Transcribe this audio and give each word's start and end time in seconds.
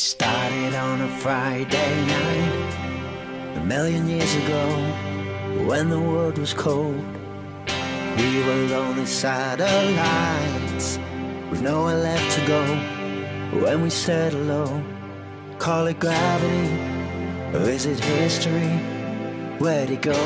started 0.00 0.74
on 0.74 1.02
a 1.02 1.08
Friday 1.18 2.06
night 2.06 3.56
a 3.56 3.60
million 3.66 4.08
years 4.08 4.34
ago 4.36 4.66
when 5.66 5.90
the 5.90 6.00
world 6.00 6.38
was 6.38 6.54
cold. 6.54 7.04
We 8.16 8.42
were 8.46 8.62
lonely 8.74 9.04
satellites 9.04 10.98
with 11.50 11.60
nowhere 11.60 11.98
left 11.98 12.38
to 12.38 12.46
go. 12.46 12.62
When 13.62 13.82
we 13.82 13.90
said 13.90 14.32
hello, 14.32 14.82
call 15.58 15.86
it 15.88 16.00
gravity 16.00 16.70
or 17.52 17.68
is 17.68 17.84
it 17.84 18.00
history? 18.00 18.70
Where'd 19.58 19.90
it 19.90 20.00
go? 20.00 20.22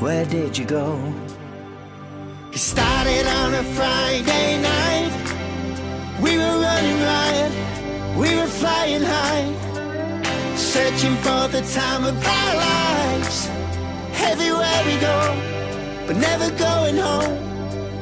Where 0.00 0.24
did 0.24 0.58
you 0.58 0.64
go? 0.64 1.14
It 2.52 2.58
started 2.58 3.26
on 3.28 3.54
a 3.54 3.62
Friday 3.78 4.60
night. 4.60 5.12
We 6.20 6.36
were 6.36 6.58
running 6.66 7.00
riot, 7.00 7.45
we 8.16 8.34
were 8.34 8.46
flying 8.46 9.02
high, 9.02 9.46
searching 10.56 11.14
for 11.16 11.48
the 11.48 11.62
time 11.74 12.04
of 12.04 12.16
our 12.26 12.54
lives. 12.56 13.48
Everywhere 14.30 14.80
we 14.88 14.96
go, 15.10 15.18
but 16.06 16.16
never 16.16 16.50
going 16.56 16.96
home. 16.96 17.36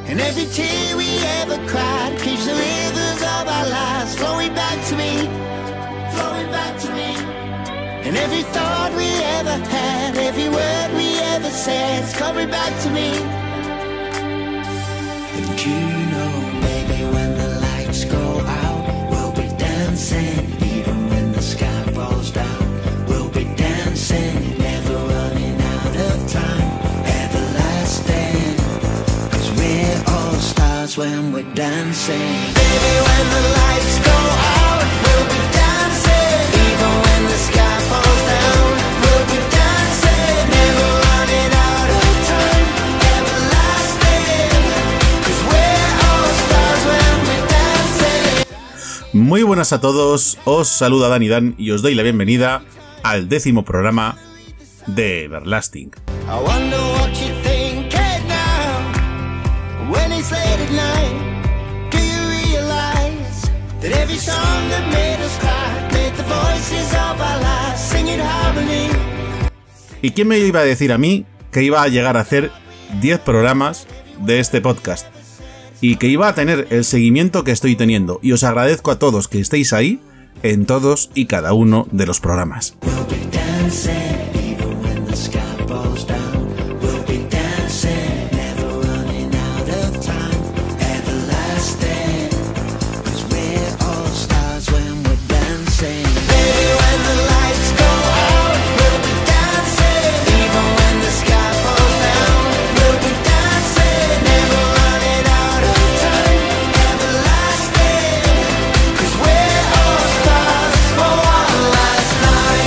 And 0.09 0.21
every 0.21 0.47
tear 0.47 0.97
we 0.97 1.09
ever 1.41 1.59
cried 1.67 2.17
keeps 2.21 2.47
the 2.47 2.55
rivers 2.55 3.21
of 3.37 3.45
our 3.57 3.69
lives 3.69 4.15
flowing 4.17 4.55
back 4.55 4.79
to 4.89 4.95
me, 4.97 5.13
flowing 6.15 6.51
back 6.51 6.79
to 6.85 6.91
me. 6.93 7.11
And 8.07 8.17
every 8.17 8.43
thought 8.55 8.93
we 8.97 9.11
ever 9.39 9.57
had, 9.75 10.17
every 10.17 10.49
word 10.49 10.91
we 10.95 11.19
ever 11.35 11.51
said, 11.51 12.05
is 12.05 12.13
coming 12.15 12.49
back 12.51 12.73
to 12.85 12.91
me. 12.91 13.09
And 15.37 15.67
you 15.67 15.94
when 30.97 31.33
we're 31.33 31.55
dancing. 31.55 32.19
Baby, 32.55 32.95
when 33.07 33.25
the 33.35 33.43
lights 33.59 33.99
go 34.05 34.15
out, 34.15 34.85
we'll 35.03 35.27
be 35.27 35.43
dancing. 35.51 36.41
Even 36.55 36.93
when 37.05 37.21
the 37.27 37.39
sky 37.49 37.77
falls 37.91 38.23
down, 38.31 38.69
we'll 39.03 39.27
be 39.27 39.41
dancing. 39.51 40.45
Never 40.55 40.89
running 41.09 41.53
out 41.67 41.89
of 41.99 42.07
time, 42.31 42.67
everlasting. 43.17 44.51
Cause 45.25 45.41
we're 45.51 45.91
all 46.07 46.29
stars 46.43 46.83
when 46.91 47.17
we're 47.27 47.47
dancing. 47.49 48.47
Muy 49.13 49.43
buenas 49.43 49.73
a 49.73 49.81
todos, 49.81 50.39
os 50.45 50.69
saluda 50.69 51.09
Dani 51.09 51.29
Dan 51.29 51.55
y 51.59 51.71
os 51.73 51.83
doy 51.83 51.95
la 51.95 52.03
bienvenida 52.03 52.63
al 53.03 53.29
décimo 53.29 53.65
programa 53.65 54.17
de 54.87 55.25
Everlasting. 55.25 55.93
I 56.29 56.41
wonder 56.41 56.79
what 56.79 57.11
you 57.21 57.34
¿Y 70.03 70.11
quién 70.11 70.29
me 70.29 70.39
iba 70.39 70.61
a 70.61 70.65
decir 70.65 70.93
a 70.93 70.99
mí 70.99 71.25
que 71.51 71.63
iba 71.63 71.83
a 71.83 71.89
llegar 71.89 72.19
a 72.19 72.21
hacer 72.21 72.51
10 73.01 73.21
programas 73.21 73.87
de 74.21 74.39
este 74.39 74.61
podcast? 74.61 75.07
Y 75.81 75.97
que 75.97 76.09
iba 76.09 76.29
a 76.29 76.35
tener 76.35 76.67
el 76.71 76.85
seguimiento 76.85 77.43
que 77.43 77.53
estoy 77.53 77.75
teniendo. 77.75 78.21
Y 78.23 78.33
os 78.33 78.45
agradezco 78.45 78.91
a 78.91 78.99
todos 78.99 79.29
que 79.29 79.41
estéis 79.41 79.73
ahí 79.73 80.01
en 80.43 80.67
todos 80.67 81.11
y 81.15 81.25
cada 81.25 81.55
uno 81.55 81.89
de 81.91 82.05
los 82.05 82.21
programas. 82.21 82.77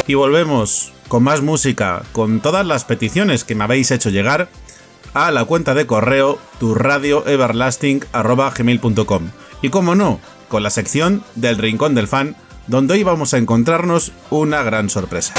Y 0.07 0.15
volvemos 0.15 0.93
con 1.07 1.23
más 1.23 1.41
música, 1.41 2.03
con 2.13 2.39
todas 2.39 2.65
las 2.65 2.85
peticiones 2.85 3.43
que 3.43 3.53
me 3.55 3.65
habéis 3.65 3.91
hecho 3.91 4.09
llegar 4.09 4.49
a 5.13 5.29
la 5.31 5.43
cuenta 5.45 5.73
de 5.73 5.85
correo 5.85 6.39
turradioeverlasting.com 6.59 9.29
y 9.61 9.69
como 9.69 9.95
no, 9.95 10.19
con 10.47 10.63
la 10.63 10.69
sección 10.69 11.23
del 11.35 11.57
Rincón 11.57 11.95
del 11.95 12.07
Fan, 12.07 12.37
donde 12.67 12.93
hoy 12.95 13.03
vamos 13.03 13.33
a 13.33 13.37
encontrarnos 13.37 14.13
una 14.29 14.63
gran 14.63 14.89
sorpresa. 14.89 15.33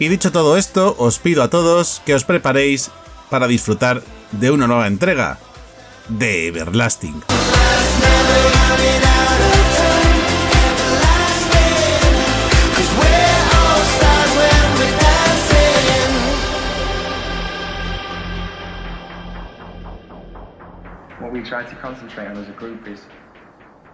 Y 0.00 0.08
dicho 0.08 0.30
todo 0.30 0.56
esto, 0.56 0.94
os 0.96 1.18
pido 1.18 1.42
a 1.42 1.50
todos 1.50 2.00
que 2.06 2.14
os 2.14 2.22
preparéis 2.22 2.92
para 3.30 3.48
disfrutar 3.48 4.00
de 4.30 4.50
una 4.52 4.68
nueva 4.68 4.86
entrega 4.86 5.38
de 6.08 6.46
Everlasting. 6.46 7.20
What 21.20 21.32
we 21.32 21.42
try 21.42 21.64
to 21.64 21.74
concentrate 21.82 22.28
on 22.28 22.36
as 22.36 22.48
a 22.48 22.52
group 22.52 22.86
is 22.86 23.00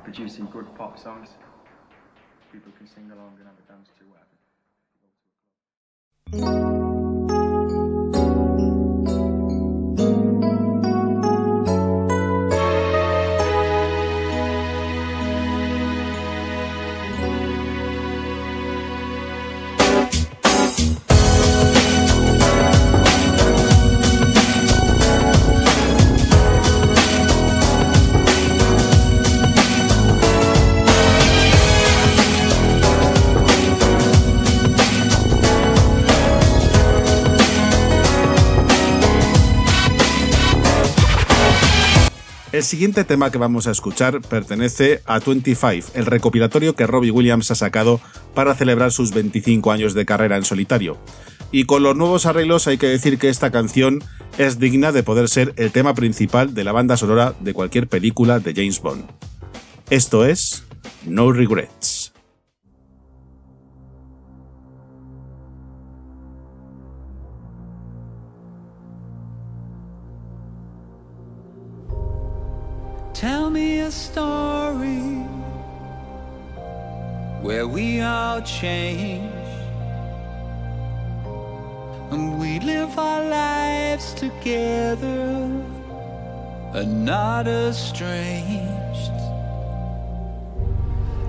producing 0.05 0.47
good 0.53 0.67
pop 0.77 0.99
songs. 0.99 1.31
People 2.53 2.73
can 2.77 2.87
sing 2.87 3.11
along 3.11 3.39
Thank 6.37 6.49
you. 6.49 6.84
El 42.55 42.63
siguiente 42.63 43.03
tema 43.03 43.33
que 43.33 43.39
vamos 43.39 43.67
a 43.67 43.73
escuchar 43.73 44.21
pertenece 44.21 45.03
a 45.07 45.19
25, 45.19 45.91
el 45.95 46.07
recopilatorio 46.07 46.77
que 46.77 46.87
Robbie 46.87 47.11
Williams 47.11 47.51
ha 47.51 47.57
sacado 47.57 48.01
para 48.33 48.55
celebrar 48.55 48.93
sus 48.93 49.13
25 49.13 49.73
años 49.73 49.93
de 49.93 50.07
carrera 50.07 50.37
en 50.37 50.45
solitario. 50.45 50.97
Y 51.51 51.65
con 51.65 51.83
los 51.83 51.97
nuevos 51.97 52.27
arreglos 52.27 52.69
hay 52.69 52.79
que 52.79 52.87
decir 52.87 53.19
que 53.19 53.29
esta 53.29 53.51
canción 53.51 54.05
es 54.39 54.61
digna 54.61 54.93
de 54.93 55.03
poder 55.03 55.29
ser 55.29 55.53
el 55.57 55.73
tema 55.73 55.95
principal 55.95 56.55
de 56.55 56.63
la 56.63 56.71
banda 56.71 56.97
sonora 56.97 57.35
de 57.41 57.55
cualquier 57.55 57.89
película 57.89 58.39
de 58.39 58.55
James 58.55 58.81
Bond. 58.81 59.05
Esto 59.91 60.25
es 60.25 60.63
No 61.05 61.33
Regrets. 61.33 62.04
a 73.85 73.91
story 73.91 75.03
where 77.43 77.67
we 77.67 78.01
all 78.01 78.41
change 78.41 79.49
and 82.11 82.41
we 82.41 82.59
live 82.61 82.99
our 82.99 83.23
lives 83.25 84.15
together 84.15 85.51
and 86.79 87.05
not 87.05 87.47
estranged. 87.47 89.19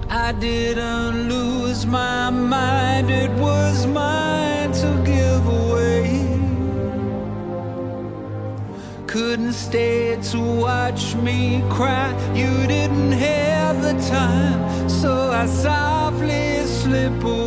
I 0.10 0.32
didn't 0.40 1.28
lose 1.28 1.86
my 1.86 2.30
mind, 2.30 3.10
it 3.10 3.32
was 3.32 3.86
mine 3.86 4.72
to 4.72 5.04
give 5.06 5.46
away. 5.46 5.65
couldn't 9.16 9.54
stay 9.54 10.18
to 10.22 10.38
watch 10.42 11.16
me 11.16 11.64
cry. 11.70 12.12
You 12.36 12.68
didn't 12.68 13.14
have 13.14 13.82
the 13.82 13.94
time, 14.10 14.90
so 14.90 15.32
I 15.32 15.46
softly 15.46 16.66
slip 16.66 17.24
away. 17.24 17.45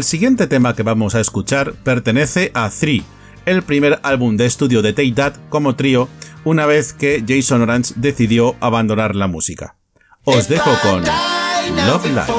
El 0.00 0.04
siguiente 0.04 0.46
tema 0.46 0.74
que 0.74 0.82
vamos 0.82 1.14
a 1.14 1.20
escuchar 1.20 1.74
pertenece 1.74 2.52
a 2.54 2.70
Three, 2.70 3.04
el 3.44 3.62
primer 3.62 4.00
álbum 4.02 4.38
de 4.38 4.46
estudio 4.46 4.80
de 4.80 4.94
Take 4.94 5.12
That 5.12 5.34
como 5.50 5.76
trío, 5.76 6.08
una 6.42 6.64
vez 6.64 6.94
que 6.94 7.22
Jason 7.28 7.60
Orange 7.60 7.92
decidió 7.96 8.56
abandonar 8.60 9.14
la 9.14 9.26
música. 9.26 9.76
Os 10.24 10.48
dejo 10.48 10.70
con 10.80 11.04
Love 11.04 12.06
Life. 12.06 12.32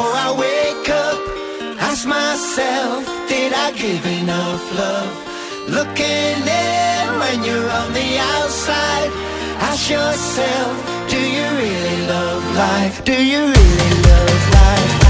Looking 5.67 6.41
in 6.41 7.19
when 7.19 7.43
you're 7.43 7.69
on 7.69 7.93
the 7.93 8.17
outside, 8.41 9.11
ask 9.59 9.87
yourself, 9.87 11.11
do 11.11 11.19
you 11.19 11.45
really 11.59 12.07
love 12.07 12.43
life? 12.55 13.03
Do 13.05 13.13
you 13.13 13.37
really 13.37 14.01
love 14.01 14.49
life? 14.49 15.00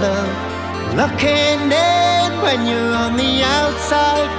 love. 0.00 0.32
Looking 0.94 1.72
in 1.72 2.30
when 2.42 2.66
you're 2.66 2.94
on 2.94 3.16
the 3.16 3.42
outside, 3.42 4.30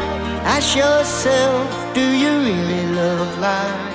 ask 0.45 0.75
yourself, 0.75 1.93
do 1.93 2.01
you 2.01 2.31
really 2.39 2.85
love 2.95 3.39
life? 3.39 3.92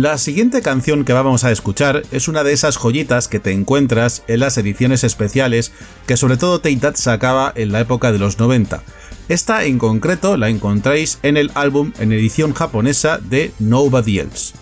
La 0.00 0.16
siguiente 0.16 0.62
canción 0.62 1.04
que 1.04 1.12
vamos 1.12 1.44
a 1.44 1.50
escuchar 1.50 2.04
es 2.10 2.26
una 2.26 2.42
de 2.42 2.54
esas 2.54 2.78
joyitas 2.78 3.28
que 3.28 3.38
te 3.38 3.52
encuentras 3.52 4.24
en 4.28 4.40
las 4.40 4.56
ediciones 4.56 5.04
especiales 5.04 5.72
que 6.06 6.16
sobre 6.16 6.38
todo 6.38 6.62
Take 6.62 6.92
sacaba 6.94 7.52
en 7.54 7.70
la 7.70 7.80
época 7.80 8.10
de 8.10 8.18
los 8.18 8.38
90. 8.38 8.82
Esta 9.28 9.64
en 9.64 9.78
concreto 9.78 10.38
la 10.38 10.48
encontráis 10.48 11.18
en 11.22 11.36
el 11.36 11.50
álbum 11.54 11.92
en 11.98 12.12
edición 12.12 12.54
japonesa 12.54 13.18
de 13.18 13.52
Nobody 13.58 14.20
Else. 14.20 14.54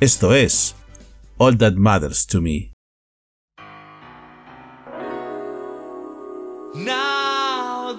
Esto 0.00 0.34
es 0.34 0.74
All 1.36 1.58
That 1.58 1.74
Matters 1.74 2.26
to 2.28 2.40
Me. 2.40 2.72
Now 6.74 7.98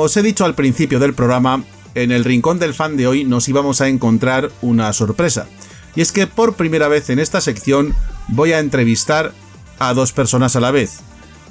Como 0.00 0.06
os 0.06 0.16
he 0.16 0.22
dicho 0.22 0.46
al 0.46 0.54
principio 0.54 0.98
del 0.98 1.12
programa, 1.12 1.62
en 1.94 2.10
el 2.10 2.24
rincón 2.24 2.58
del 2.58 2.72
fan 2.72 2.96
de 2.96 3.06
hoy 3.06 3.24
nos 3.24 3.50
íbamos 3.50 3.82
a 3.82 3.88
encontrar 3.88 4.50
una 4.62 4.90
sorpresa. 4.94 5.46
Y 5.94 6.00
es 6.00 6.10
que 6.10 6.26
por 6.26 6.54
primera 6.54 6.88
vez 6.88 7.10
en 7.10 7.18
esta 7.18 7.42
sección 7.42 7.94
voy 8.28 8.52
a 8.52 8.60
entrevistar 8.60 9.34
a 9.78 9.92
dos 9.92 10.14
personas 10.14 10.56
a 10.56 10.60
la 10.60 10.70
vez, 10.70 11.00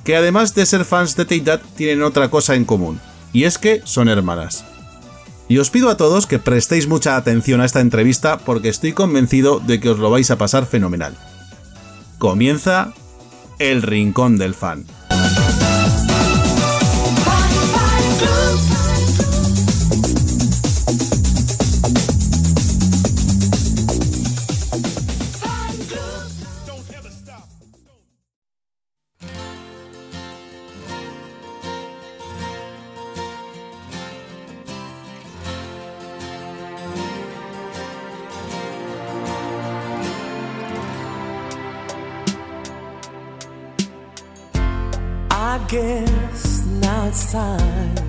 que 0.04 0.16
además 0.16 0.56
de 0.56 0.66
ser 0.66 0.84
fans 0.84 1.16
de 1.16 1.26
Take 1.26 1.42
That 1.42 1.62
tienen 1.76 2.02
otra 2.02 2.32
cosa 2.32 2.56
en 2.56 2.66
común, 2.66 3.00
y 3.34 3.44
es 3.44 3.60
que 3.60 3.84
son 3.86 4.10
hermanas. 4.10 4.66
Y 5.48 5.60
os 5.60 5.70
pido 5.70 5.92
a 5.92 5.98
todos 5.98 6.26
que 6.26 6.40
prestéis 6.40 6.88
mucha 6.88 7.18
atención 7.18 7.62
a 7.62 7.66
esta 7.66 7.82
entrevista 7.82 8.40
porque 8.40 8.70
estoy 8.70 8.94
convencido 8.94 9.60
de 9.60 9.80
que 9.80 9.92
os 9.92 10.00
lo 10.00 10.10
vais 10.10 10.32
a 10.32 10.40
pasar 10.40 10.66
fenomenal. 10.66 11.16
Comienza 12.18 12.96
el 13.60 13.84
Rincón 13.84 14.40
del 14.40 14.56
Fan. 14.56 14.88
Guess 45.70 46.66
now 46.66 47.06
it's 47.08 47.32
time 47.32 48.09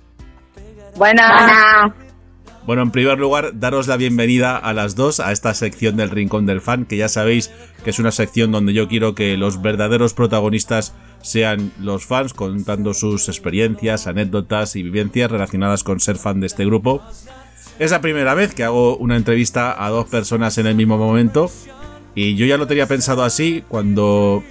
Buenas. 1.01 1.93
Bueno, 2.67 2.83
en 2.83 2.91
primer 2.91 3.17
lugar, 3.17 3.59
daros 3.59 3.87
la 3.87 3.97
bienvenida 3.97 4.55
a 4.55 4.71
las 4.71 4.93
dos 4.93 5.19
a 5.19 5.31
esta 5.31 5.55
sección 5.55 5.97
del 5.97 6.11
Rincón 6.11 6.45
del 6.45 6.61
Fan, 6.61 6.85
que 6.85 6.95
ya 6.95 7.09
sabéis 7.09 7.49
que 7.83 7.89
es 7.89 7.97
una 7.97 8.11
sección 8.11 8.51
donde 8.51 8.73
yo 8.73 8.87
quiero 8.87 9.15
que 9.15 9.35
los 9.35 9.63
verdaderos 9.63 10.13
protagonistas 10.13 10.93
sean 11.23 11.71
los 11.79 12.05
fans, 12.05 12.35
contando 12.35 12.93
sus 12.93 13.29
experiencias, 13.29 14.05
anécdotas 14.05 14.75
y 14.75 14.83
vivencias 14.83 15.31
relacionadas 15.31 15.83
con 15.83 15.99
ser 15.99 16.17
fan 16.17 16.39
de 16.39 16.45
este 16.45 16.65
grupo. 16.65 17.01
Es 17.79 17.89
la 17.89 18.01
primera 18.01 18.35
vez 18.35 18.53
que 18.53 18.63
hago 18.63 18.95
una 18.97 19.15
entrevista 19.15 19.83
a 19.83 19.89
dos 19.89 20.07
personas 20.07 20.59
en 20.59 20.67
el 20.67 20.75
mismo 20.75 20.99
momento 20.99 21.49
y 22.13 22.35
yo 22.35 22.45
ya 22.45 22.57
lo 22.57 22.67
tenía 22.67 22.85
pensado 22.85 23.23
así 23.23 23.63
cuando 23.67 24.43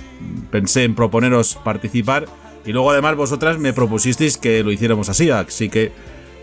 pensé 0.51 0.83
en 0.83 0.97
proponeros 0.97 1.61
participar 1.63 2.27
y 2.67 2.73
luego 2.73 2.91
además 2.91 3.15
vosotras 3.15 3.61
me 3.61 3.73
propusisteis 3.73 4.37
que 4.37 4.65
lo 4.65 4.73
hiciéramos 4.73 5.09
así, 5.09 5.31
así 5.31 5.69
que 5.69 5.93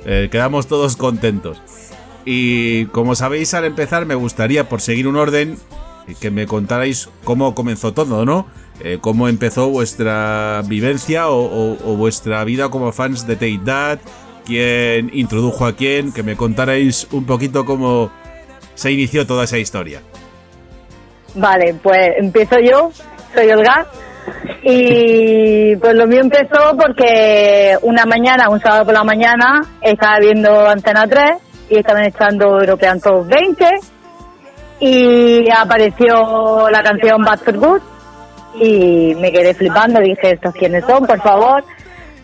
eh, 0.05 0.29
quedamos 0.31 0.67
todos 0.67 0.95
contentos. 0.95 1.61
Y 2.25 2.85
como 2.87 3.15
sabéis 3.15 3.53
al 3.53 3.65
empezar 3.65 4.05
me 4.05 4.15
gustaría 4.15 4.67
por 4.67 4.81
seguir 4.81 5.07
un 5.07 5.15
orden 5.15 5.57
que 6.19 6.31
me 6.31 6.45
contarais 6.45 7.09
cómo 7.23 7.55
comenzó 7.55 7.93
todo, 7.93 8.25
¿no? 8.25 8.47
Eh, 8.83 8.99
cómo 9.01 9.27
empezó 9.27 9.69
vuestra 9.69 10.61
vivencia 10.65 11.29
o 11.29 11.95
vuestra 11.95 12.43
vida 12.43 12.69
como 12.69 12.91
fans 12.91 13.25
de 13.25 13.35
Take 13.35 13.61
That, 13.65 13.99
quién 14.47 15.11
introdujo 15.13 15.65
a 15.65 15.75
quién, 15.75 16.11
que 16.11 16.23
me 16.23 16.35
contarais 16.35 17.07
un 17.11 17.25
poquito 17.25 17.65
cómo 17.65 18.11
se 18.75 18.91
inició 18.91 19.27
toda 19.27 19.43
esa 19.43 19.57
historia. 19.57 20.01
Vale, 21.35 21.75
pues 21.83 22.11
empiezo 22.17 22.57
yo, 22.59 22.91
soy 23.35 23.51
Olga. 23.51 23.87
Y 24.63 25.75
pues 25.77 25.95
lo 25.95 26.07
mío 26.07 26.21
empezó 26.21 26.75
porque 26.77 27.77
una 27.81 28.05
mañana, 28.05 28.49
un 28.49 28.59
sábado 28.59 28.85
por 28.85 28.93
la 28.93 29.03
mañana, 29.03 29.61
estaba 29.81 30.19
viendo 30.19 30.67
Antena 30.67 31.07
3 31.07 31.31
y 31.69 31.77
estaban 31.77 32.03
echando 32.03 32.59
European 32.59 32.99
Top 32.99 33.27
20 33.27 33.65
y 34.79 35.49
apareció 35.49 36.69
la 36.69 36.83
canción 36.83 37.23
Bad 37.23 37.39
for 37.39 37.57
Good 37.57 37.81
y 38.59 39.15
me 39.15 39.31
quedé 39.31 39.53
flipando, 39.53 39.99
dije, 39.99 40.31
¿estos 40.31 40.53
quiénes 40.53 40.83
son, 40.85 41.05
por 41.05 41.21
favor? 41.21 41.63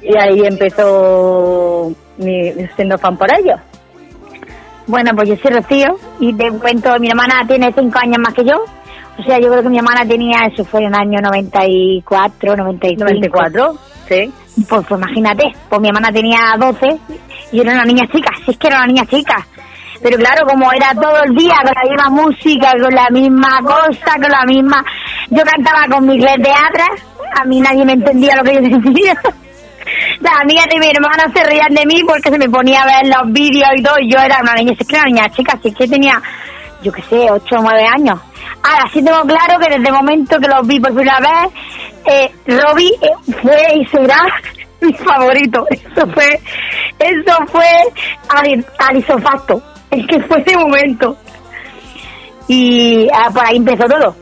Y 0.02 0.18
ahí 0.18 0.42
empezó 0.46 1.94
mi, 2.18 2.52
siendo 2.76 2.98
fan 2.98 3.18
por 3.18 3.28
ellos. 3.34 3.60
Bueno, 4.86 5.12
pues 5.16 5.30
yo 5.30 5.36
soy 5.38 5.52
Rocío 5.52 5.96
y 6.20 6.34
te 6.34 6.52
cuento, 6.52 7.00
mi 7.00 7.10
hermana 7.10 7.46
tiene 7.48 7.72
cinco 7.74 8.00
años 8.00 8.18
más 8.20 8.34
que 8.34 8.44
yo. 8.44 8.66
O 9.18 9.24
sea, 9.24 9.40
yo 9.40 9.50
creo 9.50 9.62
que 9.62 9.70
mi 9.70 9.78
hermana 9.78 10.06
tenía, 10.06 10.46
eso 10.52 10.66
fue 10.66 10.82
en 10.82 10.88
el 10.88 10.96
año 10.96 11.20
94, 11.22 12.56
95. 12.56 13.04
94, 13.04 13.78
sí. 14.08 14.34
Pues, 14.68 14.86
pues 14.88 15.02
imagínate, 15.02 15.44
pues 15.70 15.82
mi 15.82 15.88
hermana 15.88 16.12
tenía 16.12 16.40
12 16.58 17.00
y 17.52 17.58
yo 17.58 17.64
era 17.64 17.74
una 17.74 17.86
niña 17.86 18.08
chica, 18.12 18.32
si 18.44 18.52
es 18.52 18.58
que 18.58 18.68
era 18.68 18.78
una 18.78 18.88
niña 18.88 19.06
chica. 19.06 19.46
Pero 20.02 20.18
claro, 20.18 20.46
como 20.46 20.72
era 20.74 20.94
todo 20.94 21.18
el 21.24 21.36
día 21.36 21.56
con 21.64 21.74
la 21.74 21.90
misma 21.90 22.10
música, 22.10 22.72
con 22.82 22.94
la 22.94 23.08
misma 23.10 23.62
cosa, 23.62 24.14
con 24.22 24.30
la 24.30 24.44
misma... 24.46 24.84
Yo 25.30 25.42
cantaba 25.44 25.86
con 25.90 26.06
mi 26.06 26.16
inglés 26.16 26.36
de 26.40 26.52
atrás, 26.52 27.02
a 27.40 27.46
mí 27.46 27.62
nadie 27.62 27.86
me 27.86 27.94
entendía 27.94 28.36
lo 28.36 28.44
que 28.44 28.56
yo 28.56 28.62
decía. 28.62 29.16
Las 30.20 30.42
amigas 30.42 30.66
de 30.72 30.80
mi 30.80 30.88
hermana 30.88 31.32
se 31.34 31.44
reían 31.44 31.74
de 31.74 31.86
mí 31.86 32.04
porque 32.06 32.30
se 32.30 32.38
me 32.38 32.50
ponía 32.50 32.82
a 32.82 32.86
ver 32.86 33.08
los 33.08 33.32
vídeos 33.32 33.70
y 33.78 33.84
todo, 33.84 33.96
y 34.00 34.12
yo 34.12 34.20
era 34.20 34.40
una 34.42 34.54
niña, 34.54 34.74
si 34.76 34.82
es 34.82 34.88
que 34.88 34.96
era 34.96 35.04
una 35.04 35.14
niña 35.14 35.30
chica, 35.30 35.58
si 35.62 35.70
es 35.70 35.76
que 35.76 35.88
tenía, 35.88 36.22
yo 36.82 36.92
qué 36.92 37.02
sé, 37.04 37.32
8 37.32 37.56
o 37.56 37.62
9 37.62 37.86
años. 37.86 38.20
Ahora 38.64 38.90
sí 38.94 39.04
tengo 39.04 39.22
claro 39.24 39.60
que 39.60 39.70
desde 39.70 39.88
el 39.88 39.94
momento 39.94 40.40
que 40.40 40.48
los 40.48 40.66
vi 40.66 40.80
por 40.80 40.94
primera 40.94 41.20
vez, 41.20 41.54
eh, 42.06 42.32
Robbie 42.48 42.94
eh, 43.02 43.34
fue 43.42 43.76
y 43.76 43.86
será 43.88 44.26
mi 44.82 44.94
favorito. 44.94 45.68
Eso 45.70 46.08
fue, 46.14 46.40
eso 47.00 47.38
fue 47.52 47.70
al, 48.30 48.66
al 48.80 48.98
isofacto. 48.98 49.62
Es 49.92 50.08
que 50.08 50.20
fue 50.22 50.42
ese 50.42 50.58
momento. 50.58 51.18
Y 52.48 53.08
ah, 53.14 53.30
por 53.34 53.46
ahí 53.46 53.58
empezó 53.58 53.86
todo. 53.86 54.16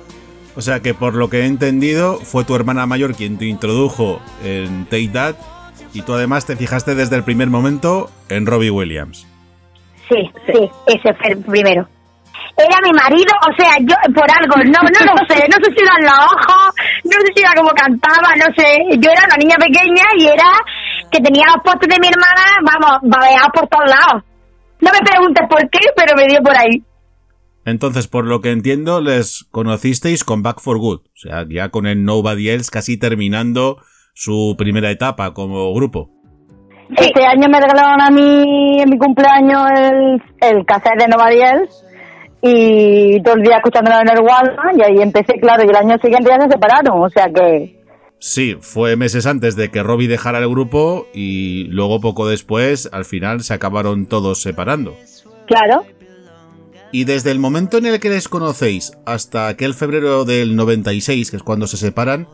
O 0.56 0.62
sea 0.62 0.82
que 0.82 0.94
por 0.94 1.14
lo 1.16 1.30
que 1.30 1.42
he 1.42 1.46
entendido 1.46 2.18
fue 2.18 2.44
tu 2.44 2.56
hermana 2.56 2.86
mayor 2.86 3.16
quien 3.16 3.38
te 3.38 3.46
introdujo 3.46 4.20
en 4.44 4.86
Take 4.86 5.10
That 5.14 5.36
y 5.94 6.02
tú 6.02 6.14
además 6.14 6.46
te 6.46 6.56
fijaste 6.56 6.96
desde 6.96 7.16
el 7.16 7.24
primer 7.24 7.50
momento 7.50 8.10
en 8.30 8.46
Robbie 8.46 8.70
Williams. 8.70 9.28
Sí, 10.10 10.30
sí, 10.46 10.70
ese 10.88 11.14
fue 11.14 11.32
el 11.32 11.38
primero. 11.38 11.88
Era 12.58 12.78
mi 12.84 12.92
marido, 12.92 13.32
o 13.48 13.52
sea, 13.58 13.78
yo 13.80 13.96
por 14.14 14.28
algo, 14.30 14.56
no, 14.66 14.80
no 14.84 15.02
lo 15.06 15.16
sé, 15.28 15.48
no 15.48 15.58
sé 15.64 15.72
si 15.72 15.82
eran 15.82 16.04
los 16.04 16.20
ojos, 16.20 16.74
no 17.06 17.12
sé 17.12 17.28
si 17.34 17.42
era 17.42 17.54
como 17.56 17.72
cantaba, 17.72 18.36
no 18.38 18.48
sé. 18.56 18.98
Yo 19.00 19.10
era 19.10 19.24
una 19.26 19.38
niña 19.38 19.56
pequeña 19.58 20.06
y 20.18 20.28
era 20.28 20.52
que 21.12 21.20
tenía 21.22 21.46
los 21.48 21.64
postes 21.64 21.90
de 21.90 22.00
mi 22.00 22.08
hermana, 22.08 22.44
vamos, 22.64 23.00
babeados 23.04 23.50
por 23.54 23.68
todos 23.68 23.90
lados. 23.90 24.24
No 24.82 24.92
me 24.92 25.00
preguntes 25.00 25.48
por 25.50 25.62
qué, 25.70 25.80
pero 25.96 26.14
me 26.18 26.28
dio 26.28 26.42
por 26.42 26.58
ahí. 26.58 26.84
Entonces, 27.66 28.08
por 28.08 28.26
lo 28.26 28.42
que 28.42 28.52
entiendo, 28.52 29.02
les 29.02 29.46
conocisteis 29.52 30.24
con 30.24 30.42
Back 30.42 30.60
for 30.60 30.80
Good, 30.80 31.02
o 31.02 31.18
sea, 31.18 31.46
ya 31.48 31.70
con 31.70 31.86
el 31.86 32.04
Nobody 32.04 32.50
Else 32.50 32.72
casi 32.72 32.98
terminando 32.98 33.78
su 34.14 34.56
primera 34.58 34.90
etapa 34.90 35.34
como 35.34 35.74
grupo. 35.74 36.10
Este 36.98 37.26
año 37.26 37.48
me 37.48 37.62
regalaron 37.62 38.02
a 38.02 38.10
mí 38.10 38.82
en 38.82 38.90
mi 38.90 38.98
cumpleaños 38.98 39.64
el, 39.76 40.22
el 40.42 40.66
cassette 40.66 41.00
de 41.00 41.08
Nova 41.08 41.30
Diel 41.30 41.70
y 42.42 43.22
todo 43.24 43.36
el 43.36 43.44
día 43.44 43.58
escuchándolo 43.58 44.00
en 44.02 44.10
el 44.10 44.20
Walmart 44.20 44.78
y 44.78 44.82
ahí 44.82 45.02
empecé, 45.02 45.40
claro, 45.40 45.64
y 45.64 45.70
el 45.70 45.76
año 45.76 45.98
siguiente 46.02 46.30
ya 46.30 46.44
se 46.44 46.50
separaron, 46.52 47.02
o 47.02 47.10
sea 47.10 47.28
que 47.34 47.80
Sí, 48.24 48.56
fue 48.62 48.96
meses 48.98 49.26
antes 49.26 49.56
de 49.56 49.72
que 49.72 49.82
Robbie 49.82 50.08
dejara 50.08 50.38
el 50.38 50.48
grupo 50.48 51.08
y 51.12 51.64
luego 51.70 52.00
poco 52.02 52.28
después, 52.28 52.88
al 52.92 53.04
final, 53.04 53.42
se 53.42 53.56
acabaron 53.56 54.06
todos 54.06 54.42
separando. 54.44 54.96
claro, 55.48 55.86
Y 56.92 57.06
desde 57.06 57.32
el 57.32 57.40
momento 57.40 57.80
en 57.80 57.88
el 57.88 58.00
que 58.00 58.10
les 58.10 58.28
conocéis 58.28 58.92
hasta 59.08 59.48
aquel 59.48 59.74
febrero 59.74 60.24
del 60.24 60.56
96, 60.56 61.32
que 61.32 61.38
es 61.38 61.42
cuando 61.44 61.66
se 61.66 61.78
separan, 61.78 62.28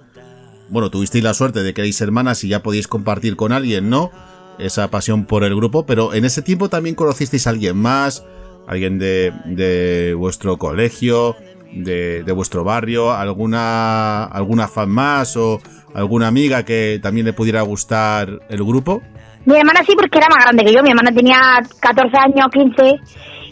bueno, 0.67 0.89
tuvisteis 0.89 1.24
la 1.24 1.34
suerte 1.34 1.63
de 1.63 1.74
que 1.74 1.82
erais 1.82 2.02
hermanas 2.02 2.43
y 2.43 2.50
ya 2.50 2.63
podíais 2.63 2.89
compartir 2.89 3.38
con 3.38 3.54
alguien, 3.54 3.89
¿no? 3.89 4.12
Esa 4.60 4.89
pasión 4.89 5.24
por 5.26 5.46
el 5.46 5.56
grupo, 5.56 5.86
pero 5.86 6.13
en 6.13 6.26
ese 6.26 6.41
tiempo 6.41 6.67
también 6.67 6.96
conocisteis 6.96 7.48
a 7.48 7.52
alguien 7.52 7.78
más, 7.78 8.26
alguien 8.67 8.99
de, 8.99 9.34
de 9.45 10.13
vuestro 10.13 10.58
colegio, 10.58 11.36
de, 11.71 12.23
de 12.23 12.32
vuestro 12.34 12.63
barrio, 12.63 13.12
alguna, 13.12 14.25
alguna 14.25 14.67
fan 14.67 14.89
más 14.89 15.36
o 15.38 15.60
alguna 15.93 16.27
amiga 16.27 16.63
que 16.63 16.99
también 17.01 17.25
le 17.25 17.34
pudiera 17.34 17.62
gustar 17.62 18.30
el 18.49 18.63
grupo. 18.63 19.01
Mi 19.45 19.56
hermana 19.56 19.82
sí, 19.86 19.93
porque 19.95 20.17
era 20.17 20.27
más 20.30 20.43
grande 20.43 20.65
que 20.65 20.73
yo. 20.73 20.84
Mi 20.84 20.89
hermana 20.89 21.12
tenía 21.12 21.39
14 21.80 22.12
años, 22.17 22.47
15. 22.51 22.95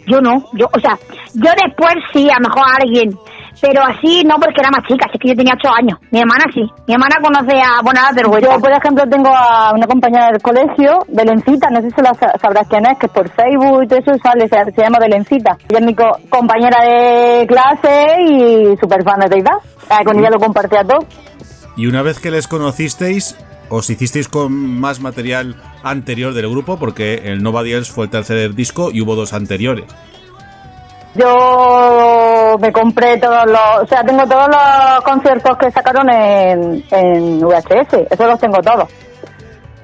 Yo 0.06 0.20
no. 0.20 0.44
Yo, 0.52 0.66
o 0.72 0.80
sea, 0.80 0.98
yo 1.34 1.50
después 1.64 1.94
sí, 2.12 2.28
a 2.30 2.38
lo 2.38 2.48
mejor 2.48 2.64
alguien. 2.80 3.18
Pero 3.60 3.82
así 3.82 4.22
no, 4.24 4.36
porque 4.36 4.60
era 4.60 4.70
más 4.70 4.82
chica. 4.86 5.06
Así 5.08 5.18
que 5.18 5.28
yo 5.28 5.34
tenía 5.34 5.54
8 5.58 5.68
años. 5.74 5.98
Mi 6.10 6.20
hermana 6.20 6.44
sí. 6.52 6.60
Mi 6.86 6.94
hermana 6.94 7.16
conoce 7.22 7.56
a 7.58 7.80
Bonada 7.82 8.12
Vergüenza. 8.12 8.52
Yo, 8.54 8.60
por 8.60 8.70
ejemplo, 8.72 9.04
tengo 9.10 9.30
a 9.34 9.72
una 9.74 9.86
compañera 9.86 10.26
del 10.30 10.42
colegio, 10.42 10.98
Belencita, 11.08 11.70
no 11.70 11.80
sé 11.80 11.90
si 11.90 12.02
la 12.02 12.12
sa- 12.14 12.38
sabrás 12.40 12.68
quién 12.68 12.84
es, 12.86 12.98
que 12.98 13.08
por 13.08 13.28
Facebook 13.30 13.84
y 13.84 13.88
todo 13.88 13.98
eso 13.98 14.12
sale, 14.22 14.48
se, 14.48 14.72
se 14.72 14.82
llama 14.82 14.98
Belencita. 15.00 15.56
Ella 15.68 15.78
es 15.80 15.86
mi 15.86 15.94
co- 15.94 16.18
compañera 16.28 16.78
de 16.84 17.46
clase 17.46 18.06
y 18.28 18.76
súper 18.80 19.02
fan 19.02 19.20
de 19.20 19.28
Teida. 19.28 19.58
Eh, 19.90 20.04
con 20.04 20.18
ella 20.18 20.30
lo 20.30 20.38
compartía 20.38 20.82
todo. 20.84 21.06
Y 21.76 21.86
una 21.86 22.02
vez 22.02 22.18
que 22.20 22.30
les 22.30 22.48
conocisteis, 22.48 23.36
os 23.68 23.88
hicisteis 23.90 24.28
con 24.28 24.52
más 24.52 25.00
material 25.00 25.56
anterior 25.82 26.34
del 26.34 26.48
grupo, 26.48 26.78
porque 26.78 27.22
el 27.32 27.42
Nobody 27.42 27.72
Else 27.72 27.92
fue 27.92 28.04
el 28.04 28.10
tercer 28.10 28.54
disco 28.54 28.90
y 28.92 29.00
hubo 29.00 29.14
dos 29.16 29.32
anteriores. 29.32 29.84
Yo 31.16 32.56
me 32.60 32.72
compré 32.72 33.18
todos 33.18 33.44
los, 33.46 33.82
o 33.82 33.86
sea, 33.86 34.02
tengo 34.02 34.26
todos 34.26 34.48
los 34.48 35.04
conciertos 35.04 35.56
que 35.56 35.70
sacaron 35.70 36.10
en, 36.10 36.84
en 36.90 37.40
VHS, 37.40 38.06
esos 38.10 38.26
los 38.26 38.38
tengo 38.38 38.58
todos. 38.58 38.88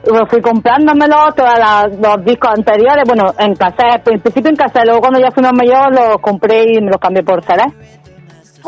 Y 0.05 0.11
fui 0.29 0.43
comprándomelos, 0.43 1.35
todos 1.37 1.59
los 2.01 2.25
discos 2.25 2.51
anteriores, 2.57 3.05
bueno, 3.07 3.33
en 3.39 3.55
cassette, 3.55 4.09
en 4.09 4.21
principio 4.21 4.51
en 4.51 4.57
cassette, 4.57 4.85
luego 4.85 5.01
cuando 5.01 5.21
ya 5.21 5.31
fui 5.31 5.43
más 5.43 5.53
mayor 5.53 5.95
los 5.95 6.21
compré 6.21 6.65
y 6.65 6.81
me 6.81 6.91
los 6.91 7.01
cambié 7.01 7.23
por 7.23 7.43
CD. 7.45 7.63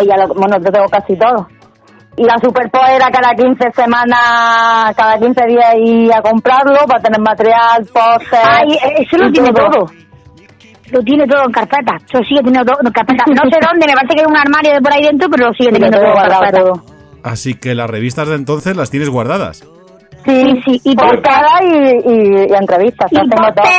Y 0.01 0.07
ya, 0.07 0.17
lo, 0.17 0.29
bueno, 0.35 0.57
yo 0.65 0.71
tengo 0.71 0.87
casi 0.87 1.17
todo. 1.17 1.49
Y 2.17 2.23
la 2.25 2.39
Super 2.39 2.71
Pop 2.71 2.83
era 2.89 3.11
cada 3.11 3.35
15 3.35 3.73
semanas, 3.73 4.95
cada 4.97 5.19
15 5.19 5.47
días 5.47 5.75
ir 5.79 6.15
a 6.15 6.23
comprarlo 6.23 6.87
para 6.87 7.03
tener 7.03 7.21
material, 7.21 7.85
póster. 7.93 8.39
Ay, 8.45 8.79
eso 8.99 9.17
lo 9.17 9.33
tiene 9.33 9.53
todo. 9.53 9.87
Lo 10.91 11.01
tiene 11.03 11.27
todo 11.27 11.45
en 11.45 11.53
carpeta. 11.53 11.93
Lo 12.13 12.21
sigue 12.25 12.41
teniendo 12.43 12.65
todo 12.73 12.79
en 12.87 12.93
carpeta. 12.93 13.25
No 13.29 13.43
sé 13.51 13.59
dónde, 13.67 13.87
me 13.87 13.95
parece 13.95 14.15
que 14.15 14.21
hay 14.21 14.27
un 14.27 14.37
armario 14.37 14.73
de 14.75 14.81
por 14.81 14.93
ahí 14.93 15.05
dentro, 15.05 15.29
pero 15.31 15.49
lo 15.49 15.53
sigue 15.55 15.71
teniendo 15.73 15.99
todo 15.99 16.07
en 16.09 16.13
guardado 16.13 16.41
carpeta. 16.43 16.63
todo. 16.63 16.83
Así 17.23 17.55
que 17.55 17.75
las 17.75 17.89
revistas 17.89 18.29
de 18.29 18.35
entonces 18.35 18.77
las 18.77 18.91
tienes 18.91 19.09
guardadas. 19.09 19.65
Sí, 20.27 20.63
sí, 20.65 20.81
y 20.85 20.97
portada 20.97 21.51
y, 21.63 21.67
y, 21.67 22.47
y 22.51 22.55
entrevistas, 22.55 23.11
Y 23.13 23.17
poste, 23.29 23.71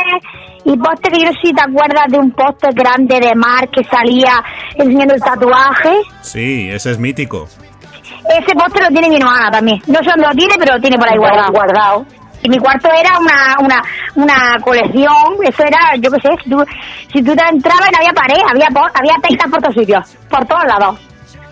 y 0.64 0.76
poste 0.76 1.10
que 1.10 1.18
yo 1.20 1.26
no 1.26 1.32
sé 1.32 1.38
si 1.42 1.52
te 1.52 1.60
acuerdas 1.62 2.04
de 2.08 2.18
un 2.18 2.30
poste 2.30 2.68
grande 2.72 3.18
de 3.18 3.34
mar 3.34 3.68
que 3.68 3.82
salía 3.84 4.32
enseñando 4.76 5.14
el 5.14 5.20
tatuaje. 5.20 5.90
Sí, 6.22 6.68
ese 6.70 6.92
es 6.92 6.98
mítico. 7.00 7.48
Ese 8.28 8.54
póster 8.54 8.82
lo 8.84 8.88
tiene 8.90 9.08
mi 9.08 9.16
hermana 9.16 9.50
también. 9.50 9.80
No 9.88 9.98
sé 10.00 10.10
dónde 10.10 10.26
lo 10.28 10.34
tiene, 10.34 10.54
pero 10.58 10.74
lo 10.74 10.80
tiene 10.80 10.96
por 10.98 11.08
ahí 11.08 11.18
guardado. 11.18 11.52
guardado. 11.52 12.06
Y 12.46 12.48
mi 12.48 12.58
cuarto 12.58 12.88
era 12.96 13.18
una, 13.18 13.56
una, 13.58 13.82
una 14.14 14.60
colección, 14.62 15.34
eso 15.42 15.64
era, 15.64 15.96
yo 15.96 16.12
qué 16.12 16.20
sé, 16.20 16.28
si 16.44 16.50
tú, 16.50 16.64
si 17.12 17.20
tú 17.20 17.34
te 17.34 17.42
entrabas 17.42 17.90
no 17.90 17.98
había 17.98 18.12
pared, 18.12 18.40
había, 18.48 18.68
había 18.94 19.14
textas 19.20 19.50
por 19.50 19.60
todos 19.60 19.74
sitios, 19.74 20.16
por 20.30 20.46
todos 20.46 20.62
lados. 20.64 21.00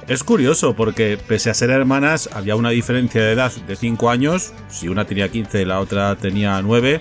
Es 0.06 0.22
curioso 0.22 0.76
porque 0.76 1.18
pese 1.18 1.50
a 1.50 1.54
ser 1.54 1.70
hermanas 1.70 2.30
había 2.32 2.54
una 2.54 2.70
diferencia 2.70 3.20
de 3.24 3.32
edad 3.32 3.50
de 3.50 3.74
5 3.74 4.08
años, 4.08 4.52
si 4.68 4.86
una 4.86 5.04
tenía 5.04 5.28
15 5.28 5.66
la 5.66 5.80
otra 5.80 6.14
tenía 6.14 6.62
9 6.62 7.00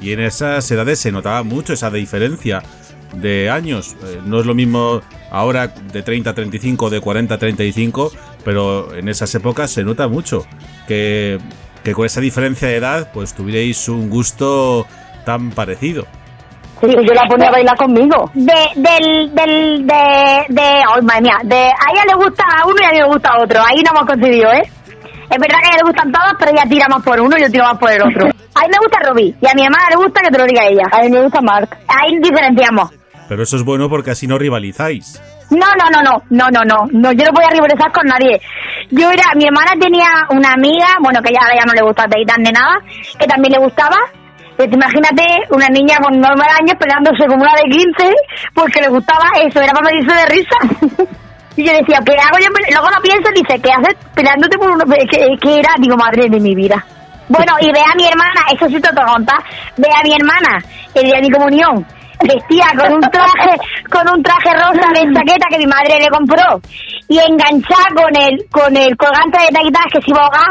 y 0.00 0.12
en 0.12 0.20
esas 0.20 0.70
edades 0.70 1.00
se 1.00 1.10
notaba 1.10 1.42
mucho 1.42 1.72
esa 1.72 1.90
diferencia 1.90 2.62
de 3.12 3.50
años. 3.50 3.96
Eh, 4.04 4.20
no 4.24 4.38
es 4.38 4.46
lo 4.46 4.54
mismo 4.54 5.00
ahora 5.32 5.66
de 5.66 6.02
30 6.02 6.30
a 6.30 6.34
35 6.34 6.90
de 6.90 7.00
40 7.00 7.34
a 7.34 7.38
35, 7.38 8.12
pero 8.44 8.94
en 8.94 9.08
esas 9.08 9.34
épocas 9.34 9.72
se 9.72 9.82
nota 9.82 10.06
mucho 10.06 10.46
que, 10.86 11.40
que 11.86 11.94
con 11.94 12.04
esa 12.04 12.20
diferencia 12.20 12.66
de 12.66 12.78
edad 12.78 13.10
pues 13.14 13.32
tuvierais 13.32 13.88
un 13.88 14.10
gusto 14.10 14.88
tan 15.24 15.52
parecido. 15.52 16.04
Sí, 16.80 16.88
yo 16.90 17.14
la 17.14 17.22
ponía 17.28 17.46
a 17.46 17.52
bailar 17.52 17.76
conmigo. 17.76 18.28
De, 18.34 18.52
del, 18.74 19.32
del, 19.32 19.86
de, 19.86 20.44
de, 20.48 20.62
ay, 20.62 21.02
madre 21.02 21.20
mía, 21.22 21.38
de, 21.44 21.56
a 21.56 21.92
ella 21.92 22.02
le 22.08 22.14
gusta 22.16 22.42
a 22.42 22.66
uno 22.66 22.74
y 22.82 22.84
a 22.84 22.90
mí 22.90 22.98
me 22.98 23.06
gusta 23.06 23.28
a 23.28 23.40
otro, 23.40 23.60
ahí 23.60 23.84
no 23.84 23.92
hemos 23.92 24.04
coincidido, 24.04 24.50
¿eh? 24.50 24.62
Es 25.30 25.38
verdad 25.38 25.58
que 25.60 25.66
a 25.66 25.68
ella 25.68 25.76
le 25.76 25.90
gustan 25.92 26.10
todos, 26.10 26.34
pero 26.40 26.50
ella 26.50 26.64
tira 26.68 26.88
más 26.88 27.04
por 27.04 27.20
uno 27.20 27.38
y 27.38 27.42
yo 27.42 27.50
tiro 27.52 27.62
más 27.62 27.78
por 27.78 27.92
el 27.92 28.02
otro. 28.02 28.26
A 28.56 28.60
mí 28.62 28.68
me 28.72 28.78
gusta 28.78 28.98
Robbie 29.06 29.34
y 29.38 29.46
a 29.46 29.52
mi 29.54 29.64
hermana 29.64 29.90
le 29.90 29.96
gusta 29.96 30.22
que 30.22 30.30
te 30.30 30.38
lo 30.38 30.46
diga 30.46 30.66
ella. 30.66 30.84
A 30.90 31.02
mí 31.02 31.10
me 31.10 31.22
gusta 31.22 31.42
Mark. 31.42 31.76
Ahí 31.86 32.18
diferenciamos. 32.22 32.90
Pero 33.28 33.42
eso 33.42 33.56
es 33.56 33.62
bueno 33.62 33.90
porque 33.90 34.12
así 34.12 34.26
no 34.26 34.38
rivalizáis. 34.38 35.20
No, 35.50 35.66
no, 35.78 35.86
no, 35.90 36.02
no, 36.02 36.22
no, 36.30 36.50
no, 36.50 36.60
no, 36.64 36.76
no, 36.90 37.12
yo 37.12 37.24
no 37.24 37.32
voy 37.32 37.44
a 37.44 37.54
rivalizar 37.54 37.92
con 37.92 38.06
nadie. 38.06 38.40
Yo 38.90 39.10
era, 39.10 39.30
mi 39.36 39.44
hermana 39.44 39.72
tenía 39.80 40.08
una 40.30 40.54
amiga, 40.54 40.98
bueno, 41.00 41.22
que 41.22 41.32
ya 41.32 41.40
ahora 41.42 41.54
ya 41.54 41.64
no 41.64 41.72
le 41.72 41.82
gusta 41.82 42.08
Teitan 42.08 42.42
ni 42.42 42.50
nada, 42.50 42.78
que 43.18 43.26
también 43.26 43.52
le 43.52 43.58
gustaba. 43.60 43.96
Pues 44.56 44.68
imagínate 44.72 45.22
una 45.50 45.68
niña 45.68 45.98
con 46.00 46.18
9 46.18 46.32
años 46.58 46.74
peleándose 46.80 47.26
con 47.28 47.40
una 47.40 47.52
de 47.54 47.68
15 47.70 48.14
porque 48.54 48.80
le 48.80 48.88
gustaba 48.88 49.30
eso, 49.44 49.60
era 49.60 49.72
para 49.72 49.90
medirse 49.90 50.16
de 50.16 50.26
risa. 50.26 50.58
y 51.56 51.64
yo 51.64 51.72
decía, 51.72 52.00
¿qué 52.04 52.12
hago 52.16 52.38
yo? 52.40 52.50
pele-?" 52.50 52.72
Luego 52.72 52.90
lo 52.90 53.02
pienso 53.02 53.30
y 53.30 53.42
dice, 53.42 53.60
¿qué 53.60 53.70
haces 53.70 53.94
peleándote 54.14 54.56
por 54.58 54.70
uno? 54.70 54.84
¿Qué, 55.10 55.28
qué 55.40 55.58
era? 55.60 55.74
Digo, 55.78 55.96
madre 55.96 56.28
de 56.28 56.40
mi 56.40 56.54
vida. 56.54 56.84
Bueno, 57.28 57.54
y 57.60 57.66
ve 57.72 57.80
a 57.80 57.94
mi 57.96 58.06
hermana, 58.06 58.46
eso 58.52 58.66
sí 58.68 58.80
te 58.80 58.88
lo 58.92 59.02
ve 59.76 59.88
a 59.94 60.02
mi 60.02 60.14
hermana 60.14 60.58
el 60.94 61.04
día 61.04 61.16
de 61.16 61.22
mi 61.22 61.30
comunión, 61.30 61.84
vestía 62.22 62.66
con 62.78 62.94
un 62.94 63.00
traje, 63.00 63.56
con 63.90 64.04
un 64.14 64.22
traje 64.22 64.50
rosa 64.54 64.88
de 64.94 65.12
chaqueta 65.12 65.46
que 65.50 65.58
mi 65.58 65.66
madre 65.66 65.98
le 66.00 66.08
compró, 66.08 66.60
y 67.08 67.18
enganchada 67.18 67.86
con 67.94 68.14
el, 68.16 68.46
con 68.50 68.76
el 68.76 68.96
colgante 68.96 69.38
de 69.44 69.48
taitas 69.52 69.84
que 69.92 70.00
se 70.02 70.10
iba 70.10 70.20
a 70.20 70.24
ahogar, 70.26 70.50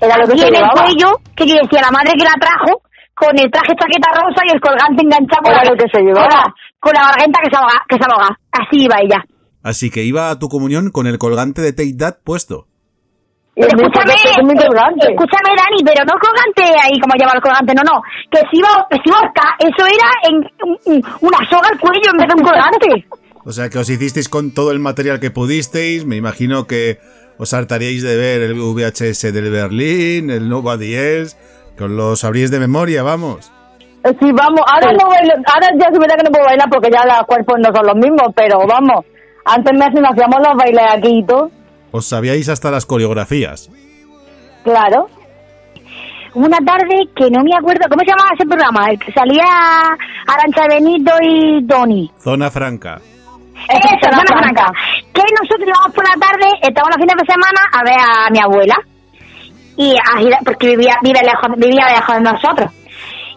Era 0.00 0.16
lo 0.18 0.26
que 0.26 0.36
y 0.36 0.40
en 0.40 0.46
el 0.48 0.52
llevaba. 0.54 0.72
cuello, 0.82 1.10
que 1.36 1.46
yo 1.46 1.54
decía, 1.62 1.80
la 1.82 1.90
madre 1.90 2.12
que 2.18 2.24
la 2.24 2.34
trajo, 2.40 2.82
con 3.14 3.38
el 3.38 3.50
traje 3.50 3.74
chaqueta 3.78 4.10
rosa 4.16 4.42
y 4.48 4.54
el 4.54 4.60
colgante 4.60 5.02
enganchado 5.02 5.42
con 5.42 5.52
Era 5.52 5.64
la, 5.64 5.70
lo 5.70 5.76
que 5.76 5.86
se 5.92 6.00
llevaba. 6.02 6.28
con 6.28 6.38
la- 6.38 6.54
con 6.80 6.92
la 6.94 7.02
garganta 7.10 7.40
que 7.44 7.50
se 7.50 7.56
ahoga, 7.58 7.84
que 7.88 7.96
se 7.96 8.04
ahoga. 8.04 8.38
Así 8.52 8.84
iba 8.84 8.96
ella. 9.02 9.24
Así 9.62 9.90
que 9.90 10.02
iba 10.04 10.30
a 10.30 10.38
tu 10.38 10.48
comunión 10.48 10.90
con 10.90 11.06
el 11.06 11.18
colgante 11.18 11.60
de 11.60 11.74
Take 11.74 11.94
That 11.98 12.14
puesto. 12.24 12.66
Pero 13.60 13.76
escúchame, 13.76 14.12
eh, 14.14 15.10
escúchame 15.10 15.50
Dani, 15.56 15.80
pero 15.84 16.04
no 16.04 16.14
colgante 16.18 16.62
ahí 16.82 16.98
como 17.00 17.14
lleva 17.18 17.32
el 17.34 17.40
colgante, 17.42 17.74
no, 17.74 17.82
no, 17.82 18.02
que 18.30 18.38
si 18.50 18.58
iba, 18.58 18.86
que 18.90 18.96
si 19.04 19.10
eso 19.10 19.86
era 19.86 20.08
en 20.28 20.36
un- 20.64 20.78
un- 20.86 21.04
una 21.20 21.38
soga 21.50 21.68
al 21.70 21.78
cuello 21.78 22.10
en 22.12 22.16
vez 22.18 22.28
de 22.28 22.34
un 22.34 22.42
colgante. 22.48 23.06
O 23.44 23.52
sea 23.52 23.68
que 23.68 23.78
os 23.78 23.88
hicisteis 23.88 24.28
con 24.28 24.52
todo 24.52 24.70
el 24.70 24.78
material 24.80 25.18
que 25.20 25.30
pudisteis. 25.30 26.04
Me 26.06 26.16
imagino 26.16 26.66
que 26.66 26.98
os 27.38 27.52
hartaríais 27.54 28.02
de 28.02 28.16
ver 28.16 28.42
el 28.42 28.54
VHS 28.54 29.32
del 29.32 29.50
Berlín, 29.50 30.30
el 30.30 30.48
Nobody 30.48 30.94
Else, 30.94 31.36
que 31.76 31.84
os 31.84 31.90
lo 31.90 32.16
sabríais 32.16 32.50
de 32.50 32.58
memoria, 32.60 33.02
vamos. 33.02 33.50
Eh, 34.04 34.14
Sí, 34.20 34.30
vamos, 34.32 34.60
ahora 34.66 34.92
no 34.92 35.08
bailo, 35.08 35.34
ahora 35.52 35.68
ya 35.78 35.88
es 35.92 35.98
verdad 35.98 36.16
que 36.16 36.24
no 36.24 36.30
puedo 36.30 36.44
bailar 36.46 36.68
porque 36.70 36.90
ya 36.90 37.04
los 37.04 37.26
cuerpos 37.26 37.56
no 37.58 37.74
son 37.74 37.86
los 37.86 37.96
mismos, 37.96 38.32
pero 38.34 38.58
vamos, 38.66 39.04
antes 39.44 39.72
me 39.72 40.00
me 40.00 40.08
hacíamos 40.08 40.38
los 40.46 40.56
bailes 40.56 40.84
aquí 40.96 41.18
y 41.18 41.24
todo, 41.26 41.50
Os 41.92 42.06
sabíais 42.06 42.48
hasta 42.48 42.70
las 42.70 42.86
coreografías. 42.86 43.70
claro. 44.64 45.06
Una 46.32 46.58
tarde 46.58 46.94
que 47.16 47.28
no 47.28 47.42
me 47.42 47.50
acuerdo, 47.58 47.86
¿cómo 47.90 48.00
se 48.04 48.10
llamaba 48.12 48.30
ese 48.38 48.46
programa? 48.46 48.86
El 48.88 49.00
que 49.00 49.10
salía 49.10 49.42
Arancha 50.28 50.62
Benito 50.70 51.10
y 51.22 51.66
Tony. 51.66 52.08
Zona 52.20 52.48
franca. 52.52 53.00
Eso, 53.68 53.88
Zona 54.00 54.22
Zona 54.22 54.38
Franca. 54.38 54.62
Franca. 54.66 54.72
Que 55.12 55.22
nosotros 55.42 55.66
íbamos 55.66 55.92
por 55.92 56.04
la 56.06 56.14
tarde, 56.14 56.46
estábamos 56.62 56.94
los 56.96 57.02
fines 57.02 57.16
de 57.18 57.32
semana 57.34 57.60
a 57.72 57.82
ver 57.82 57.98
a 57.98 58.30
mi 58.30 58.38
abuela. 58.38 58.76
Y 59.76 59.96
a 59.96 60.20
gira- 60.20 60.38
porque 60.44 60.68
vivía, 60.68 60.94
vive 61.02 61.18
lejos, 61.20 61.48
vivía 61.56 61.88
lejos 61.96 62.14
de 62.14 62.20
nosotros. 62.22 62.70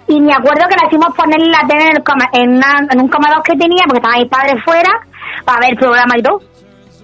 Y 0.07 0.21
me 0.21 0.33
acuerdo 0.33 0.67
que 0.69 0.75
la 0.79 0.85
hicimos 0.87 1.15
poner 1.17 1.41
la 1.47 1.65
tele 1.67 1.89
en, 1.89 2.51
en, 2.53 2.61
en 2.91 3.01
un 3.01 3.07
comedor 3.09 3.41
que 3.41 3.57
tenía, 3.57 3.85
porque 3.87 4.01
estaban 4.05 4.19
mis 4.21 4.29
padres 4.29 4.63
fuera, 4.63 4.91
para 5.45 5.61
ver 5.61 5.71
el 5.71 5.77
programa 5.79 6.13
y 6.15 6.21
todo. 6.21 6.39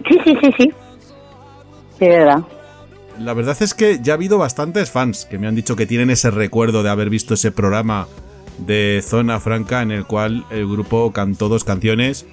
Sí, 0.07 0.19
sí, 0.23 0.37
sí, 0.39 0.51
sí. 0.55 0.69
La 3.19 3.33
verdad 3.33 3.57
es 3.61 3.73
que 3.73 3.99
ya 4.01 4.13
ha 4.13 4.15
habido 4.15 4.37
bastantes 4.37 4.91
fans 4.91 5.25
que 5.29 5.37
me 5.37 5.47
han 5.47 5.55
dicho 5.55 5.75
que 5.75 5.85
tienen 5.85 6.09
ese 6.09 6.31
recuerdo 6.31 6.83
de 6.83 6.89
haber 6.89 7.09
visto 7.09 7.33
ese 7.33 7.51
programa 7.51 8.07
de 8.59 9.01
Zona 9.05 9.39
Franca 9.39 9.81
en 9.81 9.91
el 9.91 10.05
cual 10.05 10.45
el 10.49 10.67
grupo 10.67 11.11
cantó 11.11 11.49
dos 11.49 11.63
canciones, 11.63 12.25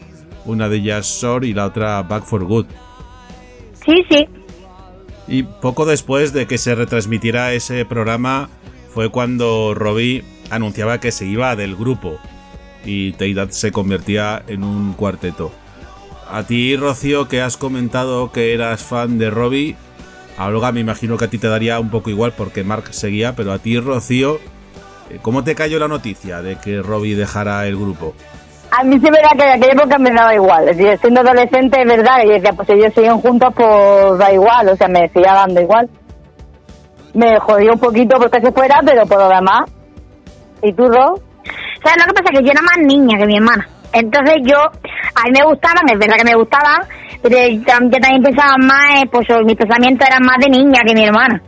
una 0.44 0.68
de 0.68 0.76
ellas 0.76 1.07
Shore 1.07 1.48
y 1.48 1.55
la 1.55 1.66
otra 1.66 2.02
Back 2.02 2.24
for 2.24 2.44
Good. 2.44 2.66
Sí, 3.85 4.05
sí. 4.11 4.29
Y 5.29 5.42
poco 5.42 5.87
después 5.87 6.33
de 6.33 6.46
que 6.46 6.59
se 6.59 6.74
retransmitiera 6.74 7.52
ese 7.52 7.85
programa 7.85 8.48
fue 8.94 9.11
cuando 9.11 9.74
Robbie 9.74 10.24
anunciaba 10.50 11.00
que 11.00 11.11
se 11.11 11.26
iba 11.26 11.57
del 11.57 11.74
grupo 11.74 12.18
y 12.85 13.12
Teidad 13.12 13.50
se 13.50 13.72
convertía 13.72 14.42
en 14.46 14.62
un 14.62 14.92
cuarteto. 14.94 15.50
A 16.31 16.43
ti, 16.43 16.77
Rocío, 16.77 17.29
que 17.29 17.41
has 17.41 17.57
comentado 17.57 18.33
que 18.33 18.53
eras 18.53 18.83
fan 18.83 19.19
de 19.19 19.31
Robbie, 19.31 19.77
a 20.37 20.47
Olga 20.47 20.73
me 20.73 20.81
imagino 20.81 21.17
que 21.17 21.27
a 21.27 21.31
ti 21.31 21.39
te 21.39 21.49
daría 21.49 21.79
un 21.81 21.89
poco 21.89 22.11
igual 22.11 22.33
porque 22.37 22.65
Mark 22.65 22.93
seguía, 22.93 23.35
pero 23.35 23.53
a 23.53 23.59
ti, 23.59 23.79
Rocío, 23.79 24.39
eh, 25.09 25.19
¿cómo 25.23 25.45
te 25.45 25.55
cayó 25.55 25.79
la 25.79 25.89
noticia 25.89 26.43
de 26.43 26.57
que 26.57 26.83
Robbie 26.83 27.15
dejara 27.15 27.67
el 27.67 27.77
grupo? 27.77 28.15
A 28.73 28.83
mí 28.83 28.99
sí 28.99 29.07
es 29.07 29.12
verdad 29.12 29.31
que 29.39 29.45
en 29.45 29.53
aquella 29.53 29.73
época 29.73 29.99
me 29.99 30.11
daba 30.11 30.35
igual, 30.35 30.69
es 30.69 30.77
decir, 30.77 30.99
siendo 31.01 31.21
adolescente 31.21 31.81
es 31.81 31.87
verdad, 31.87 32.25
y 32.25 32.29
decía, 32.29 32.53
pues 32.53 32.67
si 32.67 32.75
ellos 32.75 32.93
siguen 32.93 33.19
juntos, 33.21 33.55
pues 33.55 34.19
da 34.19 34.33
igual, 34.33 34.69
o 34.69 34.77
sea, 34.77 34.89
me 34.89 35.09
seguía 35.09 35.33
dando 35.33 35.61
igual. 35.61 35.89
Me 37.15 37.39
jodió 37.39 37.73
un 37.73 37.79
poquito 37.79 38.19
porque 38.19 38.41
se 38.41 38.53
fuera, 38.53 38.81
pero 38.85 39.07
por 39.07 39.19
lo 39.19 39.29
demás. 39.29 39.71
¿Y 40.62 40.73
tú, 40.75 40.87
Ro? 40.87 41.15
¿Sabes 41.83 42.05
lo 42.05 42.12
que 42.12 42.21
pasa? 42.21 42.37
Que 42.37 42.45
yo 42.45 42.51
era 42.51 42.61
más 42.61 42.79
niña 42.79 43.17
que 43.17 43.27
mi 43.27 43.37
hermana. 43.37 43.67
Entonces 43.98 44.37
yo, 44.44 44.59
a 44.59 45.22
mí 45.24 45.30
me 45.32 45.44
gustaban, 45.44 45.88
es 45.90 45.98
verdad 45.98 46.16
que 46.16 46.24
me 46.24 46.35
gustaban, 46.35 46.82
pero 47.22 47.37
yo 47.37 47.61
tam- 47.62 47.90
yo 47.90 47.98
también 47.98 48.22
pensaba 48.22 48.56
más, 48.59 49.02
eh, 49.02 49.09
pues 49.11 49.26
mis 49.44 49.56
pensamientos 49.56 50.06
eran 50.06 50.22
más 50.22 50.37
de 50.38 50.50
niña 50.50 50.80
que 50.87 50.94
mi 50.94 51.04
hermana. 51.04 51.40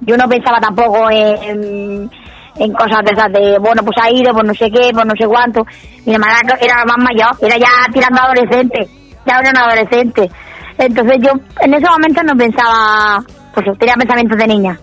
Yo 0.00 0.16
no 0.16 0.28
pensaba 0.28 0.58
tampoco 0.60 1.08
en, 1.10 2.10
en 2.56 2.72
cosas 2.72 2.98
de 3.04 3.12
esas 3.12 3.32
de, 3.32 3.58
bueno, 3.58 3.82
pues 3.84 3.96
ha 4.02 4.10
ido, 4.10 4.32
pues 4.32 4.44
no 4.44 4.54
sé 4.54 4.70
qué, 4.70 4.90
pues 4.92 5.06
no 5.06 5.12
sé 5.18 5.26
cuánto. 5.26 5.64
Mi 6.04 6.14
hermana 6.14 6.38
era 6.60 6.84
más 6.84 6.98
mayor, 6.98 7.30
era 7.40 7.56
ya 7.58 7.68
tirando 7.92 8.20
adolescente, 8.22 8.88
ya 9.24 9.38
era 9.38 9.50
una 9.50 9.60
adolescente. 9.66 10.30
Entonces 10.76 11.18
yo 11.22 11.30
en 11.60 11.74
ese 11.74 11.88
momento 11.88 12.22
no 12.24 12.34
pensaba, 12.36 13.22
pues 13.54 13.66
tenía 13.78 13.94
pensamientos 13.94 14.36
de 14.38 14.46
niña. 14.48 14.78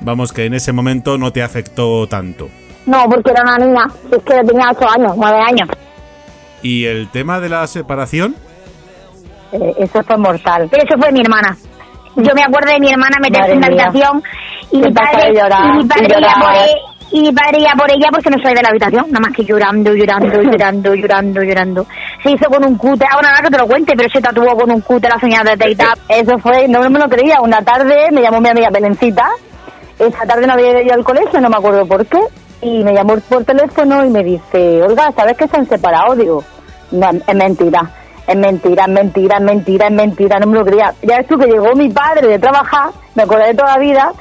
Vamos, 0.00 0.32
que 0.32 0.46
en 0.46 0.54
ese 0.54 0.72
momento 0.72 1.16
no 1.18 1.32
te 1.32 1.42
afectó 1.42 2.06
tanto. 2.08 2.48
No, 2.86 3.04
porque 3.08 3.30
era 3.30 3.42
una 3.42 3.58
niña, 3.58 3.86
es 4.10 4.22
que 4.24 4.34
tenía 4.44 4.70
8 4.70 4.88
años, 4.90 5.12
9 5.16 5.38
años. 5.40 5.68
¿Y 6.62 6.84
el 6.86 7.08
tema 7.10 7.40
de 7.40 7.48
la 7.48 7.66
separación? 7.66 8.34
Eh, 9.52 9.74
eso 9.78 10.02
fue 10.02 10.16
mortal. 10.16 10.68
Pero 10.70 10.82
eso 10.84 10.98
fue 10.98 11.12
mi 11.12 11.20
hermana. 11.20 11.56
Yo 12.16 12.34
me 12.34 12.42
acuerdo 12.42 12.72
de 12.72 12.80
mi 12.80 12.90
hermana 12.90 13.16
meterse 13.22 13.54
Madre 13.54 13.54
en 13.54 13.60
la 13.60 13.66
habitación 13.84 14.22
y 14.72 14.78
mi 14.78 14.92
padre, 14.92 15.32
llorar, 15.34 15.74
y 15.74 15.78
mi 15.78 15.84
padre 15.84 16.02
y 16.02 16.10
iba 16.10 16.20
llorar. 16.20 16.40
por 16.40 16.52
e- 16.54 16.80
y 17.10 17.20
mi 17.22 17.32
padre 17.32 17.58
iba 17.60 17.70
por 17.78 17.90
ella 17.90 18.08
porque 18.10 18.28
no 18.30 18.36
salía 18.38 18.56
de 18.56 18.62
la 18.62 18.68
habitación, 18.68 19.06
nada 19.10 19.20
más 19.20 19.32
que 19.34 19.44
llorando, 19.44 19.94
llorando, 19.94 20.42
llorando, 20.42 20.94
llorando, 20.94 21.42
llorando. 21.42 21.86
Se 22.22 22.32
hizo 22.32 22.50
con 22.50 22.64
un 22.64 22.76
cúter, 22.76 23.08
ahora 23.10 23.28
nada 23.30 23.42
que 23.44 23.50
te 23.50 23.56
lo 23.58 23.66
cuente, 23.66 23.94
pero 23.96 24.08
se 24.10 24.20
tatuó 24.20 24.44
con 24.56 24.70
un 24.70 24.80
cúter 24.82 25.10
la 25.10 25.18
señora 25.20 25.50
de 25.52 25.56
Teita. 25.56 25.94
Eso 26.08 26.38
fue, 26.38 26.66
no 26.68 26.80
me 26.90 26.98
lo 26.98 27.08
creía. 27.08 27.40
Una 27.40 27.62
tarde 27.62 28.10
me 28.10 28.20
llamó 28.20 28.40
mi 28.40 28.48
amiga 28.48 28.68
Belencita. 28.70 29.26
Esa 29.98 30.26
tarde 30.26 30.46
no 30.46 30.52
había 30.54 30.82
ido 30.82 30.92
al 30.94 31.04
colegio, 31.04 31.40
no 31.40 31.48
me 31.48 31.56
acuerdo 31.56 31.86
por 31.86 32.04
qué. 32.04 32.18
Y 32.60 32.82
me 32.82 32.92
llamó 32.92 33.16
por 33.20 33.44
teléfono 33.44 34.04
y 34.04 34.10
me 34.10 34.24
dice, 34.24 34.82
Olga, 34.82 35.12
¿sabes 35.16 35.36
que 35.36 35.46
se 35.46 35.56
han 35.56 35.68
separado? 35.68 36.16
Digo, 36.16 36.42
no, 36.90 37.10
es 37.10 37.34
mentira. 37.34 37.90
Es 38.26 38.36
mentira, 38.36 38.84
es 38.84 38.90
mentira, 38.90 39.36
es 39.36 39.42
mentira, 39.42 39.86
es 39.86 39.92
mentira, 39.92 40.38
no 40.38 40.46
me 40.48 40.58
lo 40.58 40.64
creía. 40.64 40.92
Ya 41.02 41.18
ves 41.18 41.26
tú 41.28 41.38
que 41.38 41.46
llegó 41.46 41.74
mi 41.74 41.88
padre 41.88 42.28
de 42.28 42.38
trabajar, 42.38 42.90
me 43.14 43.22
acordé 43.22 43.46
de 43.46 43.54
toda 43.54 43.72
la 43.74 43.78
vida, 43.78 44.12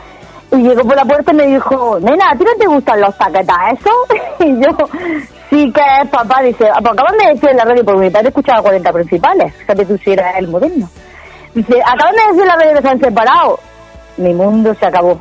y 0.52 0.58
llegó 0.58 0.84
por 0.84 0.96
la 0.96 1.04
puerta 1.04 1.32
y 1.34 1.36
me 1.36 1.48
dijo, 1.48 2.00
nena, 2.00 2.32
¿a 2.32 2.38
ti 2.38 2.46
no 2.46 2.56
te 2.58 2.68
gustan 2.68 3.02
los 3.02 3.14
paquetas 3.16 3.58
eso? 3.74 3.90
y 4.40 4.56
yo, 4.62 4.70
sí 5.50 5.72
que 5.74 5.82
es 6.02 6.10
papá, 6.10 6.42
dice, 6.42 6.70
"Ah, 6.70 6.80
pues 6.80 6.94
acaban 6.94 7.18
de 7.18 7.34
decir 7.34 7.50
en 7.50 7.58
la 7.58 7.66
radio, 7.66 7.84
porque 7.84 8.02
mi 8.02 8.10
padre 8.10 8.30
escuchaba 8.30 8.62
40 8.62 8.94
principales, 8.94 9.54
fíjate 9.56 9.86
tú 9.86 9.98
si 9.98 10.12
era 10.12 10.38
el 10.38 10.48
moderno. 10.48 10.90
Dice, 11.54 11.82
acaban 11.82 12.16
de 12.16 12.34
decir 12.34 12.46
la 12.46 12.56
vez 12.56 12.76
que 12.76 12.82
se 12.82 12.88
han 12.90 13.00
separado. 13.00 13.60
Mi 14.18 14.34
mundo 14.34 14.74
se 14.80 14.86
acabó. 14.86 15.20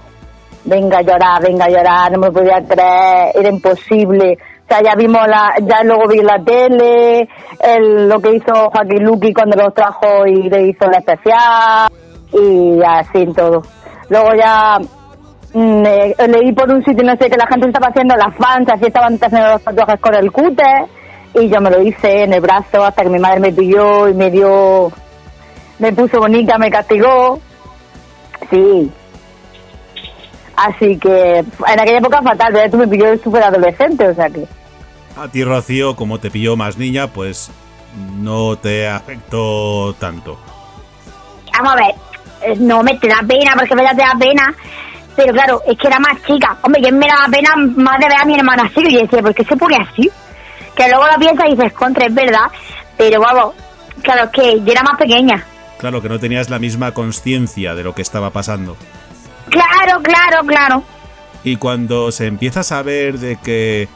Venga 0.66 0.98
a 0.98 1.02
llorar, 1.02 1.42
venga 1.42 1.66
a 1.66 1.68
llorar, 1.68 2.12
no 2.12 2.18
me 2.18 2.32
podía 2.32 2.60
creer, 2.66 3.32
era 3.34 3.48
imposible. 3.48 4.36
O 4.64 4.68
sea, 4.68 4.82
ya 4.82 4.96
vimos 4.96 5.22
la, 5.28 5.54
ya 5.62 5.84
luego 5.84 6.08
vi 6.08 6.20
la 6.22 6.42
tele, 6.44 7.28
el, 7.60 8.08
lo 8.08 8.18
que 8.20 8.34
hizo 8.34 8.68
Joaquín 8.72 9.04
Luqui 9.04 9.32
cuando 9.32 9.56
los 9.62 9.72
trajo 9.72 10.26
y 10.26 10.50
le 10.50 10.68
hizo 10.68 10.86
la 10.90 10.98
especial, 10.98 11.88
y 12.32 12.80
así 12.84 13.18
en 13.18 13.32
todo. 13.32 13.62
Luego 14.08 14.34
ya 14.34 14.78
mm, 15.54 15.86
eh, 15.86 16.14
leí 16.28 16.52
por 16.52 16.68
un 16.72 16.84
sitio, 16.84 17.04
no 17.04 17.16
sé, 17.16 17.30
que 17.30 17.36
la 17.36 17.46
gente 17.46 17.68
estaba 17.68 17.90
haciendo 17.90 18.16
las 18.16 18.34
fans, 18.36 18.68
así 18.68 18.86
estaban 18.86 19.14
haciendo 19.14 19.50
los 19.52 19.62
tatuajes 19.62 20.00
con 20.00 20.14
el 20.16 20.32
cúter, 20.32 20.86
y 21.34 21.48
yo 21.48 21.60
me 21.60 21.70
lo 21.70 21.80
hice 21.82 22.24
en 22.24 22.32
el 22.32 22.40
brazo 22.40 22.84
hasta 22.84 23.04
que 23.04 23.10
mi 23.10 23.20
madre 23.20 23.38
me 23.38 23.52
pilló 23.52 24.08
y 24.08 24.14
me 24.14 24.32
dio, 24.32 24.90
me 25.78 25.92
puso 25.92 26.18
bonita, 26.18 26.58
me 26.58 26.70
castigó. 26.72 27.38
Sí. 28.50 28.90
Así 30.56 30.96
que 30.98 31.38
en 31.38 31.80
aquella 31.80 31.98
época 31.98 32.22
fatal, 32.22 32.52
pero 32.52 32.70
tú 32.70 32.78
me 32.78 32.88
pilló 32.88 33.16
súper 33.18 33.42
adolescente, 33.42 34.08
o 34.08 34.14
sea 34.14 34.30
que... 34.30 34.46
A 35.16 35.28
ti, 35.28 35.44
Rocío, 35.44 35.96
como 35.96 36.18
te 36.18 36.30
pilló 36.30 36.56
más 36.56 36.76
niña, 36.76 37.08
pues 37.08 37.50
no 38.18 38.56
te 38.56 38.88
afectó 38.88 39.94
tanto. 39.98 40.38
Vamos 41.52 41.72
a 41.72 41.76
ver, 41.76 41.94
eh, 42.42 42.56
no 42.58 42.82
me 42.82 42.94
te 42.96 43.08
da 43.08 43.20
pena, 43.26 43.54
porque 43.56 43.74
me 43.74 43.82
da 43.82 43.90
te 43.90 44.02
da 44.02 44.14
pena. 44.18 44.54
Pero 45.14 45.32
claro, 45.32 45.62
es 45.66 45.78
que 45.78 45.86
era 45.86 45.98
más 45.98 46.22
chica. 46.26 46.58
Hombre, 46.62 46.82
yo 46.82 46.92
me 46.92 47.06
daba 47.06 47.26
pena 47.30 47.56
más 47.56 47.98
de 47.98 48.08
ver 48.08 48.18
a 48.18 48.24
mi 48.26 48.34
hermana 48.34 48.64
así. 48.64 48.80
Y 48.86 48.92
yo 48.92 49.00
decía, 49.00 49.22
¿por 49.22 49.34
qué 49.34 49.44
se 49.44 49.56
pone 49.56 49.76
así? 49.76 50.10
Que 50.74 50.88
luego 50.88 51.06
lo 51.06 51.18
piensas 51.18 51.46
y 51.46 51.54
dices, 51.54 51.72
contra, 51.72 52.06
es 52.06 52.14
verdad. 52.14 52.50
Pero 52.98 53.20
vamos, 53.20 53.54
claro, 54.02 54.24
es 54.24 54.30
que 54.30 54.60
yo 54.62 54.72
era 54.72 54.82
más 54.82 54.98
pequeña. 54.98 55.42
Claro 55.78 56.02
que 56.02 56.08
no 56.08 56.18
tenías 56.18 56.50
la 56.50 56.58
misma 56.58 56.92
conciencia 56.92 57.74
de 57.74 57.84
lo 57.84 57.94
que 57.94 58.02
estaba 58.02 58.30
pasando. 58.30 58.76
Claro, 59.50 60.02
claro, 60.02 60.46
claro. 60.46 60.82
Y 61.44 61.56
cuando 61.56 62.10
se 62.10 62.26
empieza 62.26 62.60
a 62.60 62.64
saber 62.64 63.18
de 63.18 63.36
que 63.36 63.88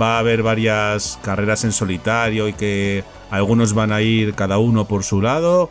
va 0.00 0.16
a 0.16 0.18
haber 0.18 0.42
varias 0.42 1.18
carreras 1.22 1.64
en 1.64 1.72
solitario 1.72 2.48
y 2.48 2.52
que 2.52 3.04
algunos 3.30 3.74
van 3.74 3.92
a 3.92 4.02
ir 4.02 4.34
cada 4.34 4.58
uno 4.58 4.84
por 4.84 5.02
su 5.02 5.22
lado, 5.22 5.70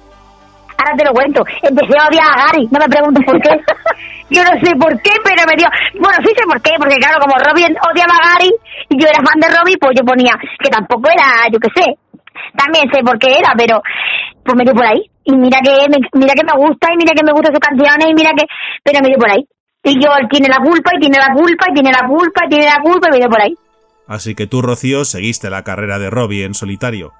Ahora 0.80 0.96
te 0.96 1.04
lo 1.04 1.12
cuento. 1.12 1.44
Empecé 1.62 1.92
a 2.00 2.08
odiar 2.08 2.24
a 2.24 2.46
Gary. 2.48 2.68
No 2.72 2.80
me 2.80 2.88
preguntes 2.88 3.26
por 3.26 3.42
qué. 3.42 3.52
Yo 4.32 4.44
no 4.44 4.56
sé 4.64 4.72
por 4.80 4.96
qué, 5.02 5.12
pero 5.26 5.44
me 5.46 5.58
dio... 5.58 5.68
Bueno, 6.00 6.18
sí 6.24 6.32
sé 6.38 6.46
por 6.48 6.62
qué, 6.62 6.72
porque 6.80 6.96
claro, 6.96 7.20
como 7.20 7.36
Robin 7.36 7.76
odiaba 7.84 8.16
a 8.16 8.30
Gary 8.32 8.52
y 8.88 8.96
yo 8.96 9.08
era 9.08 9.20
fan 9.26 9.42
de 9.42 9.50
Robin, 9.50 9.76
pues 9.82 9.98
yo 9.98 10.06
ponía 10.06 10.34
que 10.60 10.70
tampoco 10.70 11.10
era, 11.10 11.50
yo 11.52 11.60
qué 11.60 11.70
sé. 11.76 11.98
También 12.56 12.86
sé 12.94 13.02
por 13.04 13.18
qué 13.18 13.40
era, 13.40 13.54
pero 13.58 13.82
pues 14.46 14.56
me 14.56 14.64
dio 14.64 14.74
por 14.74 14.86
ahí. 14.86 15.02
Y 15.30 15.36
mira 15.38 15.60
que 15.64 15.72
me, 15.90 15.98
mira 16.20 16.34
que 16.34 16.44
me 16.44 16.56
gusta 16.58 16.88
y 16.94 16.98
mira 16.98 17.14
que 17.14 17.24
me 17.24 17.32
gustan 17.32 17.54
sus 17.54 17.60
canciones 17.62 18.06
y 18.10 18.14
mira 18.16 18.32
que... 18.38 18.46
Pero 18.84 19.00
me 19.04 19.10
dio 19.10 19.18
por 19.20 19.30
ahí. 19.32 19.46
Y 19.84 19.94
yo, 20.04 20.10
él 20.20 20.28
tiene 20.30 20.48
la 20.50 20.58
culpa 20.58 20.92
y 20.96 21.00
tiene 21.00 21.18
la 21.18 21.34
culpa 21.34 21.66
y 21.70 21.74
tiene 21.74 21.92
la 21.92 22.08
culpa 22.08 22.42
y 22.46 22.50
tiene 22.50 22.66
la 22.66 22.82
culpa 22.82 23.08
y 23.08 23.12
me 23.12 23.18
dio 23.18 23.30
por 23.30 23.42
ahí. 23.42 23.54
así 24.08 24.34
que 24.36 24.48
tú, 24.48 24.62
Rocío, 24.62 25.06
seguiste 25.06 25.50
la 25.50 25.64
carrera 25.64 26.00
de 26.00 26.10
Robbie 26.10 26.44
en 26.46 26.54
solitario. 26.54 27.12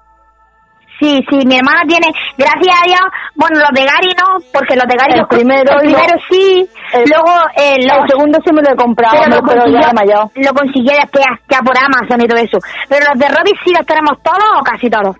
Sí, 1.00 1.18
sí, 1.30 1.38
mi 1.46 1.56
hermana 1.56 1.80
tiene, 1.88 2.12
gracias 2.36 2.76
a 2.78 2.84
Dios, 2.84 3.00
bueno, 3.34 3.58
los 3.58 3.70
de 3.72 3.86
Gary 3.88 4.12
no, 4.20 4.36
porque 4.52 4.76
los 4.76 4.84
de 4.84 4.96
Gary, 5.00 5.14
El 5.14 5.20
los- 5.20 5.28
primero 5.28 5.72
el 5.72 5.78
primero 5.80 6.12
lo- 6.12 6.22
sí, 6.28 6.68
el- 6.92 7.08
luego 7.08 7.32
eh, 7.56 7.76
El 7.80 7.88
los, 7.88 8.04
segundo 8.06 8.38
sí 8.44 8.52
me 8.52 8.60
lo 8.60 8.72
he 8.72 8.76
comprado, 8.76 9.16
pero, 9.16 9.36
lo, 9.36 9.42
pero 9.42 9.62
consiguió, 9.62 9.80
ya 10.36 10.42
lo 10.44 10.52
consiguió 10.52 10.92
después 11.00 11.24
ya 11.48 11.60
por 11.62 11.74
Amazon 11.78 12.20
y 12.20 12.28
todo 12.28 12.38
eso. 12.42 12.58
Pero 12.90 13.06
los 13.08 13.18
de 13.18 13.28
Robbie 13.34 13.56
sí 13.64 13.72
los 13.72 13.86
tenemos 13.86 14.22
todos 14.22 14.44
o 14.60 14.62
casi 14.62 14.90
todos. 14.90 15.16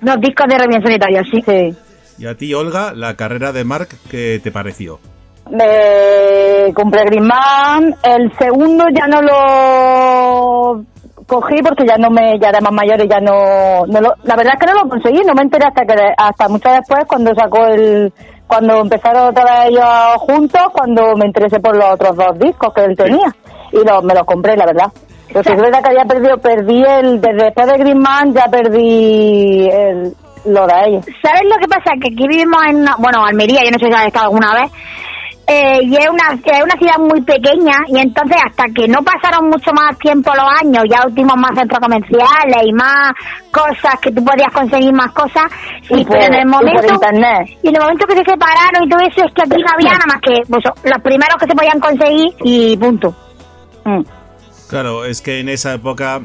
Los 0.00 0.20
discos 0.20 0.46
de 0.48 0.58
Robbie 0.58 0.76
en 0.76 0.82
solitario, 0.82 1.22
sí. 1.30 1.42
Sí. 1.46 1.76
Y 2.18 2.26
a 2.26 2.34
ti, 2.34 2.52
Olga, 2.54 2.92
la 2.94 3.14
carrera 3.16 3.52
de 3.52 3.64
Mark, 3.64 3.88
¿qué 4.10 4.40
te 4.42 4.50
pareció? 4.50 4.98
Me 5.50 6.72
compré 6.74 7.04
Grimman, 7.04 7.96
el 8.02 8.30
segundo 8.38 8.84
ya 8.94 9.06
no 9.06 9.22
lo 9.22 10.84
cogí 11.26 11.62
porque 11.62 11.86
ya 11.86 11.96
no 11.96 12.10
me, 12.10 12.38
ya 12.38 12.50
era 12.50 12.60
más 12.60 12.72
mayor 12.72 13.02
y 13.04 13.08
ya 13.08 13.20
no, 13.20 13.86
no 13.86 14.00
lo, 14.00 14.14
la 14.24 14.36
verdad 14.36 14.54
es 14.54 14.60
que 14.60 14.72
no 14.72 14.82
lo 14.82 14.88
conseguí, 14.88 15.22
no 15.24 15.32
me 15.34 15.42
enteré 15.42 15.64
hasta 15.66 15.84
que, 15.84 15.94
hasta 16.16 16.48
mucho 16.48 16.68
después 16.70 17.04
cuando 17.06 17.34
sacó 17.34 17.66
el, 17.66 18.12
cuando 18.46 18.80
empezaron 18.80 19.28
otra 19.28 19.44
vez 19.44 19.70
ellos 19.70 19.86
juntos, 20.18 20.60
cuando 20.72 21.14
me 21.16 21.26
interesé 21.26 21.60
por 21.60 21.76
los 21.76 21.94
otros 21.94 22.16
dos 22.16 22.38
discos 22.38 22.74
que 22.74 22.84
él 22.84 22.96
tenía 22.96 23.34
y 23.72 23.76
los, 23.76 24.02
me 24.04 24.14
los 24.14 24.24
compré, 24.24 24.56
la 24.56 24.66
verdad. 24.66 24.92
Pero 25.32 25.44
sí 25.44 25.50
es 25.52 25.60
verdad 25.60 25.82
que 25.82 25.88
había 25.90 26.04
perdido, 26.04 26.36
perdí 26.38 26.82
el, 26.82 27.20
desde 27.20 27.44
después 27.44 27.66
de 27.68 27.78
Grimman 27.78 28.34
ya 28.34 28.46
perdí 28.50 29.68
el, 29.70 30.12
lo 30.46 30.66
de 30.66 30.74
ellos. 30.86 31.04
¿Sabes 31.22 31.42
lo 31.44 31.56
que 31.60 31.68
pasa? 31.68 31.92
Que 32.00 32.08
aquí 32.12 32.26
vivimos 32.28 32.58
en, 32.68 32.76
una- 32.82 32.96
bueno, 32.98 33.24
Almería, 33.24 33.60
yo 33.64 33.70
no 33.70 33.78
sé 33.78 33.86
si 33.86 33.92
has 33.92 34.06
estado 34.06 34.26
alguna 34.26 34.54
vez, 34.54 34.70
eh, 35.46 35.80
y 35.82 35.96
es 35.96 36.08
una, 36.08 36.34
es 36.34 36.62
una 36.62 36.74
ciudad 36.78 36.98
muy 36.98 37.20
pequeña, 37.22 37.72
y 37.88 37.98
entonces 37.98 38.36
hasta 38.44 38.64
que 38.74 38.86
no 38.88 39.02
pasaron 39.02 39.48
mucho 39.50 39.70
más 39.72 39.98
tiempo 39.98 40.32
los 40.34 40.46
años, 40.62 40.84
ya 40.88 41.02
tuvimos 41.08 41.36
más 41.36 41.50
centros 41.56 41.80
comerciales 41.80 42.62
y 42.64 42.72
más 42.72 43.10
cosas, 43.52 43.98
que 44.00 44.12
tú 44.12 44.24
podías 44.24 44.52
conseguir 44.52 44.92
más 44.94 45.10
cosas, 45.12 45.44
y, 45.90 46.00
Y 46.00 46.04
por- 46.04 46.18
pero 46.18 46.26
en 46.26 46.34
el 46.34 46.46
y 46.46 46.50
momento... 46.50 46.94
internet. 46.94 47.48
Y 47.62 47.68
en 47.68 47.74
el 47.76 47.82
momento 47.82 48.06
que 48.06 48.16
se 48.16 48.24
separaron 48.30 48.84
y 48.84 48.88
todo 48.88 49.00
eso, 49.00 49.26
es 49.26 49.32
que 49.34 49.42
aquí 49.42 49.60
no 49.62 49.70
había 49.74 49.92
nada 49.98 50.06
más 50.06 50.20
que 50.22 50.34
pues, 50.48 50.64
los 50.84 51.02
primeros 51.02 51.36
que 51.38 51.46
se 51.46 51.54
podían 51.54 51.80
conseguir 51.80 52.28
y 52.44 52.76
punto. 52.76 53.14
Mm. 53.84 54.02
Claro, 54.70 55.04
es 55.04 55.20
que 55.20 55.40
en 55.40 55.48
esa 55.48 55.74
época, 55.74 56.20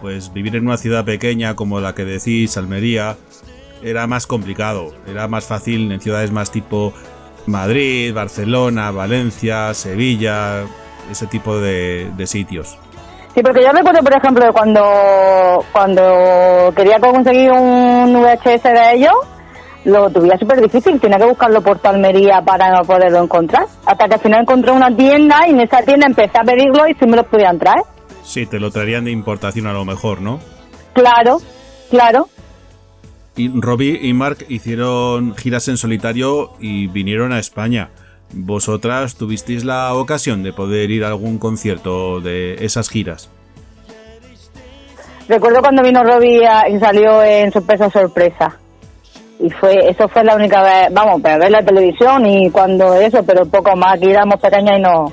pues 0.00 0.32
vivir 0.32 0.54
en 0.54 0.68
una 0.68 0.76
ciudad 0.76 1.04
pequeña 1.04 1.56
como 1.56 1.80
la 1.80 1.96
que 1.96 2.04
decís, 2.04 2.56
Almería, 2.56 3.16
era 3.82 4.06
más 4.06 4.28
complicado. 4.28 4.94
Era 5.08 5.26
más 5.26 5.46
fácil 5.46 5.90
en 5.90 6.00
ciudades 6.00 6.30
más 6.30 6.52
tipo 6.52 6.92
Madrid, 7.46 8.14
Barcelona, 8.14 8.92
Valencia, 8.92 9.74
Sevilla, 9.74 10.62
ese 11.10 11.26
tipo 11.26 11.58
de, 11.58 12.12
sitios. 12.26 12.78
Sí, 13.34 13.42
porque 13.42 13.64
yo 13.64 13.72
recuerdo, 13.72 14.00
por 14.04 14.16
ejemplo, 14.16 14.52
cuando, 14.52 15.64
cuando 15.72 16.72
quería 16.76 17.00
conseguir 17.00 17.50
un 17.50 18.14
VHS 18.14 18.62
de 18.62 18.94
ellos, 18.94 19.14
lo 19.84 20.10
tuve 20.10 20.38
súper 20.38 20.60
difícil, 20.60 21.00
tenía 21.00 21.18
que 21.18 21.26
buscarlo 21.26 21.60
por 21.62 21.78
toda 21.78 21.94
Almería 21.94 22.42
para 22.42 22.70
no 22.70 22.84
poderlo 22.84 23.22
encontrar. 23.22 23.66
Hasta 23.84 24.08
que 24.08 24.14
al 24.14 24.20
final 24.20 24.42
encontré 24.42 24.72
una 24.72 24.94
tienda 24.94 25.46
y 25.46 25.50
en 25.50 25.60
esa 25.60 25.82
tienda 25.82 26.06
empecé 26.06 26.38
a 26.38 26.44
pedirlo 26.44 26.86
y 26.86 26.94
sí 26.94 27.06
me 27.06 27.16
los 27.16 27.26
podían 27.26 27.58
traer. 27.58 27.82
Sí, 28.22 28.46
te 28.46 28.60
lo 28.60 28.70
traerían 28.70 29.04
de 29.04 29.10
importación 29.10 29.66
a 29.66 29.72
lo 29.72 29.84
mejor, 29.84 30.20
¿no? 30.20 30.40
Claro, 30.92 31.38
claro. 31.90 32.28
Y 33.36 33.48
Robbie 33.48 33.98
y 34.02 34.12
Mark 34.12 34.44
hicieron 34.48 35.34
giras 35.34 35.66
en 35.68 35.76
solitario 35.76 36.52
y 36.60 36.86
vinieron 36.86 37.32
a 37.32 37.38
España. 37.38 37.90
¿Vosotras 38.34 39.16
tuvisteis 39.16 39.64
la 39.64 39.94
ocasión 39.94 40.42
de 40.42 40.52
poder 40.52 40.90
ir 40.90 41.04
a 41.04 41.08
algún 41.08 41.38
concierto 41.38 42.20
de 42.20 42.64
esas 42.64 42.88
giras? 42.88 43.30
Recuerdo 45.28 45.60
cuando 45.60 45.82
vino 45.82 46.02
Robbie 46.02 46.42
y 46.70 46.78
salió 46.78 47.22
en 47.22 47.52
Sorpresa 47.52 47.90
Sorpresa. 47.90 48.58
Y 49.42 49.50
fue, 49.50 49.90
eso 49.90 50.08
fue 50.08 50.22
la 50.22 50.36
única 50.36 50.62
vez, 50.62 50.88
vamos, 50.92 51.20
para 51.20 51.36
ver 51.36 51.50
la 51.50 51.64
televisión 51.64 52.24
y 52.24 52.48
cuando 52.50 52.94
eso, 52.94 53.24
pero 53.24 53.44
poco 53.44 53.74
más, 53.74 53.98
que 53.98 54.10
éramos 54.10 54.40
pequeñas 54.40 54.78
y 54.78 54.82
no, 54.82 55.12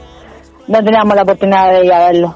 no 0.68 0.84
teníamos 0.84 1.16
la 1.16 1.24
oportunidad 1.24 1.74
de 1.74 1.86
ir 1.86 1.92
a 1.92 2.12
verlo. 2.12 2.36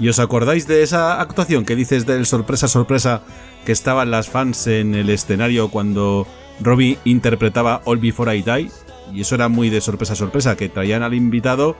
¿Y 0.00 0.08
os 0.08 0.18
acordáis 0.18 0.66
de 0.66 0.82
esa 0.82 1.20
actuación 1.20 1.64
que 1.64 1.76
dices 1.76 2.06
del 2.06 2.26
sorpresa 2.26 2.66
sorpresa 2.66 3.22
que 3.64 3.70
estaban 3.70 4.10
las 4.10 4.28
fans 4.28 4.66
en 4.66 4.96
el 4.96 5.10
escenario 5.10 5.70
cuando 5.70 6.26
Robbie 6.60 6.98
interpretaba 7.04 7.82
All 7.84 7.98
Before 7.98 8.36
I 8.36 8.42
Die? 8.42 8.70
Y 9.12 9.20
eso 9.20 9.36
era 9.36 9.48
muy 9.48 9.70
de 9.70 9.80
sorpresa 9.80 10.16
sorpresa, 10.16 10.56
que 10.56 10.68
traían 10.68 11.02
al 11.04 11.14
invitado, 11.14 11.76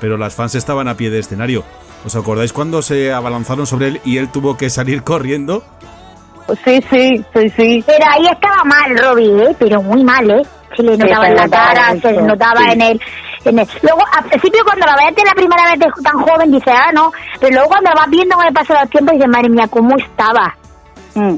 pero 0.00 0.16
las 0.16 0.34
fans 0.34 0.54
estaban 0.54 0.88
a 0.88 0.96
pie 0.96 1.10
de 1.10 1.18
escenario. 1.18 1.64
¿Os 2.04 2.16
acordáis 2.16 2.52
cuando 2.52 2.80
se 2.82 3.12
abalanzaron 3.12 3.66
sobre 3.66 3.88
él 3.88 4.00
y 4.04 4.16
él 4.16 4.30
tuvo 4.30 4.56
que 4.56 4.70
salir 4.70 5.02
corriendo? 5.04 5.62
Sí, 6.64 6.84
sí, 6.90 7.24
sí, 7.34 7.48
sí. 7.50 7.84
Pero 7.86 8.04
ahí 8.10 8.26
estaba 8.26 8.64
mal 8.64 8.96
Robbie, 8.98 9.44
¿eh? 9.50 9.56
pero 9.58 9.82
muy 9.82 10.02
mal, 10.04 10.30
¿eh? 10.30 10.42
Se 10.76 10.82
le 10.82 10.96
notaba 10.96 11.24
se 11.26 11.30
en 11.30 11.36
la 11.36 11.48
cara, 11.48 11.94
mucho, 11.94 12.08
se 12.08 12.14
le 12.14 12.22
notaba 12.22 12.60
sí. 12.60 12.70
en, 12.72 12.80
el, 12.80 13.00
en 13.44 13.58
el... 13.58 13.68
Luego, 13.82 14.02
al 14.16 14.24
principio 14.24 14.64
cuando 14.64 14.86
lo 14.86 14.92
ves 14.92 15.24
la 15.24 15.32
primera 15.34 15.64
vez 15.70 15.78
de 15.78 15.86
tan 16.02 16.18
joven, 16.20 16.50
dices, 16.50 16.74
ah, 16.74 16.90
no. 16.92 17.12
Pero 17.40 17.52
luego 17.54 17.68
cuando 17.68 17.90
vas 17.94 18.08
viendo 18.10 18.36
con 18.36 18.46
el 18.46 18.52
paso 18.54 18.72
del 18.74 18.88
tiempo, 18.88 19.12
dices, 19.12 19.28
madre 19.28 19.48
mía, 19.50 19.66
¿cómo 19.68 19.96
estaba? 19.98 20.56
Mm. 21.14 21.36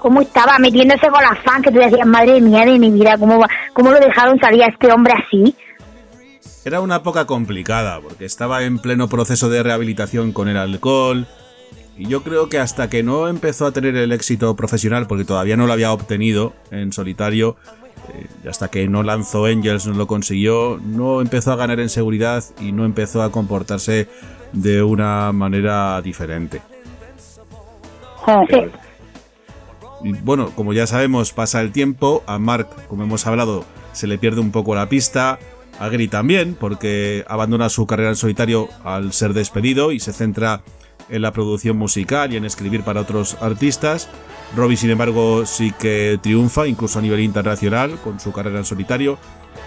¿Cómo 0.00 0.20
estaba 0.20 0.58
metiéndose 0.58 1.08
con 1.08 1.22
las 1.22 1.38
fans 1.42 1.62
que 1.64 1.70
tú 1.72 1.78
decías, 1.78 2.06
madre 2.06 2.40
mía 2.40 2.64
de 2.64 2.78
mi 2.78 2.90
vida, 2.90 3.16
cómo, 3.18 3.38
va- 3.38 3.48
cómo 3.72 3.90
lo 3.90 3.98
dejaron 4.00 4.38
salir 4.38 4.62
a 4.62 4.66
este 4.66 4.90
hombre 4.92 5.14
así? 5.14 5.54
Era 6.64 6.80
una 6.80 6.96
época 6.96 7.26
complicada, 7.26 8.00
porque 8.00 8.24
estaba 8.24 8.62
en 8.62 8.78
pleno 8.78 9.08
proceso 9.08 9.48
de 9.50 9.62
rehabilitación 9.62 10.32
con 10.32 10.48
el 10.48 10.56
alcohol. 10.56 11.26
Y 11.96 12.08
yo 12.08 12.22
creo 12.22 12.48
que 12.48 12.58
hasta 12.58 12.90
que 12.90 13.02
no 13.02 13.28
empezó 13.28 13.66
a 13.66 13.72
tener 13.72 13.96
el 13.96 14.12
éxito 14.12 14.56
profesional, 14.56 15.06
porque 15.06 15.24
todavía 15.24 15.56
no 15.56 15.66
lo 15.66 15.72
había 15.72 15.92
obtenido 15.92 16.52
en 16.70 16.92
solitario, 16.92 17.56
eh, 18.12 18.26
y 18.44 18.48
hasta 18.48 18.68
que 18.68 18.88
no 18.88 19.02
lanzó 19.02 19.46
Angels, 19.46 19.86
no 19.86 19.94
lo 19.94 20.06
consiguió, 20.06 20.80
no 20.84 21.20
empezó 21.20 21.52
a 21.52 21.56
ganar 21.56 21.80
en 21.80 21.88
seguridad 21.88 22.42
y 22.60 22.72
no 22.72 22.84
empezó 22.84 23.22
a 23.22 23.30
comportarse 23.30 24.08
de 24.52 24.82
una 24.82 25.32
manera 25.32 26.00
diferente. 26.02 26.62
Sí. 28.48 28.56
Y 30.04 30.12
bueno, 30.12 30.50
como 30.54 30.72
ya 30.72 30.86
sabemos, 30.86 31.32
pasa 31.32 31.60
el 31.60 31.72
tiempo, 31.72 32.22
a 32.26 32.38
Mark, 32.38 32.68
como 32.88 33.04
hemos 33.04 33.26
hablado, 33.26 33.64
se 33.92 34.06
le 34.06 34.18
pierde 34.18 34.40
un 34.40 34.50
poco 34.50 34.74
la 34.74 34.88
pista, 34.88 35.38
a 35.78 35.88
Gary 35.88 36.08
también, 36.08 36.56
porque 36.58 37.24
abandona 37.26 37.68
su 37.68 37.86
carrera 37.86 38.10
en 38.10 38.16
solitario 38.16 38.68
al 38.84 39.12
ser 39.12 39.32
despedido 39.32 39.92
y 39.92 40.00
se 40.00 40.12
centra 40.12 40.62
en 41.08 41.22
la 41.22 41.32
producción 41.32 41.76
musical 41.76 42.32
y 42.32 42.36
en 42.36 42.44
escribir 42.44 42.82
para 42.82 43.00
otros 43.00 43.36
artistas. 43.40 44.08
Robbie, 44.56 44.76
sin 44.76 44.90
embargo, 44.90 45.46
sí 45.46 45.72
que 45.78 46.18
triunfa, 46.22 46.66
incluso 46.66 46.98
a 46.98 47.02
nivel 47.02 47.20
internacional, 47.20 47.98
con 48.02 48.20
su 48.20 48.32
carrera 48.32 48.58
en 48.58 48.64
solitario. 48.64 49.18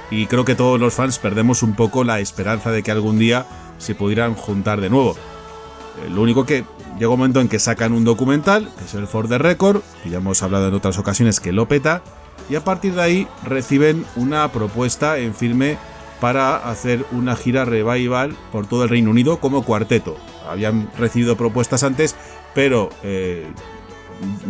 Y 0.09 0.25
creo 0.27 0.45
que 0.45 0.55
todos 0.55 0.79
los 0.79 0.93
fans 0.93 1.19
perdemos 1.19 1.63
un 1.63 1.75
poco 1.75 2.03
la 2.03 2.19
esperanza 2.19 2.71
de 2.71 2.83
que 2.83 2.91
algún 2.91 3.19
día 3.19 3.45
se 3.77 3.95
pudieran 3.95 4.33
juntar 4.33 4.81
de 4.81 4.89
nuevo. 4.89 5.15
Eh, 6.05 6.09
Lo 6.09 6.21
único 6.21 6.45
que 6.45 6.63
llega 6.97 7.09
un 7.09 7.19
momento 7.19 7.41
en 7.41 7.49
que 7.49 7.59
sacan 7.59 7.93
un 7.93 8.05
documental, 8.05 8.69
que 8.77 8.85
es 8.85 8.93
el 8.93 9.07
For 9.07 9.27
the 9.27 9.38
Record, 9.38 9.81
que 10.03 10.09
ya 10.09 10.17
hemos 10.17 10.41
hablado 10.43 10.67
en 10.67 10.73
otras 10.73 10.97
ocasiones 10.97 11.39
que 11.39 11.51
lo 11.51 11.67
peta, 11.67 12.01
y 12.49 12.55
a 12.55 12.63
partir 12.63 12.93
de 12.93 13.01
ahí 13.01 13.27
reciben 13.43 14.05
una 14.15 14.49
propuesta 14.51 15.17
en 15.17 15.35
firme 15.35 15.77
para 16.21 16.55
hacer 16.55 17.05
una 17.11 17.35
gira 17.35 17.65
revival 17.65 18.35
por 18.51 18.65
todo 18.65 18.83
el 18.83 18.89
Reino 18.89 19.11
Unido 19.11 19.39
como 19.39 19.63
cuarteto. 19.63 20.17
Habían 20.49 20.89
recibido 20.97 21.37
propuestas 21.37 21.83
antes, 21.83 22.15
pero 22.53 22.89
eh, 23.03 23.47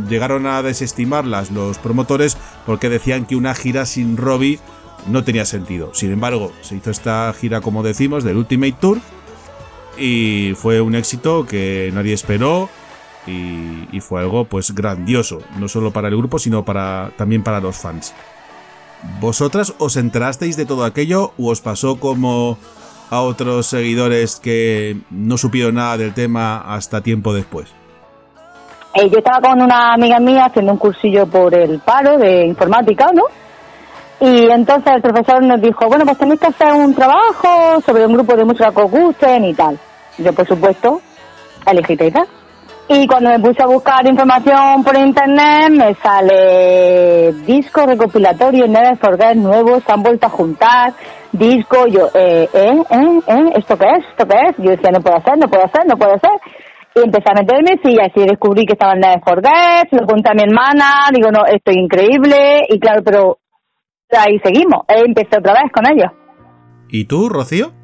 llegaron 0.09 0.47
a 0.47 0.61
desestimarlas 0.61 1.51
los 1.51 1.77
promotores 1.77 2.37
porque 2.65 2.89
decían 2.89 3.25
que 3.25 3.35
una 3.35 3.53
gira 3.53 3.85
sin 3.85 4.17
Robbie 4.17 4.59
no 5.07 5.23
tenía 5.23 5.45
sentido. 5.45 5.91
Sin 5.93 6.11
embargo, 6.11 6.51
se 6.61 6.75
hizo 6.75 6.91
esta 6.91 7.33
gira, 7.33 7.61
como 7.61 7.83
decimos, 7.83 8.23
del 8.23 8.37
Ultimate 8.37 8.75
Tour 8.79 8.99
y 9.97 10.53
fue 10.55 10.81
un 10.81 10.95
éxito 10.95 11.45
que 11.45 11.91
nadie 11.93 12.13
esperó 12.13 12.69
y, 13.25 13.99
fue 13.99 14.21
algo 14.21 14.45
pues 14.45 14.73
grandioso, 14.73 15.41
no 15.59 15.67
solo 15.67 15.91
para 15.91 16.07
el 16.07 16.15
grupo, 16.15 16.39
sino 16.39 16.63
para, 16.63 17.11
también 17.17 17.43
para 17.43 17.59
los 17.59 17.75
fans. 17.75 18.13
¿Vosotras 19.19 19.73
os 19.79 19.97
enterasteis 19.97 20.55
de 20.55 20.65
todo 20.65 20.85
aquello 20.85 21.33
o 21.37 21.49
os 21.51 21.61
pasó 21.61 21.99
como 21.99 22.57
a 23.09 23.21
otros 23.21 23.67
seguidores 23.67 24.39
que 24.39 24.97
no 25.09 25.37
supieron 25.37 25.75
nada 25.75 25.97
del 25.97 26.13
tema 26.13 26.57
hasta 26.57 27.01
tiempo 27.01 27.33
después? 27.33 27.73
Eh, 28.93 29.09
yo 29.09 29.19
estaba 29.19 29.49
con 29.49 29.61
una 29.61 29.93
amiga 29.93 30.19
mía 30.19 30.45
haciendo 30.45 30.71
un 30.71 30.77
cursillo 30.77 31.27
por 31.27 31.53
el 31.53 31.79
paro 31.79 32.17
de 32.17 32.45
informática, 32.45 33.11
¿no? 33.13 33.23
Y 34.19 34.49
entonces 34.49 34.93
el 34.95 35.01
profesor 35.01 35.43
nos 35.43 35.61
dijo, 35.61 35.87
bueno, 35.87 36.05
pues 36.05 36.17
tenéis 36.17 36.39
que 36.39 36.47
hacer 36.47 36.73
un 36.73 36.95
trabajo 36.95 37.79
sobre 37.85 38.05
un 38.05 38.13
grupo 38.13 38.35
de 38.35 38.45
música 38.45 38.71
que 38.71 38.81
os 38.81 38.89
gusten 38.89 39.45
y 39.45 39.53
tal. 39.53 39.77
Yo, 40.17 40.33
por 40.33 40.47
supuesto, 40.47 41.01
elegí 41.65 41.95
Teita. 41.95 42.25
Y 42.89 43.05
cuando 43.05 43.29
me 43.31 43.39
puse 43.39 43.61
a 43.61 43.67
buscar 43.67 44.07
información 44.07 44.81
por 44.81 44.95
internet, 44.95 45.69
me 45.71 45.93
sale 45.95 47.33
disco 47.45 47.85
recopilatorio 47.85 48.65
Never 48.65 48.97
Forget 48.97 49.35
nuevo, 49.35 49.81
se 49.81 49.91
han 49.91 50.01
vuelto 50.01 50.27
a 50.27 50.29
juntar, 50.29 50.93
disco, 51.33 51.85
yo, 51.87 52.07
eh, 52.13 52.47
eh, 52.53 52.81
eh, 52.89 53.19
eh, 53.27 53.51
¿esto 53.55 53.77
qué 53.77 53.87
es? 53.89 54.05
¿Esto 54.09 54.25
qué 54.25 54.39
es? 54.39 54.55
Yo 54.57 54.71
decía, 54.71 54.91
no 54.93 55.01
puede 55.01 55.21
ser, 55.21 55.37
no 55.37 55.49
puede 55.49 55.69
ser, 55.69 55.85
no 55.85 55.97
puede 55.97 56.17
ser. 56.19 56.31
Y 56.95 56.99
empecé 57.03 57.25
a 57.29 57.41
meterme, 57.41 57.77
sí, 57.83 57.97
así 57.99 58.25
descubrí 58.25 58.65
que 58.65 58.73
estaba 58.73 58.93
en 58.93 59.01
Never 59.01 59.21
Forget, 59.21 59.91
lo 59.91 60.07
conté 60.07 60.29
a 60.31 60.33
mi 60.33 60.43
hermana, 60.43 61.09
digo, 61.13 61.29
no, 61.29 61.45
esto 61.45 61.71
es 61.71 61.77
increíble, 61.77 62.61
y 62.69 62.79
claro, 62.79 63.01
pero 63.03 63.39
ahí 64.17 64.39
seguimos, 64.39 64.85
empecé 64.87 65.39
otra 65.39 65.61
vez 65.61 65.71
con 65.73 65.85
ellos. 65.91 66.11
¿Y 66.87 67.03
tú, 67.05 67.27
Rocío? 67.27 67.76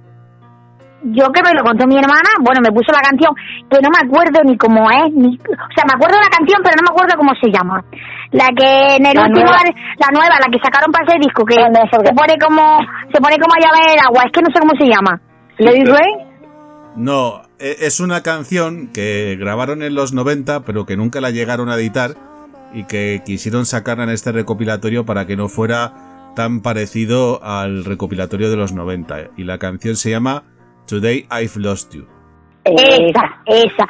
Yo 1.11 1.27
que 1.31 1.43
me 1.43 1.51
lo 1.53 1.63
contó 1.63 1.85
mi 1.85 1.97
hermana, 1.97 2.29
bueno, 2.39 2.61
me 2.63 2.71
puso 2.71 2.91
la 2.93 3.01
canción, 3.01 3.35
que 3.69 3.77
no 3.83 3.89
me 3.91 3.99
acuerdo 4.07 4.39
ni 4.45 4.55
cómo 4.57 4.89
es, 4.89 5.11
ni, 5.13 5.35
o 5.35 5.71
sea, 5.75 5.83
me 5.83 5.95
acuerdo 5.95 6.15
de 6.15 6.23
la 6.23 6.31
canción, 6.31 6.61
pero 6.63 6.75
no 6.79 6.87
me 6.87 6.93
acuerdo 6.95 7.17
cómo 7.17 7.31
se 7.41 7.51
llama. 7.51 7.83
La 8.31 8.47
que 8.55 8.95
en 8.95 9.05
el 9.05 9.13
La 9.13 9.27
último, 9.27 9.45
nueva. 9.45 9.59
la 9.99 10.07
nueva, 10.13 10.35
la 10.39 10.47
que 10.49 10.59
sacaron 10.63 10.91
para 10.91 11.05
ese 11.05 11.19
disco, 11.19 11.43
que 11.45 11.55
de 11.59 11.83
Forget. 11.91 12.07
se 12.07 12.13
pone 12.15 12.35
como, 12.39 12.63
se 13.13 13.19
pone 13.21 13.35
como 13.37 13.53
a 13.53 13.59
llave 13.59 13.93
el 13.93 13.99
agua, 13.99 14.23
es 14.25 14.31
que 14.31 14.41
no 14.41 14.49
sé 14.53 14.59
cómo 14.59 14.73
se 14.79 14.87
llama. 14.87 15.21
Lady 15.59 15.83
Ray, 15.85 16.11
No, 16.95 17.41
e- 17.59 17.77
es 17.81 17.99
una 17.99 18.23
canción 18.23 18.87
que 18.93 19.35
grabaron 19.39 19.83
en 19.83 19.95
los 19.95 20.13
90, 20.13 20.61
pero 20.63 20.85
que 20.85 20.95
nunca 20.97 21.21
la 21.21 21.31
llegaron 21.31 21.69
a 21.69 21.75
editar 21.75 22.11
y 22.73 22.85
que 22.85 23.21
quisieron 23.25 23.65
sacarla 23.65 24.05
en 24.05 24.09
este 24.09 24.31
recopilatorio 24.31 25.05
para 25.05 25.25
que 25.27 25.35
no 25.35 25.47
fuera 25.49 25.93
tan 26.35 26.61
parecido 26.61 27.43
al 27.43 27.85
recopilatorio 27.85 28.49
de 28.49 28.55
los 28.57 28.73
90. 28.73 29.29
Y 29.37 29.43
la 29.43 29.57
canción 29.59 29.95
se 29.95 30.09
llama 30.09 30.43
Today 30.87 31.27
I've 31.31 31.57
Lost 31.59 31.93
You. 31.93 32.05
Esa, 32.65 33.41
esa. 33.45 33.85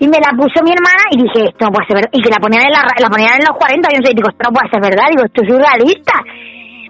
Y 0.00 0.06
me 0.06 0.18
la 0.18 0.30
puso 0.36 0.62
mi 0.62 0.70
hermana 0.72 1.02
y 1.12 1.22
dije, 1.22 1.48
esto 1.48 1.64
no 1.64 1.70
puede 1.72 1.86
ser 1.86 1.96
verdad. 1.96 2.10
Y 2.12 2.20
que 2.22 2.28
la 2.30 2.36
ponían 2.36 2.64
en, 2.66 2.72
la, 2.72 2.82
la 3.00 3.08
ponían 3.08 3.34
en 3.40 3.46
los 3.48 3.56
40, 3.56 3.88
yo 3.90 3.98
no 4.00 4.06
sé, 4.06 4.12
digo, 4.14 4.28
esto 4.28 4.42
no 4.44 4.52
puede 4.52 4.70
ser 4.70 4.82
verdad. 4.82 5.04
Digo, 5.10 5.24
esto 5.24 5.42
es 5.42 5.48
surrealista. 5.48 6.12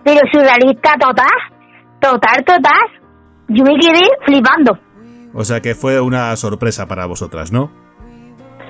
Pero 0.04 0.20
surrealista 0.32 0.94
total, 0.98 1.38
total, 2.00 2.44
total. 2.44 2.86
Yo 3.48 3.64
me 3.64 3.78
quedé 3.78 4.02
flipando. 4.26 4.78
O 5.34 5.44
sea 5.44 5.60
que 5.60 5.74
fue 5.74 6.00
una 6.00 6.34
sorpresa 6.36 6.86
para 6.88 7.06
vosotras, 7.06 7.52
¿no? 7.52 7.70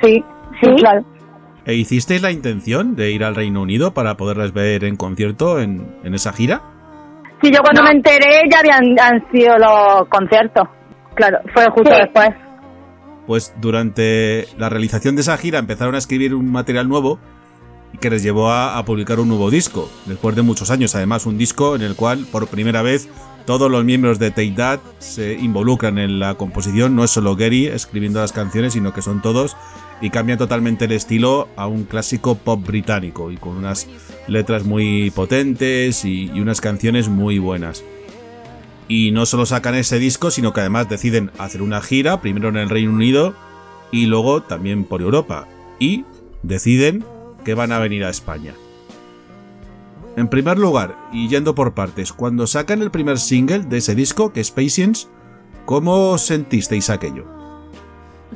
sí, 0.03 0.23
sí, 0.63 0.71
claro. 0.77 1.05
¿E 1.65 1.75
hicisteis 1.75 2.23
la 2.23 2.31
intención 2.31 2.95
de 2.97 3.11
ir 3.11 3.25
al 3.25 3.35
Reino 3.35 3.61
Unido 3.63 3.93
para 3.93 4.17
poderlas 4.17 4.53
ver 4.53 4.85
en 4.85 4.97
concierto 4.97 5.59
en, 5.61 5.97
en 6.05 6.15
esa 6.15 6.33
gira? 6.33 6.63
Sí, 7.43 7.51
yo 7.53 7.61
cuando 7.63 7.83
No. 7.83 7.89
me 7.89 7.95
enteré 7.97 8.43
ya 8.51 8.61
habían 8.61 8.97
han 9.01 9.31
sido 9.31 9.57
los 9.59 10.09
conciertos. 10.09 10.69
Claro, 11.19 11.39
fue 11.53 11.67
justo 11.71 11.93
Sí. 11.93 12.01
después. 12.01 12.29
Pues 13.27 13.53
durante 13.61 14.47
la 14.57 14.69
realización 14.71 15.15
de 15.17 15.21
esa 15.23 15.37
gira 15.37 15.59
empezaron 15.59 15.95
a 15.95 15.99
escribir 15.99 16.35
un 16.35 16.51
material 16.51 16.89
nuevo 16.89 17.19
que 18.01 18.09
les 18.09 18.23
llevó 18.23 18.51
a, 18.51 18.79
a 18.79 18.85
publicar 18.85 19.19
un 19.21 19.29
nuevo 19.29 19.51
disco, 19.51 19.91
después 20.07 20.35
de 20.37 20.43
muchos 20.43 20.71
años. 20.71 20.95
Además, 20.95 21.27
un 21.27 21.37
disco 21.37 21.75
en 21.77 21.83
el 21.83 21.95
cual 21.97 22.25
por 22.31 22.47
primera 22.47 22.81
vez 22.83 23.09
todos 23.47 23.71
los 23.71 23.85
miembros 23.85 24.19
de 24.19 24.31
Take 24.31 24.53
That 24.57 24.81
se 24.99 25.35
involucran 25.35 25.99
en 25.99 26.21
la 26.21 26.35
composición. 26.37 26.95
No 26.95 27.03
es 27.05 27.11
solo 27.11 27.35
Gary 27.35 27.67
escribiendo 27.67 28.21
las 28.21 28.33
canciones, 28.33 28.75
sino 28.75 28.93
que 28.95 29.03
son 29.03 29.21
todos 29.21 29.57
y 30.01 30.11
cambian 30.11 30.39
totalmente 30.39 30.85
el 30.85 30.93
estilo 30.93 31.49
a 31.57 31.67
un 31.67 31.85
clásico 31.85 32.37
pop 32.37 32.65
británico 32.65 33.31
y 33.33 33.37
con 33.37 33.57
unas 33.57 33.89
letras 34.29 34.65
muy 34.65 35.11
potentes 35.11 36.05
y, 36.05 36.31
y 36.33 36.41
unas 36.41 36.61
canciones 36.61 37.09
muy 37.09 37.39
buenas. 37.39 37.83
Y 38.89 39.11
no 39.13 39.27
solo 39.27 39.45
sacan 39.45 39.75
ese 39.75 39.99
disco, 39.99 40.31
sino 40.31 40.53
que 40.53 40.61
además 40.61 40.89
deciden 40.89 41.31
hacer 41.39 41.63
una 41.63 41.83
gira, 41.83 42.21
primero 42.21 42.49
en 42.49 42.57
el 42.57 42.71
Reino 42.71 42.93
Unido 42.93 43.35
y 43.93 44.07
luego 44.07 44.43
también 44.43 44.85
por 44.85 45.03
Europa. 45.03 45.47
Y 45.79 46.05
deciden 46.43 47.05
que 47.45 47.55
van 47.55 47.73
a 47.73 47.79
venir 47.79 48.05
a 48.05 48.11
España. 48.11 48.55
En 50.17 50.29
primer 50.29 50.59
lugar, 50.59 50.97
y 51.13 51.29
yendo 51.29 51.55
por 51.55 51.75
partes, 51.75 52.13
cuando 52.13 52.47
sacan 52.47 52.83
el 52.83 52.91
primer 52.91 53.19
single 53.19 53.61
de 53.61 53.77
ese 53.77 53.95
disco, 53.95 54.33
que 54.33 54.41
es 54.41 54.51
Patience, 54.51 55.07
¿cómo 55.65 56.19
sentisteis 56.19 56.91
aquello? 56.91 57.25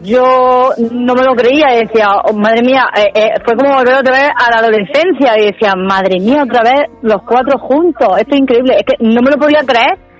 Yo 0.00 0.70
no 0.78 1.14
me 1.14 1.24
lo 1.24 1.34
creía 1.34 1.74
y 1.74 1.86
decía, 1.86 2.08
oh, 2.24 2.32
madre 2.32 2.62
mía, 2.62 2.84
eh, 2.96 3.10
eh, 3.14 3.30
fue 3.44 3.56
como 3.56 3.74
volver 3.74 3.96
otra 3.96 4.12
vez 4.12 4.30
a 4.36 4.50
la 4.50 4.58
adolescencia 4.58 5.34
y 5.38 5.52
decía, 5.52 5.74
madre 5.76 6.20
mía, 6.20 6.44
otra 6.44 6.62
vez 6.62 6.82
los 7.02 7.22
cuatro 7.26 7.58
juntos, 7.58 8.08
esto 8.16 8.34
es 8.34 8.40
increíble, 8.40 8.76
es 8.78 8.84
que 8.86 9.04
no 9.04 9.20
me 9.20 9.30
lo 9.30 9.36
podía 9.36 9.62
creer. 9.66 10.11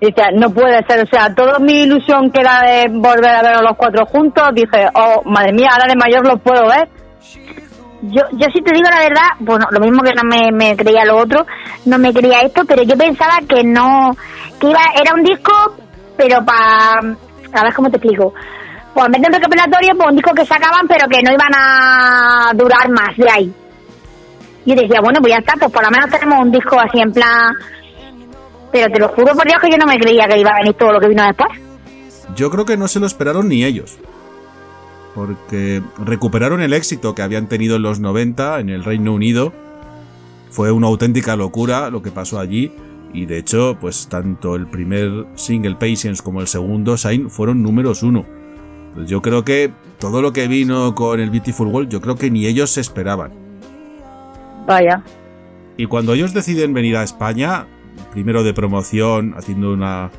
Decía, 0.00 0.28
no 0.32 0.50
puede 0.50 0.84
ser, 0.86 1.02
o 1.02 1.06
sea, 1.06 1.34
toda 1.34 1.58
mi 1.58 1.82
ilusión 1.82 2.30
que 2.30 2.40
era 2.40 2.62
de 2.62 2.86
volver 2.88 3.30
a 3.30 3.42
ver 3.42 3.54
a 3.54 3.62
los 3.62 3.76
cuatro 3.76 4.06
juntos, 4.06 4.44
dije, 4.54 4.88
oh, 4.94 5.22
madre 5.24 5.52
mía, 5.52 5.70
ahora 5.72 5.86
de 5.88 5.96
mayor 5.96 6.24
los 6.24 6.40
puedo 6.40 6.68
ver. 6.68 6.88
Yo, 8.02 8.22
yo 8.30 8.46
sí 8.54 8.62
te 8.62 8.72
digo 8.72 8.88
la 8.88 9.00
verdad, 9.00 9.28
bueno, 9.40 9.66
lo 9.72 9.80
mismo 9.80 10.02
que 10.02 10.14
no 10.14 10.22
me, 10.22 10.52
me 10.52 10.76
creía 10.76 11.04
lo 11.04 11.16
otro, 11.16 11.44
no 11.84 11.98
me 11.98 12.12
creía 12.12 12.42
esto, 12.42 12.62
pero 12.64 12.84
yo 12.84 12.96
pensaba 12.96 13.38
que 13.48 13.64
no, 13.64 14.10
que 14.60 14.68
iba, 14.68 14.80
era 14.94 15.14
un 15.14 15.24
disco, 15.24 15.52
pero 16.16 16.44
para, 16.44 17.00
a 17.00 17.62
ver 17.64 17.74
cómo 17.74 17.90
te 17.90 17.96
explico, 17.96 18.32
pues 18.94 19.06
en 19.06 19.12
vez 19.12 19.20
de 19.20 19.26
un 19.26 19.34
recopilatorio, 19.34 19.94
pues 19.96 20.08
un 20.10 20.16
disco 20.16 20.34
que 20.34 20.46
sacaban, 20.46 20.86
pero 20.86 21.08
que 21.08 21.22
no 21.22 21.32
iban 21.32 21.52
a 21.56 22.52
durar 22.54 22.88
más 22.90 23.16
de 23.16 23.30
ahí. 23.30 23.52
Yo 24.64 24.74
decía, 24.74 25.00
bueno, 25.00 25.18
pues 25.20 25.32
ya 25.32 25.38
está, 25.38 25.54
pues 25.58 25.72
por 25.72 25.82
lo 25.82 25.90
menos 25.90 26.10
tenemos 26.10 26.40
un 26.40 26.52
disco 26.52 26.78
así 26.78 27.00
en 27.00 27.12
plan, 27.12 27.54
pero 28.72 28.92
te 28.92 28.98
lo 28.98 29.08
juro 29.08 29.34
por 29.34 29.46
Dios 29.46 29.60
que 29.60 29.70
yo 29.70 29.76
no 29.76 29.86
me 29.86 29.98
creía 29.98 30.26
que 30.28 30.38
iba 30.38 30.50
a 30.50 30.58
venir 30.58 30.74
todo 30.74 30.92
lo 30.92 31.00
que 31.00 31.08
vino 31.08 31.24
después. 31.24 31.48
Yo 32.36 32.50
creo 32.50 32.64
que 32.64 32.76
no 32.76 32.88
se 32.88 33.00
lo 33.00 33.06
esperaron 33.06 33.48
ni 33.48 33.64
ellos. 33.64 33.98
Porque 35.14 35.82
recuperaron 35.98 36.60
el 36.60 36.72
éxito 36.72 37.14
que 37.14 37.22
habían 37.22 37.48
tenido 37.48 37.76
en 37.76 37.82
los 37.82 37.98
90 37.98 38.60
en 38.60 38.68
el 38.68 38.84
Reino 38.84 39.14
Unido. 39.14 39.52
Fue 40.50 40.70
una 40.70 40.86
auténtica 40.86 41.36
locura 41.36 41.90
lo 41.90 42.02
que 42.02 42.10
pasó 42.10 42.38
allí. 42.38 42.72
Y 43.12 43.26
de 43.26 43.38
hecho, 43.38 43.76
pues 43.80 44.08
tanto 44.08 44.54
el 44.54 44.66
primer 44.66 45.26
single 45.34 45.76
Patience 45.76 46.22
como 46.22 46.40
el 46.40 46.46
segundo 46.46 46.96
Sign 46.96 47.30
fueron 47.30 47.62
números 47.62 48.02
uno. 48.02 48.26
Pues 48.94 49.08
yo 49.08 49.22
creo 49.22 49.44
que 49.44 49.72
todo 49.98 50.20
lo 50.22 50.32
que 50.32 50.46
vino 50.46 50.94
con 50.94 51.20
el 51.20 51.30
Beautiful 51.30 51.68
World, 51.68 51.90
yo 51.90 52.00
creo 52.00 52.16
que 52.16 52.30
ni 52.30 52.46
ellos 52.46 52.70
se 52.70 52.80
esperaban. 52.80 53.32
Vaya. 54.66 55.02
Y 55.76 55.86
cuando 55.86 56.12
ellos 56.12 56.34
deciden 56.34 56.74
venir 56.74 56.96
a 56.96 57.02
España, 57.02 57.66
primero 58.12 58.42
de 58.42 58.54
promoción, 58.54 59.34
haciendo 59.36 59.72
una 59.72 60.10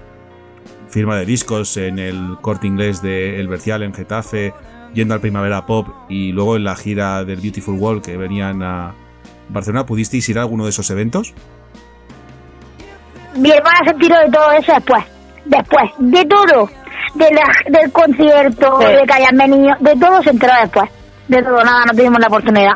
firma 0.89 1.15
de 1.17 1.25
discos 1.25 1.77
en 1.77 1.99
el 1.99 2.37
corte 2.41 2.67
inglés 2.67 3.01
de 3.01 3.39
El 3.39 3.47
Bercial 3.47 3.83
en 3.83 3.93
Getafe, 3.93 4.53
yendo 4.93 5.13
al 5.13 5.19
Primavera 5.21 5.65
Pop 5.65 5.87
y 6.09 6.31
luego 6.31 6.55
en 6.55 6.63
la 6.63 6.75
gira 6.75 7.23
del 7.23 7.39
Beautiful 7.39 7.75
World 7.77 8.01
que 8.03 8.17
venían 8.17 8.63
a 8.63 8.95
Barcelona, 9.49 9.85
¿pudisteis 9.85 10.27
ir 10.29 10.39
a 10.39 10.41
alguno 10.41 10.63
de 10.63 10.71
esos 10.71 10.89
eventos? 10.89 11.33
Mi 13.35 13.51
hermana 13.51 13.79
se 13.85 13.93
tiró 13.95 14.17
de 14.19 14.29
todo 14.31 14.51
eso 14.51 14.73
después. 14.73 15.03
Después, 15.45 15.89
de 15.99 16.25
todo. 16.25 16.69
De 17.15 17.27
la- 17.31 17.79
del 17.79 17.91
concierto, 17.91 18.79
Sí. 18.81 18.85
de 18.87 19.03
que 19.05 19.13
hayan 19.13 19.37
venido, 19.37 19.75
de 19.79 19.95
todo 19.95 20.21
se 20.23 20.29
enteró 20.31 20.53
después. 20.61 20.89
De 21.27 21.41
todo, 21.41 21.63
nada, 21.63 21.85
no 21.85 21.93
tuvimos 21.93 22.19
la 22.19 22.27
oportunidad. 22.27 22.73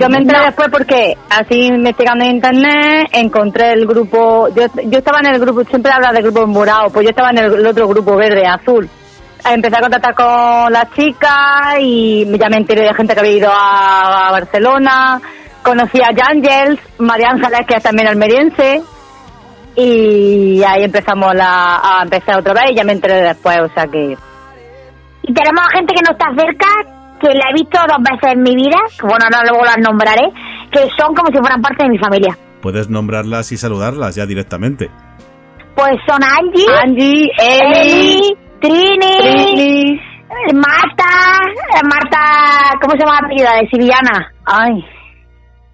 Yo 0.00 0.08
me 0.08 0.18
enteré 0.18 0.46
después 0.46 0.68
porque 0.70 1.16
así 1.28 1.66
investigando 1.66 2.24
en 2.24 2.36
internet 2.36 3.08
encontré 3.12 3.72
el 3.72 3.86
grupo, 3.86 4.48
yo, 4.48 4.66
yo 4.84 4.98
estaba 4.98 5.18
en 5.20 5.34
el 5.34 5.40
grupo, 5.40 5.64
siempre 5.64 5.92
habla 5.92 6.12
del 6.12 6.22
grupo 6.22 6.46
morado, 6.46 6.90
pues 6.90 7.04
yo 7.04 7.10
estaba 7.10 7.30
en 7.30 7.38
el, 7.38 7.66
otro 7.66 7.88
grupo 7.88 8.16
verde, 8.16 8.46
azul. 8.46 8.88
Empecé 9.44 9.76
a 9.76 9.80
contactar 9.80 10.14
con 10.14 10.72
las 10.72 10.90
chicas 10.92 11.76
y 11.80 12.24
ya 12.38 12.48
me 12.48 12.58
enteré 12.58 12.82
de 12.82 12.94
gente 12.94 13.12
que 13.12 13.20
había 13.20 13.32
ido 13.32 13.50
a, 13.52 14.30
Barcelona, 14.30 15.20
conocí 15.62 16.00
a 16.00 16.14
Jangels, 16.16 16.80
María 16.98 17.30
Ángeles 17.30 17.66
que 17.66 17.74
es 17.74 17.82
también 17.82 18.08
almeriense 18.08 18.82
y 19.76 20.62
ahí 20.62 20.84
empezamos 20.84 21.34
la, 21.34 21.80
a 21.82 22.02
empezar 22.02 22.38
otra 22.38 22.54
vez 22.54 22.70
y 22.70 22.76
ya 22.76 22.84
me 22.84 22.92
enteré 22.92 23.16
después, 23.22 23.58
o 23.60 23.68
sea 23.74 23.86
que 23.86 24.16
Y 25.22 25.34
tenemos 25.34 25.64
a 25.64 25.76
gente 25.76 25.94
que 25.94 26.02
no 26.02 26.12
está 26.12 26.26
cerca, 26.36 26.66
que 27.22 27.34
la 27.34 27.50
he 27.50 27.54
visto 27.54 27.78
dos 27.88 27.98
veces 27.98 28.34
en 28.34 28.42
mi 28.42 28.54
vida, 28.54 28.76
que 28.98 29.06
bueno, 29.06 29.24
ahora 29.24 29.48
luego 29.48 29.64
las 29.64 29.78
nombraré, 29.78 30.26
que 30.70 30.80
son 30.98 31.14
como 31.14 31.28
si 31.32 31.38
fueran 31.38 31.62
parte 31.62 31.84
de 31.84 31.90
mi 31.90 31.98
familia. 31.98 32.36
Puedes 32.60 32.88
nombrarlas 32.90 33.50
y 33.52 33.56
saludarlas 33.56 34.14
ya 34.16 34.26
directamente. 34.26 34.90
Pues 35.74 35.94
son 36.06 36.20
Angie, 36.22 36.66
Angie, 36.82 37.30
Eli, 37.38 38.20
Eli, 38.20 38.36
Trini, 38.60 39.18
Trini, 39.20 40.00
Marta, 40.54 41.38
eh, 41.74 41.80
Marta, 41.82 42.78
¿cómo 42.80 42.92
se 42.92 42.98
llama 42.98 43.18
la 43.20 43.26
apellida? 43.26 43.50
De 43.54 43.68
Sevillana. 43.70 44.32
ay, 44.44 44.84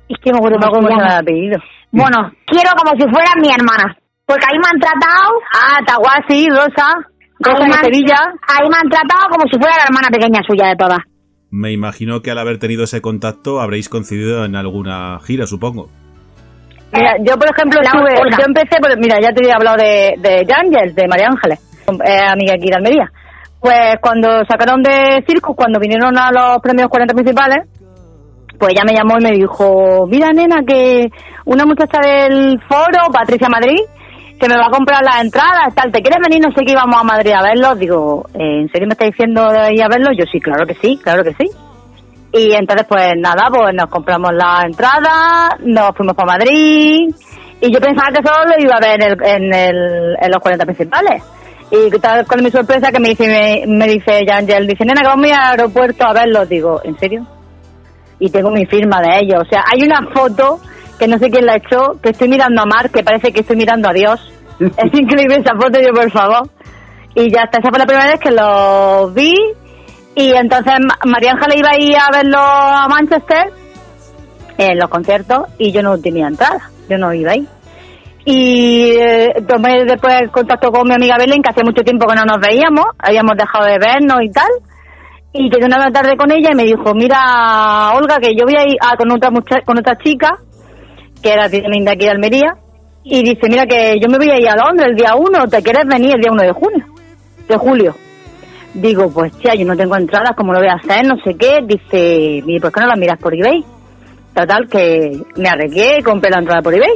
Es 0.08 0.18
que 0.22 0.30
me 0.32 0.38
acuerdo 0.38 0.58
no 0.58 0.70
cómo 0.70 0.88
se 0.88 0.94
llama 0.94 1.06
el 1.06 1.18
apellido. 1.18 1.58
Bueno, 1.90 2.30
quiero 2.46 2.70
como 2.76 2.92
si 2.98 3.08
fueran 3.10 3.40
mi 3.40 3.48
hermana. 3.50 3.96
Porque 4.26 4.44
ahí 4.46 4.58
me 4.58 4.68
han 4.70 4.78
tratado. 4.78 5.32
Ah, 5.56 5.78
Taguasi, 5.86 6.46
Rosa, 6.50 6.88
Rosa 7.40 7.64
ahí 7.64 7.70
de 7.70 7.84
Sevilla. 7.84 8.18
Ahí 8.46 8.68
me 8.68 8.76
han 8.76 8.88
tratado 8.90 9.28
como 9.30 9.48
si 9.50 9.58
fuera 9.58 9.76
la 9.76 9.84
hermana 9.88 10.08
pequeña 10.12 10.40
suya 10.46 10.68
de 10.68 10.76
todas. 10.76 10.98
Me 11.50 11.72
imagino 11.72 12.20
que 12.20 12.30
al 12.30 12.38
haber 12.38 12.58
tenido 12.58 12.84
ese 12.84 13.00
contacto 13.00 13.60
habréis 13.60 13.88
coincidido 13.88 14.44
en 14.44 14.54
alguna 14.54 15.18
gira, 15.24 15.46
supongo. 15.46 15.88
Mira, 16.92 17.16
yo 17.20 17.36
por 17.36 17.48
ejemplo 17.50 17.80
estuve, 17.82 18.14
yo 18.30 18.44
empecé, 18.46 18.80
por, 18.80 18.96
mira, 18.98 19.16
ya 19.20 19.32
te 19.32 19.42
había 19.42 19.54
hablado 19.56 19.76
de, 19.76 20.14
de 20.18 20.44
Yangel, 20.46 20.94
de 20.94 21.08
María 21.08 21.28
Ángeles, 21.28 21.60
eh, 22.04 22.20
amiga 22.20 22.54
aquí 22.54 22.68
de 22.68 22.76
Almería. 22.76 23.12
Pues 23.60 23.96
cuando 24.00 24.44
sacaron 24.48 24.82
de 24.82 25.24
Circus, 25.26 25.56
cuando 25.56 25.80
vinieron 25.80 26.16
a 26.16 26.30
los 26.30 26.58
premios 26.62 26.88
40 26.88 27.14
principales, 27.14 27.66
pues 28.58 28.72
ella 28.72 28.82
me 28.86 28.94
llamó 28.94 29.18
y 29.18 29.24
me 29.24 29.36
dijo, 29.36 30.06
mira 30.06 30.28
nena, 30.32 30.62
que 30.66 31.08
una 31.44 31.64
muchacha 31.64 32.00
del 32.00 32.60
foro, 32.68 33.12
Patricia 33.12 33.48
Madrid, 33.48 33.78
que 34.38 34.48
me 34.48 34.56
va 34.56 34.66
a 34.66 34.70
comprar 34.70 35.02
las 35.02 35.20
entradas, 35.22 35.74
tal, 35.74 35.90
¿te 35.92 36.00
quieres 36.00 36.20
venir? 36.22 36.40
No 36.46 36.52
sé 36.52 36.64
qué 36.64 36.72
íbamos 36.72 37.00
a 37.00 37.04
Madrid 37.04 37.32
a 37.32 37.42
verlos. 37.42 37.78
Digo, 37.78 38.26
¿eh, 38.34 38.60
¿en 38.62 38.68
serio 38.70 38.86
me 38.86 38.92
está 38.92 39.06
diciendo 39.06 39.48
ir 39.70 39.82
a 39.82 39.88
verlos? 39.88 40.10
Yo 40.18 40.24
sí, 40.30 40.40
claro 40.40 40.64
que 40.66 40.74
sí, 40.74 40.98
claro 41.02 41.22
que 41.24 41.34
sí. 41.34 41.48
Y 42.32 42.52
entonces, 42.52 42.86
pues 42.88 43.14
nada, 43.16 43.48
pues 43.50 43.74
nos 43.74 43.88
compramos 43.90 44.30
la 44.34 44.62
entrada, 44.66 45.56
nos 45.60 45.90
fuimos 45.96 46.14
para 46.14 46.32
Madrid 46.32 47.08
y 47.60 47.72
yo 47.72 47.80
pensaba 47.80 48.08
que 48.12 48.22
solo 48.22 48.44
lo 48.54 48.62
iba 48.62 48.74
a 48.76 48.80
ver 48.80 49.02
en, 49.02 49.10
el, 49.10 49.24
en, 49.24 49.54
el- 49.54 50.16
en 50.20 50.30
los 50.30 50.40
40 50.42 50.64
principales. 50.66 51.22
Y 51.70 51.90
con 52.26 52.42
mi 52.42 52.50
sorpresa 52.50 52.90
que 52.92 53.00
me 53.00 53.10
dice, 53.10 53.26
me, 53.26 53.64
me 53.76 53.86
dice 53.88 54.24
Yangel, 54.26 54.66
dice, 54.66 54.84
nena, 54.84 55.00
que 55.02 55.06
vamos 55.08 55.26
al 55.30 55.50
aeropuerto 55.58 56.04
a 56.06 56.12
verlos. 56.12 56.48
Digo, 56.48 56.80
¿en 56.84 56.98
serio? 56.98 57.26
Y 58.20 58.30
tengo 58.30 58.50
mi 58.50 58.64
firma 58.66 59.00
de 59.00 59.18
ellos. 59.20 59.42
O 59.42 59.48
sea, 59.50 59.64
hay 59.72 59.82
una 59.82 60.00
foto 60.14 60.60
que 60.98 61.08
no 61.08 61.18
sé 61.18 61.30
quién 61.30 61.46
la 61.46 61.56
echó, 61.56 62.00
que 62.02 62.10
estoy 62.10 62.28
mirando 62.28 62.62
a 62.62 62.66
Mar, 62.66 62.90
que 62.90 63.02
parece 63.02 63.32
que 63.32 63.40
estoy 63.40 63.56
mirando 63.56 63.88
a 63.88 63.92
Dios. 63.92 64.32
es 64.60 64.92
increíble 64.98 65.36
esa 65.36 65.54
foto, 65.56 65.78
yo 65.80 65.92
por 65.94 66.10
favor. 66.10 66.48
Y 67.14 67.32
ya 67.32 67.42
está, 67.42 67.58
esa 67.60 67.70
fue 67.70 67.78
la 67.78 67.86
primera 67.86 68.06
vez 68.06 68.20
que 68.20 68.30
los 68.30 69.14
vi. 69.14 69.34
Y 70.14 70.32
entonces 70.32 70.74
Ma- 70.80 70.98
María 71.04 71.32
Ángeles 71.32 71.58
iba 71.58 71.68
a 71.70 71.78
ir 71.78 71.96
a 71.96 72.10
verlo 72.10 72.38
a 72.40 72.88
Manchester 72.88 73.52
en 74.56 74.78
los 74.78 74.88
conciertos 74.88 75.42
y 75.58 75.70
yo 75.70 75.82
no 75.82 75.96
tenía 75.98 76.26
entrada, 76.26 76.70
yo 76.88 76.98
no 76.98 77.12
iba 77.14 77.32
ahí. 77.32 77.46
Y 78.24 78.90
eh, 79.00 79.32
tomé 79.48 79.84
después 79.84 80.28
contacto 80.32 80.70
con 80.70 80.86
mi 80.88 80.94
amiga 80.94 81.16
Belén, 81.18 81.40
que 81.42 81.50
hacía 81.50 81.62
mucho 81.64 81.82
tiempo 81.82 82.06
que 82.06 82.16
no 82.16 82.24
nos 82.24 82.38
veíamos, 82.46 82.84
habíamos 82.98 83.36
dejado 83.36 83.64
de 83.66 83.78
vernos 83.78 84.18
y 84.22 84.30
tal. 84.30 84.50
Y 85.32 85.48
quedé 85.50 85.66
una 85.66 85.90
tarde 85.92 86.16
con 86.16 86.30
ella 86.32 86.50
y 86.52 86.56
me 86.56 86.64
dijo, 86.64 86.92
mira, 86.94 87.92
Olga, 87.94 88.16
que 88.18 88.34
yo 88.36 88.44
voy 88.44 88.56
a 88.58 88.64
ir 88.66 88.76
a- 88.80 88.96
con, 88.96 89.10
otra 89.12 89.30
mucha- 89.30 89.62
con 89.64 89.78
otra 89.78 89.96
chica, 89.98 90.30
que 91.22 91.32
era 91.32 91.48
también 91.48 91.84
de 91.84 91.90
aquí 91.90 92.04
de 92.04 92.10
Almería, 92.10 92.54
y 93.04 93.22
dice, 93.22 93.48
mira, 93.48 93.64
que 93.66 93.98
yo 94.00 94.08
me 94.08 94.18
voy 94.18 94.30
a 94.30 94.38
ir 94.38 94.48
a 94.48 94.56
Londres 94.56 94.88
el 94.90 94.96
día 94.96 95.14
1, 95.14 95.48
¿te 95.48 95.62
quieres 95.62 95.86
venir 95.86 96.14
el 96.14 96.20
día 96.20 96.32
1 96.32 96.42
de 96.42 96.52
junio? 96.52 96.86
De 97.48 97.56
julio. 97.56 97.94
Digo, 98.74 99.10
pues 99.10 99.32
tía, 99.38 99.54
yo 99.54 99.64
no 99.64 99.76
tengo 99.76 99.96
entradas, 99.96 100.32
¿cómo 100.36 100.52
lo 100.52 100.58
voy 100.60 100.68
a 100.68 100.74
hacer? 100.74 101.06
No 101.06 101.16
sé 101.24 101.34
qué. 101.34 101.58
Dice, 101.64 102.42
mire, 102.44 102.60
¿por 102.60 102.70
qué 102.70 102.80
no 102.80 102.86
las 102.86 102.98
miras 102.98 103.18
por 103.18 103.34
eBay? 103.34 103.64
Total, 104.34 104.68
que 104.68 105.20
me 105.36 105.48
arreglé, 105.48 106.02
compré 106.04 106.30
la 106.30 106.38
entrada 106.38 106.60
por 106.60 106.74
eBay. 106.74 106.92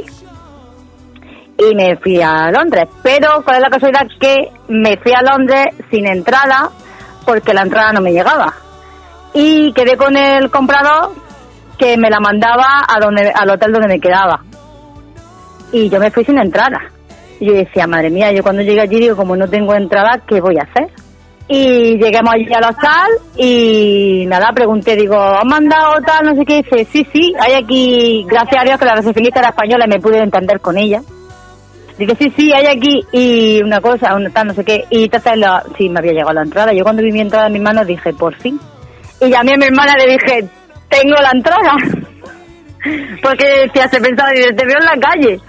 Y 1.57 1.75
me 1.75 1.97
fui 1.97 2.21
a 2.21 2.51
Londres. 2.51 2.85
Pero, 3.01 3.41
¿cuál 3.43 3.57
es 3.57 3.61
la 3.63 3.69
casualidad? 3.69 4.07
Que 4.19 4.51
me 4.67 4.97
fui 4.97 5.13
a 5.13 5.23
Londres 5.23 5.65
sin 5.89 6.05
entrada, 6.07 6.69
porque 7.25 7.53
la 7.53 7.63
entrada 7.63 7.91
no 7.91 8.01
me 8.01 8.13
llegaba. 8.13 8.53
Y 9.33 9.73
quedé 9.73 9.97
con 9.97 10.15
el 10.15 10.51
comprador 10.51 11.11
que 11.77 11.97
me 11.97 12.09
la 12.09 12.19
mandaba 12.19 12.85
a 12.87 12.99
donde, 12.99 13.31
al 13.33 13.49
hotel 13.49 13.71
donde 13.71 13.87
me 13.87 13.99
quedaba. 13.99 14.41
Y 15.71 15.89
yo 15.89 15.99
me 15.99 16.11
fui 16.11 16.23
sin 16.23 16.37
entrada. 16.37 16.79
Y 17.39 17.47
yo 17.47 17.53
decía, 17.53 17.87
madre 17.87 18.09
mía, 18.09 18.31
yo 18.31 18.43
cuando 18.43 18.61
llegué 18.61 18.81
allí 18.81 18.99
digo, 18.99 19.15
como 19.15 19.35
no 19.35 19.47
tengo 19.47 19.73
entrada, 19.73 20.21
¿qué 20.27 20.39
voy 20.39 20.57
a 20.57 20.63
hacer? 20.63 20.89
Y 21.47 21.97
lleguemos 21.97 22.33
allí 22.33 22.53
al 22.53 22.69
hostal 22.69 23.11
y 23.35 24.23
nada, 24.27 24.51
pregunté, 24.53 24.95
digo, 24.95 25.17
¿han 25.17 25.47
mandado 25.47 26.01
tal? 26.05 26.25
No 26.25 26.35
sé 26.35 26.45
qué. 26.45 26.63
Dice, 26.63 26.85
sí, 26.85 27.05
sí, 27.11 27.33
hay 27.39 27.53
aquí, 27.53 28.25
gracias 28.29 28.61
a 28.61 28.65
Dios 28.65 28.79
que 28.79 28.85
la 28.85 28.95
recepcionista 28.95 29.39
era 29.39 29.49
española 29.49 29.85
y 29.85 29.89
me 29.89 29.99
pude 29.99 30.19
entender 30.19 30.61
con 30.61 30.77
ella. 30.77 31.01
Dice, 31.97 32.15
sí, 32.17 32.33
sí, 32.35 32.51
hay 32.53 32.65
aquí 32.65 33.01
y 33.11 33.61
una 33.61 33.81
cosa, 33.81 34.15
una 34.15 34.29
tal, 34.29 34.47
no 34.47 34.53
sé 34.53 34.63
qué. 34.63 34.85
Y 34.89 35.03
entonces, 35.03 35.37
la, 35.37 35.63
sí, 35.77 35.89
me 35.89 35.99
había 35.99 36.13
llegado 36.13 36.33
la 36.33 36.43
entrada. 36.43 36.73
Yo 36.73 36.83
cuando 36.83 37.03
vi 37.03 37.11
mi 37.11 37.21
entrada 37.21 37.47
en 37.47 37.53
mis 37.53 37.61
manos 37.61 37.85
dije, 37.85 38.13
por 38.13 38.35
fin. 38.35 38.59
Y 39.19 39.29
llamé 39.29 39.53
a 39.53 39.57
mi 39.57 39.65
hermana 39.65 39.95
le 39.97 40.13
dije, 40.13 40.49
tengo 40.93 41.15
la 41.15 41.31
entrada. 41.31 41.75
Porque 43.21 43.69
se 43.73 44.01
pensaba, 44.01 44.31
dice, 44.31 44.53
te 44.53 44.65
veo 44.65 44.77
en 44.79 44.85
la 44.85 45.07
calle. 45.07 45.39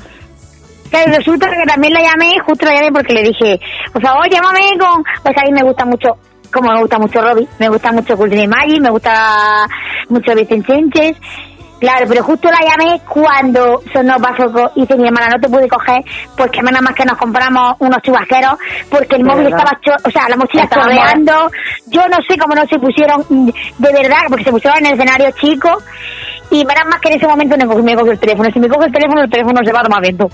Resulta 1.06 1.50
que 1.50 1.66
también 1.66 1.92
la 1.92 2.02
llamé, 2.02 2.38
justo 2.46 2.66
la 2.66 2.74
llamé 2.74 2.92
porque 2.92 3.14
le 3.14 3.24
dije, 3.24 3.60
por 3.92 4.00
favor, 4.00 4.30
llámame 4.30 4.78
con... 4.78 5.02
Pues 5.22 5.36
a 5.36 5.42
mí 5.42 5.52
me 5.52 5.64
gusta 5.64 5.84
mucho, 5.84 6.08
como 6.52 6.70
me 6.70 6.80
gusta 6.80 6.98
mucho 6.98 7.20
Robbie, 7.20 7.48
me 7.58 7.68
gusta 7.68 7.90
mucho 7.90 8.16
Cultura 8.16 8.46
Maggi, 8.46 8.78
me 8.78 8.90
gusta 8.90 9.66
mucho 10.08 10.34
Vicente 10.36 10.72
Sánchez. 10.72 11.16
Claro, 11.84 12.06
pero 12.08 12.22
justo 12.24 12.48
la 12.50 12.60
llamé 12.60 13.00
cuando 13.06 13.82
nos 14.04 14.22
pasó, 14.22 14.50
co- 14.52 14.70
dice 14.74 14.96
mi 14.96 15.06
hermana, 15.06 15.28
no 15.34 15.38
te 15.40 15.48
pude 15.48 15.68
coger 15.68 16.02
porque 16.36 16.62
nada 16.62 16.80
más 16.80 16.94
que 16.94 17.04
nos 17.04 17.18
compramos 17.18 17.74
unos 17.78 17.98
chubasqueros 18.02 18.54
porque 18.88 19.16
el 19.16 19.22
De 19.22 19.28
móvil 19.28 19.44
verdad. 19.44 19.58
estaba, 19.60 19.80
cho- 19.82 20.08
o 20.08 20.10
sea, 20.10 20.28
la 20.28 20.36
mochila 20.36 20.62
Estaba 20.64 20.84
chorreando. 20.84 21.50
Yo 21.88 22.00
no 22.08 22.16
sé 22.26 22.38
cómo 22.38 22.54
no 22.54 22.66
se 22.66 22.78
pusieron, 22.78 23.22
de 23.28 23.92
verdad, 23.92 24.22
porque 24.28 24.44
se 24.44 24.50
pusieron 24.50 24.78
en 24.78 24.86
el 24.86 24.92
escenario 24.94 25.30
chico 25.32 25.76
y 26.50 26.64
menos 26.64 26.84
más 26.86 27.00
que 27.00 27.08
en 27.10 27.16
ese 27.18 27.26
momento 27.26 27.56
no 27.56 27.66
me 27.82 27.94
cogió 27.96 28.12
el 28.12 28.18
teléfono. 28.18 28.48
Si 28.50 28.58
me 28.60 28.68
coge 28.68 28.86
el 28.86 28.92
teléfono, 28.92 29.20
el 29.22 29.30
teléfono 29.30 29.60
se 29.64 29.72
va 29.72 29.80
a 29.80 29.84
tomar 29.84 30.00
viento. 30.00 30.26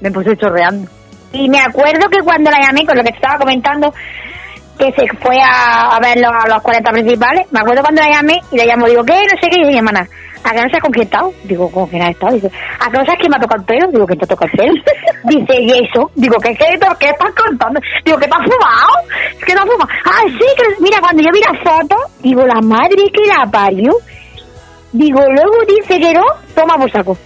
Me 0.00 0.10
puse 0.12 0.36
chorreando. 0.36 0.88
Y 1.32 1.48
me 1.48 1.60
acuerdo 1.60 2.08
que 2.08 2.20
cuando 2.20 2.50
la 2.52 2.60
llamé, 2.60 2.86
con 2.86 2.96
lo 2.96 3.02
que 3.02 3.10
te 3.10 3.16
estaba 3.16 3.38
comentando, 3.38 3.92
que 4.78 4.92
se 4.92 5.06
fue 5.18 5.40
a, 5.40 5.96
a 5.96 6.00
ver 6.00 6.18
los, 6.20 6.30
a 6.30 6.46
los 6.48 6.62
40 6.62 6.90
principales, 6.92 7.46
me 7.50 7.60
acuerdo 7.60 7.82
cuando 7.82 8.02
la 8.02 8.10
llamé 8.10 8.40
y 8.52 8.56
la 8.58 8.64
llamo, 8.66 8.86
digo, 8.86 9.04
¿qué? 9.04 9.14
No 9.14 9.40
sé 9.40 9.48
qué, 9.50 9.56
y 9.56 9.60
dice 9.60 9.72
mi 9.72 9.78
hermana, 9.78 10.06
¿a 10.44 10.50
que 10.50 10.56
no 10.56 10.68
sabes 10.68 10.82
con 10.82 10.92
quién 10.92 11.02
he 11.02 11.04
estado? 11.04 11.32
Digo, 11.44 11.70
¿con 11.70 11.86
quién 11.88 12.02
has 12.02 12.10
estado? 12.10 12.34
Dice, 12.34 12.50
¿a 12.78 12.90
que 12.90 12.98
no 12.98 13.04
sabes 13.04 13.20
quién 13.20 13.30
me 13.30 13.36
ha 13.36 13.40
tocado 13.40 13.60
el 13.60 13.66
pelo? 13.66 13.92
Digo, 13.92 14.06
¿quién 14.06 14.18
te 14.18 14.26
toca 14.26 14.44
el 14.44 14.50
pelo? 14.52 14.72
dice, 15.24 15.60
¿y 15.60 15.70
eso? 15.70 16.10
Digo, 16.14 16.36
¿qué, 16.40 16.54
qué, 16.54 16.78
qué 16.98 17.08
estás 17.08 17.30
contando? 17.34 17.80
Digo, 18.04 18.18
¿qué 18.18 18.28
te 18.28 18.34
has 18.34 18.44
fumado? 18.44 18.92
Que 19.44 19.54
no 19.54 19.60
has 19.62 19.68
fumado. 19.68 19.90
Ah, 20.04 20.22
sí, 20.26 20.46
que 20.56 20.82
mira, 20.82 21.00
cuando 21.00 21.22
yo 21.22 21.30
vi 21.32 21.40
la 21.40 21.58
foto, 21.64 21.96
digo, 22.20 22.46
la 22.46 22.60
madre 22.60 23.10
que 23.12 23.26
la 23.26 23.46
parió. 23.50 23.92
Digo, 24.92 25.20
luego 25.20 25.56
dice 25.66 25.98
que 25.98 26.12
no, 26.14 26.24
toma 26.54 26.76
por 26.76 26.90
saco. 26.90 27.18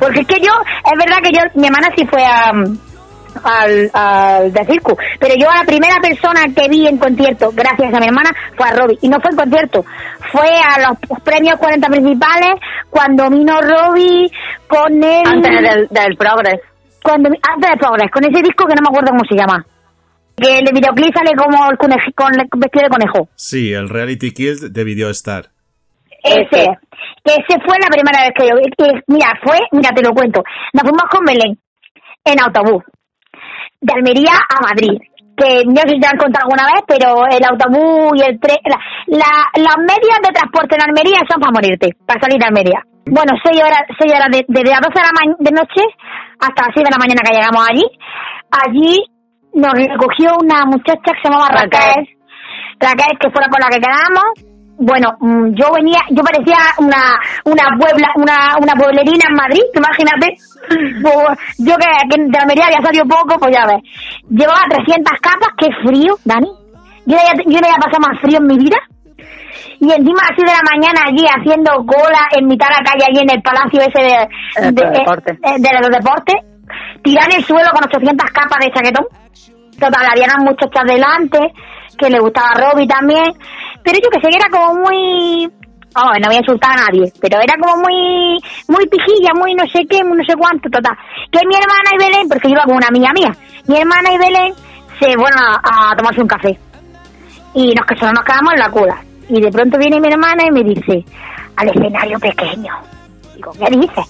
Porque 0.00 0.20
es 0.20 0.26
que 0.26 0.40
yo, 0.40 0.50
es 0.50 0.98
verdad 0.98 1.18
que 1.22 1.32
yo, 1.32 1.40
mi 1.54 1.66
hermana 1.66 1.90
sí 1.96 2.06
fue 2.06 2.24
a, 2.24 2.50
al, 3.42 3.90
al 3.92 4.52
de 4.52 4.64
circo, 4.66 4.96
pero 5.18 5.34
yo 5.38 5.50
a 5.50 5.58
la 5.58 5.64
primera 5.64 5.96
persona 6.00 6.42
que 6.54 6.68
vi 6.68 6.86
en 6.86 6.98
concierto, 6.98 7.50
gracias 7.52 7.92
a 7.94 8.00
mi 8.00 8.06
hermana, 8.06 8.30
fue 8.56 8.68
a 8.68 8.72
Robbie. 8.72 8.98
Y 9.02 9.08
no 9.08 9.20
fue 9.20 9.30
en 9.30 9.36
concierto, 9.36 9.84
fue 10.30 10.48
a 10.48 10.88
los 10.88 11.20
premios 11.22 11.56
40 11.56 11.88
principales, 11.88 12.52
cuando 12.90 13.30
vino 13.30 13.60
Robbie 13.60 14.30
con 14.66 15.02
el... 15.02 15.26
Antes 15.26 15.60
del, 15.60 15.88
del 15.88 16.16
Progress. 16.16 16.60
Cuando, 17.02 17.28
antes 17.28 17.70
de 17.70 17.76
Progress, 17.76 18.10
con 18.12 18.24
ese 18.24 18.42
disco 18.42 18.64
que 18.66 18.74
no 18.74 18.82
me 18.82 18.90
acuerdo 18.90 19.10
cómo 19.10 19.24
se 19.28 19.36
llama. 19.36 19.64
Que 20.36 20.58
el 20.58 20.72
videoclip 20.72 21.14
sale 21.14 21.36
como 21.36 21.70
el 21.70 21.76
conejo, 21.76 22.10
con 22.16 22.32
el 22.34 22.46
vestido 22.56 22.84
de 22.84 22.90
conejo. 22.90 23.28
Sí, 23.34 23.72
el 23.72 23.88
Reality 23.88 24.32
Kill 24.32 24.72
de 24.72 24.84
Video 24.84 25.10
Star. 25.10 25.50
Ese. 26.22 26.66
Que 27.24 27.34
ese 27.34 27.60
fue 27.64 27.76
la 27.78 27.88
primera 27.88 28.22
vez 28.22 28.32
que 28.36 28.48
yo 28.48 28.56
vi. 28.56 28.70
que, 28.76 29.02
mira, 29.08 29.32
fue, 29.44 29.58
mira, 29.72 29.90
te 29.94 30.02
lo 30.02 30.12
cuento. 30.12 30.42
Nos 30.72 30.82
fuimos 30.82 31.04
con 31.10 31.24
Belén 31.24 31.58
en 32.24 32.40
autobús. 32.40 32.82
De 33.82 33.92
Almería 33.92 34.32
a 34.48 34.58
Madrid. 34.62 34.96
Que 35.36 35.64
no 35.66 35.80
sé 35.82 35.88
si 35.88 36.00
te 36.00 36.06
han 36.06 36.18
contado 36.18 36.44
alguna 36.46 36.66
vez, 36.72 36.82
pero 36.86 37.26
el 37.26 37.42
autobús 37.44 38.12
y 38.16 38.22
el 38.22 38.38
tren. 38.38 38.58
La, 38.64 38.78
la- 39.06 39.50
las 39.58 39.76
medias 39.78 40.18
de 40.22 40.32
transporte 40.32 40.76
en 40.76 40.82
Almería 40.88 41.20
son 41.28 41.40
para 41.40 41.52
morirte, 41.52 41.90
para 42.06 42.20
salir 42.20 42.38
de 42.38 42.46
Almería. 42.46 42.80
Bueno, 43.06 43.32
seis 43.42 43.58
horas, 43.60 43.82
seis 43.98 44.12
horas 44.14 44.28
de- 44.30 44.44
desde 44.46 44.70
las 44.70 44.80
12 44.80 44.94
de 44.94 45.06
la 45.08 45.14
ma- 45.16 45.36
de 45.38 45.50
noche 45.52 45.82
hasta 46.38 46.62
las 46.66 46.72
6 46.74 46.84
de 46.86 46.92
la 46.94 47.00
mañana 47.02 47.22
que 47.26 47.34
llegamos 47.34 47.62
allí. 47.66 47.86
Allí 48.52 48.94
nos 49.54 49.72
recogió 49.74 50.36
una 50.40 50.64
muchacha 50.66 51.00
que 51.10 51.20
se 51.22 51.28
llamaba 51.28 51.48
Raquel. 51.50 52.06
Raquel, 52.78 53.18
que 53.18 53.30
fue 53.30 53.40
la 53.42 53.48
con 53.48 53.60
la 53.60 53.68
que 53.72 53.80
quedamos. 53.80 54.51
Bueno, 54.84 55.08
mm, 55.20 55.54
yo 55.54 55.70
venía, 55.72 56.00
yo 56.10 56.22
parecía 56.22 56.58
una 56.78 57.14
una 57.44 57.64
puebla, 57.78 58.08
una, 58.16 58.56
una 58.60 58.74
pueblerina 58.74 59.24
en 59.30 59.34
Madrid, 59.34 59.62
imagínate. 59.74 60.26
Pues, 61.02 61.38
yo 61.58 61.74
que, 61.76 61.88
que 62.10 62.16
de 62.22 62.38
Almería 62.38 62.66
había 62.66 62.82
salido 62.82 63.04
poco, 63.06 63.38
pues 63.38 63.52
ya 63.54 63.66
ves. 63.66 63.82
Llevaba 64.30 64.62
300 64.68 65.12
capas, 65.20 65.50
qué 65.58 65.68
frío, 65.86 66.16
Dani. 66.24 66.48
Yo 67.06 67.14
no 67.16 67.20
había, 67.20 67.34
yo 67.46 67.58
no 67.60 67.66
había 67.66 67.82
pasado 67.82 68.02
más 68.08 68.20
frío 68.20 68.38
en 68.38 68.46
mi 68.46 68.58
vida. 68.58 68.78
Y 69.80 69.90
encima 69.90 70.22
así 70.30 70.42
de 70.42 70.50
la 70.54 70.62
mañana 70.70 71.00
allí 71.06 71.24
haciendo 71.26 71.70
cola 71.86 72.22
en 72.38 72.46
mitad 72.46 72.68
de 72.68 72.74
la 72.78 72.90
calle, 72.90 73.04
allí 73.10 73.20
en 73.22 73.30
el 73.36 73.42
palacio 73.42 73.80
ese 73.82 74.02
de, 74.02 74.22
Eh, 74.22 74.72
de, 74.72 74.82
de 74.86 74.98
deporte. 74.98 75.30
eh, 75.42 75.58
de 75.58 75.68
los 75.80 75.90
deportes, 75.90 76.36
tirar 77.02 77.28
el 77.34 77.44
suelo 77.44 77.68
con 77.74 77.84
800 77.84 78.30
capas 78.30 78.58
de 78.64 78.70
chaquetón. 78.72 79.06
Total, 79.78 80.06
había 80.10 80.26
unas 80.30 80.44
muchachas 80.46 80.84
delante, 80.86 81.38
que 82.02 82.10
le 82.10 82.18
gustaba 82.18 82.54
Robbie 82.54 82.86
también, 82.86 83.32
pero 83.82 83.98
yo 84.02 84.10
que 84.10 84.20
sé 84.20 84.28
que 84.28 84.38
era 84.38 84.50
como 84.50 84.80
muy... 84.80 85.50
Oh, 85.94 86.12
no 86.20 86.26
voy 86.28 86.36
a 86.36 86.40
insultar 86.40 86.72
a 86.72 86.86
nadie, 86.86 87.12
pero 87.20 87.38
era 87.38 87.54
como 87.60 87.82
muy 87.82 88.38
muy 88.66 88.86
pijilla, 88.86 89.28
muy 89.38 89.54
no 89.54 89.64
sé 89.68 89.84
qué, 89.88 90.02
muy 90.02 90.16
no 90.16 90.24
sé 90.24 90.34
cuánto, 90.34 90.70
total. 90.70 90.96
Que 91.30 91.46
mi 91.46 91.54
hermana 91.54 91.90
y 91.92 91.98
Belén, 92.02 92.28
porque 92.28 92.48
yo 92.48 92.54
iba 92.54 92.64
con 92.64 92.76
una 92.76 92.88
amiga 92.88 93.12
mía, 93.12 93.30
mi 93.68 93.76
hermana 93.78 94.10
y 94.10 94.18
Belén 94.18 94.54
se 94.98 95.12
fueron 95.12 95.38
a, 95.38 95.90
a 95.90 95.96
tomarse 95.96 96.22
un 96.22 96.28
café. 96.28 96.58
Y 97.54 97.74
nos, 97.74 97.84
que 97.84 97.96
solo 97.96 98.12
nos 98.12 98.24
quedamos 98.24 98.54
en 98.54 98.58
la 98.58 98.70
cola. 98.70 98.96
Y 99.28 99.40
de 99.40 99.50
pronto 99.50 99.78
viene 99.78 100.00
mi 100.00 100.08
hermana 100.08 100.44
y 100.46 100.50
me 100.50 100.64
dice, 100.64 101.04
al 101.56 101.68
escenario 101.68 102.18
pequeño. 102.18 102.72
Digo, 103.34 103.52
¿qué 103.52 103.76
dices? 103.76 104.06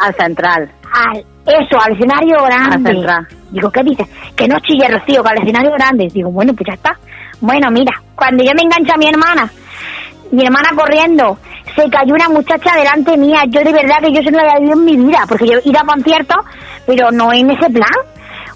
Al 0.00 0.14
central. 0.14 0.70
al 0.92 1.24
eso, 1.46 1.80
al 1.80 1.92
escenario 1.92 2.36
grande. 2.44 2.90
Al 2.90 2.96
central. 2.96 3.28
Digo, 3.50 3.70
¿qué 3.70 3.82
dices? 3.82 4.08
Que 4.34 4.48
no 4.48 4.58
chille 4.60 4.88
Rocío, 4.88 5.22
que 5.22 5.30
al 5.30 5.38
escenario 5.38 5.70
grande. 5.72 6.08
Digo, 6.12 6.30
bueno, 6.30 6.52
pues 6.54 6.66
ya 6.66 6.74
está. 6.74 6.98
Bueno, 7.40 7.70
mira, 7.70 7.92
cuando 8.14 8.42
yo 8.42 8.52
me 8.54 8.62
engancho 8.62 8.94
a 8.94 8.96
mi 8.96 9.08
hermana, 9.08 9.50
mi 10.32 10.44
hermana 10.44 10.70
corriendo, 10.74 11.38
se 11.74 11.88
cayó 11.90 12.14
una 12.14 12.28
muchacha 12.28 12.74
delante 12.76 13.16
mía. 13.16 13.42
Yo 13.48 13.60
de 13.60 13.72
verdad 13.72 13.98
que 14.00 14.12
yo 14.12 14.20
eso 14.20 14.30
no 14.30 14.42
lo 14.42 14.50
había 14.50 14.60
vivido 14.60 14.78
en 14.78 14.84
mi 14.84 14.96
vida, 14.96 15.24
porque 15.28 15.46
yo 15.46 15.58
he 15.58 15.68
ido 15.68 15.80
a 15.80 15.84
conciertos, 15.84 16.38
pero 16.86 17.10
no 17.10 17.32
en 17.32 17.50
ese 17.50 17.70
plan. 17.70 17.96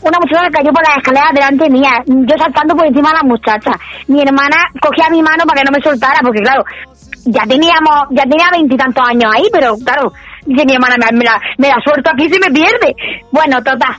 Una 0.03 0.18
muchacha 0.18 0.47
que 0.47 0.57
cayó 0.57 0.72
por 0.72 0.83
las 0.83 0.97
escaleras 0.97 1.33
delante 1.35 1.68
mía, 1.68 1.91
yo 2.07 2.39
saltando 2.39 2.74
por 2.74 2.87
encima 2.87 3.11
de 3.11 3.16
la 3.16 3.22
muchacha. 3.22 3.72
Mi 4.09 4.22
hermana 4.22 4.57
cogía 4.81 5.11
mi 5.11 5.22
mano 5.22 5.45
para 5.47 5.61
que 5.61 5.70
no 5.70 5.76
me 5.76 5.83
soltara, 5.83 6.20
porque 6.22 6.41
claro, 6.41 6.64
ya 7.26 7.43
teníamos, 7.43 8.09
ya 8.11 8.22
tenía 8.22 8.49
veintitantos 8.51 9.05
años 9.07 9.31
ahí, 9.37 9.45
pero 9.53 9.76
claro, 9.85 10.11
dice 10.47 10.64
mi 10.64 10.72
hermana, 10.72 10.97
me, 10.99 11.18
me 11.18 11.24
la, 11.24 11.39
me 11.59 11.68
la 11.68 11.76
suelto 11.85 12.11
aquí 12.11 12.31
se 12.31 12.41
me 12.41 12.51
pierde. 12.51 12.97
Bueno, 13.31 13.62
total. 13.62 13.95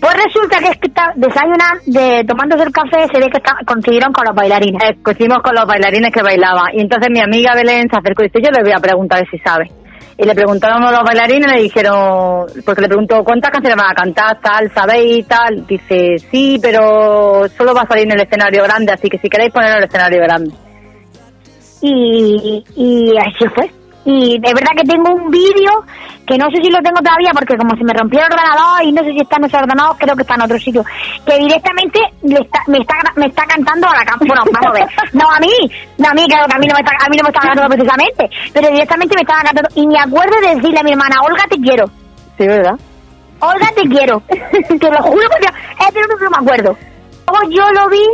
Pues 0.00 0.14
resulta 0.24 0.58
que 0.58 0.68
es 0.68 0.78
que 0.78 0.88
está 0.88 1.12
desayunando, 1.16 1.80
de, 1.86 2.24
tomándose 2.24 2.64
el 2.64 2.72
café, 2.72 3.06
se 3.12 3.18
ve 3.18 3.30
que 3.30 3.38
está, 3.38 3.56
consiguieron 3.66 4.12
con 4.12 4.26
los 4.26 4.34
bailarines. 4.34 4.82
Eh, 4.82 4.96
coincidimos 5.02 5.38
con 5.42 5.54
los 5.54 5.66
bailarines 5.66 6.12
que 6.12 6.22
bailaban. 6.22 6.74
Y 6.74 6.82
entonces 6.82 7.08
mi 7.10 7.20
amiga 7.20 7.54
Belén 7.54 7.88
se 7.90 7.96
acercó 7.98 8.22
y 8.22 8.28
dice, 8.28 8.40
yo 8.42 8.50
le 8.50 8.62
voy 8.62 8.72
a 8.72 8.80
preguntar 8.80 9.24
si 9.30 9.38
sabe. 9.38 9.70
Y 10.18 10.24
le 10.24 10.34
preguntaron 10.34 10.82
a 10.82 10.90
los 10.90 11.02
bailarines 11.02 11.50
y 11.50 11.54
le 11.54 11.62
dijeron, 11.62 12.46
porque 12.64 12.82
le 12.82 12.88
preguntó, 12.88 13.22
¿cuántas 13.24 13.50
canciones 13.50 13.76
van 13.76 13.90
a 13.90 13.94
cantar? 13.94 14.40
Tal, 14.40 14.70
¿sabéis? 14.72 15.26
Tal. 15.26 15.66
Dice, 15.66 16.18
sí, 16.30 16.58
pero 16.60 17.48
solo 17.56 17.74
va 17.74 17.82
a 17.82 17.86
salir 17.86 18.04
en 18.04 18.12
el 18.12 18.26
escenario 18.26 18.62
grande, 18.64 18.92
así 18.92 19.08
que 19.08 19.18
si 19.18 19.28
queréis 19.28 19.52
ponerlo 19.52 19.76
en 19.76 19.82
el 19.82 19.88
escenario 19.88 20.20
grande. 20.22 20.54
y, 21.82 22.64
y 22.74 23.14
así 23.18 23.46
fue. 23.54 23.70
Y 24.06 24.38
de 24.38 24.54
verdad 24.54 24.70
que 24.76 24.86
tengo 24.86 25.10
un 25.10 25.30
vídeo 25.30 25.82
que 26.26 26.38
no 26.38 26.46
sé 26.50 26.62
si 26.62 26.70
lo 26.70 26.78
tengo 26.78 27.02
todavía 27.02 27.30
porque 27.34 27.56
como 27.56 27.74
se 27.76 27.82
me 27.82 27.92
rompió 27.92 28.20
el 28.20 28.30
ordenador 28.30 28.82
y 28.84 28.92
no 28.92 29.02
sé 29.02 29.10
si 29.10 29.20
está 29.20 29.36
en 29.36 29.44
ese 29.46 29.56
ordenador, 29.56 29.96
creo 29.98 30.14
que 30.14 30.22
está 30.22 30.34
en 30.34 30.42
otro 30.42 30.58
sitio, 30.58 30.84
que 31.26 31.38
directamente 31.38 31.98
le 32.22 32.38
está, 32.38 32.62
me, 32.68 32.78
está, 32.78 32.94
me 33.16 33.26
está 33.26 33.42
cantando 33.46 33.88
a 33.88 33.96
la 33.98 34.04
cámara. 34.04 34.26
Bueno, 34.26 34.42
vamos 34.52 34.70
a 34.70 34.78
ver. 34.78 34.86
No 35.12 35.26
a 35.28 35.38
mí, 35.40 35.54
no 35.98 36.08
a 36.08 36.14
mí, 36.14 36.24
claro 36.26 36.46
que 36.46 36.56
a 36.56 36.58
mí 36.58 36.66
no 36.66 36.74
me 36.74 36.80
está, 36.80 36.92
a 36.98 37.08
mí 37.10 37.16
no 37.16 37.22
me 37.24 37.30
está 37.30 37.40
cantando 37.40 37.74
precisamente, 37.74 38.30
pero 38.52 38.70
directamente 38.70 39.14
me 39.16 39.22
estaba 39.22 39.42
cantando. 39.42 39.70
Y 39.74 39.86
me 39.86 39.98
acuerdo 39.98 40.36
de 40.40 40.54
decirle 40.54 40.78
a 40.78 40.82
mi 40.82 40.92
hermana, 40.92 41.16
Olga, 41.22 41.44
te 41.50 41.56
quiero. 41.58 41.86
Sí, 42.38 42.46
¿verdad? 42.46 42.78
Olga, 43.40 43.68
te 43.74 43.88
quiero. 43.88 44.22
te 44.28 44.90
lo 44.90 45.02
juro 45.02 45.28
que 45.30 45.48
es 45.86 45.94
de 45.94 46.00
lo 46.00 46.16
que 46.16 46.30
me 46.30 46.38
acuerdo. 46.38 46.76
Luego 47.26 47.50
yo 47.50 47.70
lo 47.72 47.88
vi, 47.88 48.06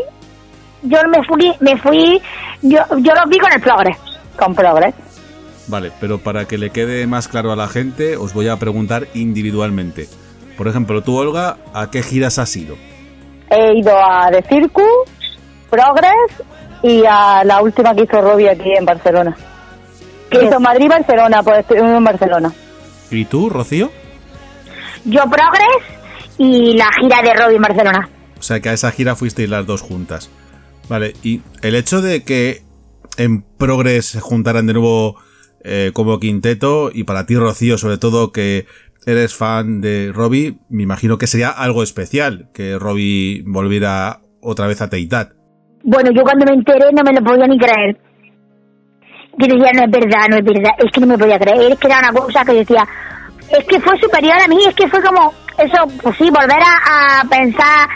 yo 0.85 0.99
me 1.09 1.23
fui, 1.29 1.53
me 1.61 1.77
fui, 1.77 2.23
yo, 2.63 2.81
yo 2.99 3.13
lo 3.15 3.29
vi 3.29 3.39
con 3.39 3.53
el 3.53 3.61
Progress. 3.61 3.99
Con 4.39 4.55
Progress. 4.55 5.12
Vale, 5.73 5.91
pero 5.99 6.19
para 6.19 6.45
que 6.45 6.59
le 6.59 6.69
quede 6.69 7.07
más 7.07 7.29
claro 7.29 7.51
a 7.51 7.57
la 7.57 7.67
gente, 7.67 8.19
os 8.19 8.35
voy 8.35 8.47
a 8.47 8.59
preguntar 8.59 9.09
individualmente. 9.15 10.07
Por 10.59 10.69
ejemplo, 10.69 11.01
tú, 11.01 11.17
Olga, 11.17 11.57
¿a 11.73 11.91
qué 11.91 12.03
giras 12.03 12.39
has 12.39 12.55
ido? 12.55 12.77
He 13.49 13.79
ido 13.79 13.97
a 13.97 14.31
The 14.31 14.43
Circus, 14.43 14.85
Progress 15.71 16.43
y 16.83 17.05
a 17.09 17.43
la 17.45 17.63
última 17.63 17.95
que 17.95 18.03
hizo 18.03 18.21
Robbie 18.21 18.51
aquí 18.51 18.71
en 18.77 18.85
Barcelona. 18.85 19.35
Que 20.29 20.45
hizo 20.45 20.61
Madrid-Barcelona, 20.61 21.43
pues 21.43 21.61
estuvimos 21.61 21.97
en 21.97 22.05
Barcelona. 22.05 22.53
¿Y 23.11 23.25
tú, 23.25 23.49
Rocío? 23.49 23.91
Yo 25.07 25.23
Progress 25.23 26.37
y 26.37 26.77
la 26.77 26.91
gira 27.01 27.23
de 27.23 27.33
Robin 27.33 27.63
Barcelona. 27.63 28.11
O 28.39 28.43
sea 28.43 28.61
que 28.61 28.69
a 28.69 28.75
esa 28.75 28.91
gira 28.91 29.17
fuisteis 29.17 29.49
las 29.49 29.65
dos 29.65 29.81
juntas. 29.81 30.29
Vale, 30.91 31.15
y 31.23 31.41
el 31.63 31.75
hecho 31.77 32.03
de 32.03 32.25
que 32.25 32.61
en 33.17 33.41
Progress 33.41 34.05
se 34.05 34.21
juntaran 34.21 34.67
de 34.67 34.75
nuevo 34.75 35.17
eh, 35.65 35.91
como 35.93 36.19
quinteto, 36.19 36.91
y 36.93 37.05
para 37.05 37.27
ti, 37.27 37.37
Rocío, 37.37 37.79
sobre 37.79 37.99
todo 37.99 38.33
que 38.33 38.67
eres 39.07 39.35
fan 39.35 39.81
de 39.81 40.13
Robbie, 40.13 40.59
me 40.69 40.83
imagino 40.83 41.19
que 41.19 41.27
sería 41.27 41.51
algo 41.51 41.83
especial 41.83 42.49
que 42.55 42.79
Robbie 42.79 43.43
volviera 43.47 44.21
otra 44.41 44.67
vez 44.67 44.81
a 44.81 44.91
Teitat. 44.91 45.33
Bueno, 45.85 46.11
yo 46.15 46.23
cuando 46.23 46.47
me 46.47 46.55
enteré 46.55 46.93
no 46.93 47.03
me 47.03 47.13
lo 47.13 47.25
podía 47.25 47.47
ni 47.47 47.59
creer. 47.59 47.99
Yo 49.39 49.47
decía, 49.47 49.71
no 49.75 49.85
es 49.85 49.91
verdad, 49.91 50.29
no 50.31 50.37
es 50.37 50.45
verdad, 50.45 50.71
es 50.79 50.93
que 50.93 51.01
no 51.01 51.07
me 51.07 51.19
podía 51.19 51.39
creer, 51.39 51.73
es 51.73 51.79
que 51.79 51.87
era 51.87 51.99
una 51.99 52.13
cosa 52.13 52.45
que 52.45 52.53
decía, 52.53 52.87
es 53.51 53.65
que 53.65 53.81
fue 53.81 53.99
superior 53.99 54.37
a 54.45 54.47
mí, 54.47 54.59
es 54.69 54.75
que 54.75 54.89
fue 54.89 55.03
como, 55.03 55.33
eso, 55.59 55.87
pues 56.03 56.17
sí, 56.17 56.31
volver 56.31 56.61
a, 56.63 57.23
pensar, 57.29 57.89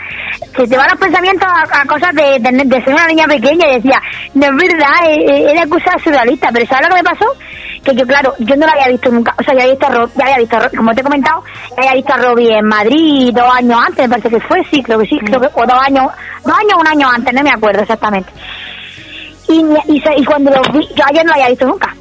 se 0.55 0.67
te 0.67 0.77
van 0.77 0.89
los 0.89 0.99
pensamientos 0.99 1.47
a, 1.47 1.85
cosas 1.85 2.13
de, 2.13 2.39
ser 2.83 2.93
una 2.93 3.07
niña 3.07 3.25
pequeña 3.27 3.67
y 3.67 3.75
decía, 3.75 4.01
no 4.33 4.45
es 4.45 4.55
verdad, 4.55 5.09
eh, 5.09 5.25
eh, 5.27 5.51
era 5.51 5.67
cosa 5.67 5.91
surrealista, 6.03 6.49
pero 6.53 6.65
¿sabes 6.67 6.87
lo 6.87 6.95
que 6.95 7.03
me 7.03 7.09
pasó? 7.09 7.25
Que 7.83 7.95
yo, 7.95 8.05
claro, 8.05 8.33
yo 8.39 8.55
no 8.55 8.65
la 8.65 8.73
había 8.73 8.89
visto 8.89 9.09
nunca, 9.11 9.33
o 9.39 9.43
sea, 9.43 9.53
ya 9.53 9.61
había 9.63 9.73
visto 9.73 9.87
a 9.87 10.09
ya 10.15 10.23
había 10.25 10.37
visto 10.39 10.57
como 10.77 10.93
te 10.93 11.01
he 11.01 11.03
comentado, 11.03 11.43
ya 11.69 11.77
había 11.77 11.93
visto 11.93 12.13
a 12.13 12.17
Robbie 12.17 12.57
en 12.57 12.65
Madrid 12.65 13.31
dos 13.33 13.55
años 13.55 13.79
antes, 13.87 14.07
me 14.07 14.09
parece 14.09 14.29
que 14.29 14.47
fue, 14.47 14.63
sí, 14.71 14.83
creo 14.83 14.99
que 14.99 15.07
sí, 15.07 15.17
creo 15.19 15.39
que, 15.39 15.47
o 15.53 15.65
dos 15.65 15.79
años, 15.79 16.11
dos 16.43 16.55
años, 16.55 16.79
un 16.79 16.87
año 16.87 17.09
antes, 17.09 17.33
no 17.33 17.43
me 17.43 17.51
acuerdo 17.51 17.81
exactamente. 17.81 18.31
Y, 19.49 19.63
y, 19.87 20.03
y 20.17 20.25
cuando 20.25 20.51
lo 20.51 20.61
vi, 20.73 20.85
yo 20.93 21.03
ayer 21.09 21.25
no 21.25 21.29
lo 21.29 21.35
había 21.35 21.49
visto 21.49 21.65
nunca. 21.65 21.95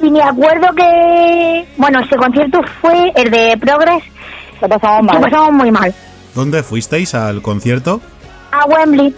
Y 0.00 0.10
me 0.10 0.22
acuerdo 0.22 0.68
que, 0.74 1.66
bueno, 1.76 2.00
ese 2.00 2.16
concierto 2.16 2.60
fue 2.80 3.12
el 3.16 3.30
de 3.30 3.56
Progress, 3.58 4.04
Lo 4.60 4.68
pasamos 4.68 5.02
mal. 5.04 5.20
pasamos 5.20 5.52
muy 5.52 5.70
mal. 5.70 5.94
¿Dónde 6.34 6.62
fuisteis 6.62 7.14
al 7.14 7.42
concierto? 7.42 8.00
A 8.52 8.64
Wembley, 8.66 9.14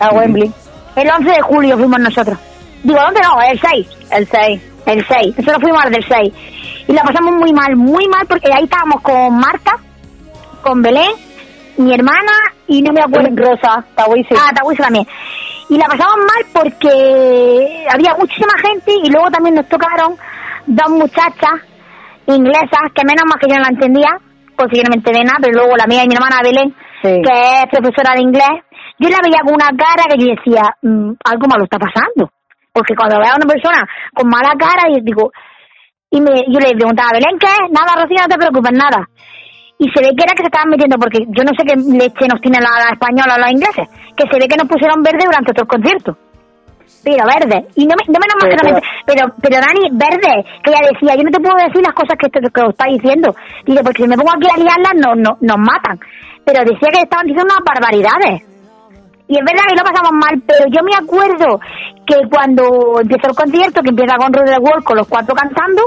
A 0.00 0.10
Wembley. 0.10 0.52
el 0.96 1.08
11 1.10 1.30
de 1.30 1.40
julio 1.42 1.76
fuimos 1.78 2.00
nosotros. 2.00 2.38
Digo, 2.82 2.98
¿dónde 3.00 3.20
no? 3.22 3.40
El 3.42 3.58
6. 3.60 3.86
El 4.10 4.28
6. 4.28 4.62
El 4.86 5.06
6. 5.06 5.38
Nosotros 5.38 5.62
fuimos 5.62 5.84
al 5.84 5.92
del 5.92 6.04
6. 6.06 6.32
Y 6.88 6.92
la 6.92 7.02
pasamos 7.02 7.32
muy 7.34 7.52
mal, 7.52 7.76
muy 7.76 8.06
mal, 8.08 8.26
porque 8.26 8.52
ahí 8.52 8.64
estábamos 8.64 9.00
con 9.00 9.38
Marta, 9.38 9.76
con 10.62 10.82
Belén, 10.82 11.12
mi 11.78 11.94
hermana 11.94 12.32
y 12.66 12.82
no 12.82 12.92
me 12.92 13.00
acuerdo. 13.00 13.30
Rosa, 13.34 13.84
Tahuisi. 13.94 14.34
Ah, 14.34 14.52
Tahuisi 14.54 14.82
también. 14.82 15.06
Y 15.70 15.78
la 15.78 15.86
pasamos 15.86 16.16
mal 16.18 16.44
porque 16.52 17.86
había 17.90 18.14
muchísima 18.16 18.52
gente 18.62 18.92
y 19.02 19.10
luego 19.10 19.30
también 19.30 19.54
nos 19.54 19.66
tocaron 19.68 20.14
dos 20.66 20.90
muchachas 20.90 21.52
inglesas, 22.26 22.80
que 22.94 23.04
menos 23.04 23.24
mal 23.26 23.38
que 23.40 23.48
yo 23.48 23.54
no 23.56 23.62
la 23.62 23.68
entendía, 23.68 24.10
me 24.88 24.96
enteré 24.96 25.24
nada, 25.24 25.38
pero 25.42 25.58
luego 25.60 25.76
la 25.76 25.86
mía 25.86 26.04
y 26.04 26.08
mi 26.08 26.14
hermana 26.14 26.40
Belén, 26.42 26.74
Sí. 27.02 27.20
que 27.20 27.34
es 27.60 27.66
profesora 27.70 28.14
de 28.16 28.22
inglés, 28.22 28.54
yo 28.98 29.08
la 29.10 29.18
veía 29.22 29.40
con 29.44 29.54
una 29.54 29.68
cara 29.76 30.04
que 30.08 30.16
yo 30.18 30.32
decía, 30.34 30.62
"Mm, 30.82 31.12
algo 31.24 31.44
malo 31.50 31.64
está 31.64 31.78
pasando. 31.78 32.30
Porque 32.72 32.94
cuando 32.96 33.18
veo 33.20 33.30
a 33.30 33.36
una 33.36 33.46
persona 33.46 33.86
con 34.14 34.26
mala 34.28 34.54
cara, 34.58 34.88
yo 34.90 34.98
digo, 35.02 35.30
y 36.10 36.20
me, 36.20 36.30
yo 36.48 36.58
le 36.58 36.74
preguntaba, 36.74 37.10
Belén, 37.12 37.38
¿qué 37.38 37.46
es? 37.46 37.70
Nada, 37.70 37.94
Rocío, 38.02 38.22
no 38.22 38.28
te 38.30 38.38
preocupes, 38.38 38.72
nada. 38.72 39.06
y 39.76 39.90
se 39.90 40.00
ve 40.00 40.14
que 40.16 40.22
era 40.22 40.32
que 40.38 40.46
se 40.46 40.50
estaban 40.54 40.70
metiendo, 40.70 40.96
porque 40.96 41.18
yo 41.34 41.42
no 41.42 41.50
sé 41.58 41.66
qué 41.66 41.74
leche 41.74 42.30
nos 42.30 42.40
tiene 42.40 42.58
la, 42.62 42.70
la 42.78 42.94
española 42.94 43.34
o 43.34 43.40
los 43.42 43.50
ingleses, 43.50 43.88
que 44.16 44.24
se 44.30 44.38
ve 44.38 44.46
que 44.46 44.56
nos 44.56 44.68
pusieron 44.70 45.02
verde 45.02 45.26
durante 45.26 45.52
todo 45.52 45.64
el 45.66 45.74
concierto. 45.74 46.16
Pero 47.02 47.24
verde. 47.26 47.66
Y 47.74 47.86
no 47.86 47.94
me, 47.98 48.04
no 48.12 48.18
me 48.20 48.26
nomás 48.30 48.46
que 48.48 48.56
no 48.56 48.74
me- 48.76 48.82
pero, 49.04 49.22
pero 49.42 49.56
Dani, 49.60 49.88
verde, 49.92 50.32
que 50.62 50.70
ella 50.70 50.88
decía, 50.92 51.16
yo 51.16 51.24
no 51.24 51.30
te 51.30 51.40
puedo 51.42 51.56
decir 51.56 51.82
las 51.82 51.92
cosas 51.94 52.16
que, 52.18 52.28
te- 52.30 52.40
que 52.48 52.60
os 52.62 52.70
está 52.70 52.86
diciendo. 52.86 53.34
Dice, 53.66 53.82
porque 53.82 54.02
si 54.02 54.08
me 54.08 54.16
pongo 54.16 54.32
aquí 54.32 54.48
a 54.48 54.56
liarlas, 54.56 54.94
no, 54.96 55.14
no, 55.16 55.36
nos 55.40 55.58
matan. 55.58 55.98
Pero 56.44 56.60
decía 56.64 56.88
que 56.92 57.02
estaban 57.02 57.26
diciendo 57.26 57.48
unas 57.52 57.64
barbaridades. 57.64 58.44
Y 59.26 59.34
es 59.40 59.44
verdad 59.44 59.64
que 59.68 59.76
lo 59.76 59.84
pasamos 59.88 60.12
mal, 60.20 60.34
pero 60.46 60.64
yo 60.68 60.80
me 60.84 60.92
acuerdo 60.96 61.58
que 62.06 62.16
cuando 62.28 63.00
empezó 63.00 63.32
el 63.32 63.36
concierto, 63.36 63.80
que 63.80 63.88
empieza 63.90 64.16
con 64.16 64.32
Rudy 64.32 64.56
World 64.60 64.84
con 64.84 64.96
los 64.98 65.08
cuatro 65.08 65.34
cantando, 65.34 65.80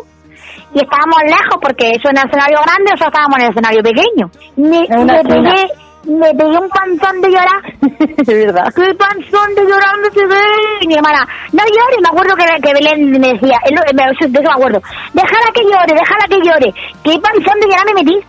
y 0.74 0.82
estábamos 0.82 1.22
lejos 1.24 1.58
porque 1.62 1.92
eso 1.94 2.10
en 2.10 2.18
el 2.18 2.26
escenario 2.26 2.58
grande, 2.66 2.90
nosotros 2.92 3.14
estábamos 3.14 3.38
en 3.38 3.44
el 3.46 3.50
escenario 3.54 3.82
pequeño. 3.86 4.26
Me, 4.58 4.82
me 5.06 5.22
pegué, 5.24 5.70
me 6.08 6.34
pegué 6.34 6.58
un 6.58 6.70
panzón 6.70 7.22
de 7.22 7.30
llorar. 7.30 7.62
Es 8.18 8.28
verdad. 8.28 8.74
¡Qué 8.76 8.94
panzón 8.96 9.56
de 9.56 9.62
llorar 9.64 9.96
no 10.00 10.12
se 10.14 10.26
ve! 10.26 10.88
Mi 10.88 10.96
hermana, 10.96 11.28
no 11.54 11.64
llores, 11.64 12.00
me 12.02 12.10
acuerdo 12.10 12.36
que, 12.36 12.46
que 12.62 12.74
Belén 12.74 13.12
me 13.12 13.34
decía, 13.34 13.58
de 13.66 14.04
eso 14.04 14.42
me 14.42 14.52
acuerdo, 14.52 14.82
déjala 15.14 15.52
que 15.54 15.64
llore, 15.64 15.94
déjala 15.94 16.26
que 16.30 16.42
llore. 16.42 16.74
¿Qué 17.04 17.20
panzón 17.20 17.60
de 17.62 17.68
llorar 17.68 17.86
me 17.86 17.94
metí? 18.04 18.20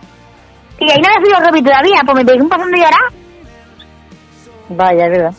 Y 0.79 0.89
ahí 0.89 0.97
no 1.01 1.09
me 1.09 1.21
fui 1.21 1.33
yo 1.33 1.45
Robbie 1.45 1.63
todavía, 1.63 2.01
pues 2.05 2.15
me 2.15 2.25
pegué 2.25 2.41
un 2.41 2.49
panzón 2.49 2.71
de 2.71 2.77
llorar 2.77 2.99
Vaya, 4.69 5.05
es 5.05 5.11
verdad. 5.11 5.33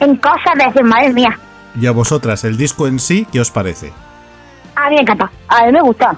en 0.00 0.16
cosas 0.16 0.54
de 0.56 0.64
decir, 0.64 0.84
madre 0.84 1.12
mía. 1.12 1.38
Y 1.80 1.86
a 1.86 1.92
vosotras, 1.92 2.44
el 2.44 2.56
disco 2.56 2.86
en 2.86 2.98
sí, 2.98 3.26
¿qué 3.30 3.40
os 3.40 3.50
parece? 3.50 3.92
A 4.74 4.88
mí 4.88 4.96
me 4.96 5.02
encanta. 5.02 5.30
A 5.48 5.66
mí 5.66 5.72
me 5.72 5.82
gusta. 5.82 6.16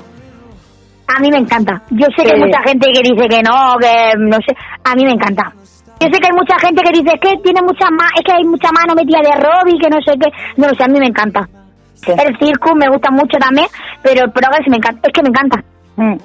A 1.17 1.21
mí 1.21 1.31
me 1.31 1.39
encanta. 1.39 1.83
Yo 1.91 2.07
sé 2.17 2.25
que 2.25 2.33
hay 2.33 2.41
Sí. 2.41 2.45
mucha 2.47 2.63
gente 2.63 2.87
que 2.93 3.03
dice 3.03 3.29
que 3.29 3.43
no, 3.43 3.75
que 3.81 4.13
no 4.19 4.37
sé. 4.47 4.55
A 4.85 4.95
mí 4.95 5.05
me 5.05 5.13
encanta. 5.13 5.53
Yo 6.01 6.09
sé 6.13 6.19
que 6.19 6.27
hay 6.27 6.37
mucha 6.37 6.59
gente 6.59 6.83
que 6.83 6.99
dice 6.99 7.13
que 7.21 7.37
tiene 7.45 7.61
mucha 7.63 7.89
más, 7.91 8.11
es 8.19 8.25
que 8.25 8.33
hay 8.33 8.45
mucha 8.45 8.71
mano 8.73 8.95
metida 8.95 9.19
de 9.23 9.37
Robbie, 9.41 9.79
que 9.81 9.89
no 9.91 9.99
sé 10.03 10.15
qué. 10.19 10.29
No 10.57 10.69
lo 10.69 10.75
sé, 10.75 10.85
a 10.85 10.89
mí 10.89 10.99
me 10.99 11.07
encanta. 11.07 11.49
Sí. 11.95 12.11
El 12.13 12.37
circo 12.39 12.75
me 12.75 12.89
gusta 12.89 13.11
mucho 13.13 13.39
también, 13.39 13.67
pero 14.03 14.25
el 14.25 14.33
progress 14.33 14.67
me 14.69 14.77
encanta. 14.79 15.01
Es 15.09 15.13
que 15.13 15.23
me 15.23 15.29
encanta. 15.29 15.63
Mm. 15.97 16.17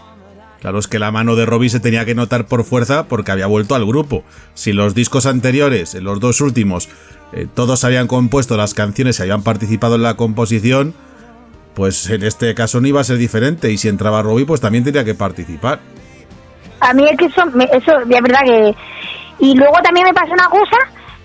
Claro, 0.61 0.79
es 0.79 0.87
que 0.87 0.97
la 0.97 1.11
mano 1.11 1.35
de 1.35 1.45
Robbie 1.45 1.69
se 1.69 1.79
tenía 1.79 2.03
que 2.05 2.15
notar 2.15 2.45
por 2.47 2.63
fuerza 2.63 3.07
porque 3.07 3.31
había 3.31 3.45
vuelto 3.45 3.75
al 3.75 3.85
grupo. 3.85 4.23
Si 4.55 4.73
los 4.73 4.95
discos 4.95 5.27
anteriores, 5.27 5.93
en 5.93 6.03
los 6.03 6.19
dos 6.19 6.41
últimos, 6.41 6.89
eh, 7.31 7.45
todos 7.53 7.83
habían 7.83 8.07
compuesto 8.07 8.57
las 8.57 8.73
canciones 8.73 9.19
y 9.19 9.21
habían 9.21 9.43
participado 9.43 9.95
en 9.95 10.01
la 10.01 10.15
composición, 10.15 10.95
pues 11.77 12.09
en 12.09 12.23
este 12.23 12.55
caso 12.55 12.81
no 12.81 12.87
iba 12.87 12.99
a 12.99 13.03
ser 13.03 13.17
diferente. 13.17 13.71
Y 13.71 13.77
si 13.77 13.87
entraba 13.87 14.23
Robbie, 14.23 14.45
pues 14.45 14.59
también 14.59 14.83
tenía 14.83 15.05
que 15.05 15.13
participar. 15.13 15.79
A 16.79 16.91
mí 16.93 17.05
es 17.07 17.15
que 17.17 17.25
eso, 17.25 17.45
me- 17.53 17.65
eso 17.65 17.99
es 17.99 18.07
verdad 18.07 18.39
que... 18.45 18.75
Y 19.39 19.53
luego 19.55 19.75
también 19.83 20.07
me 20.07 20.13
pasa 20.13 20.33
una 20.33 20.49
cosa, 20.49 20.77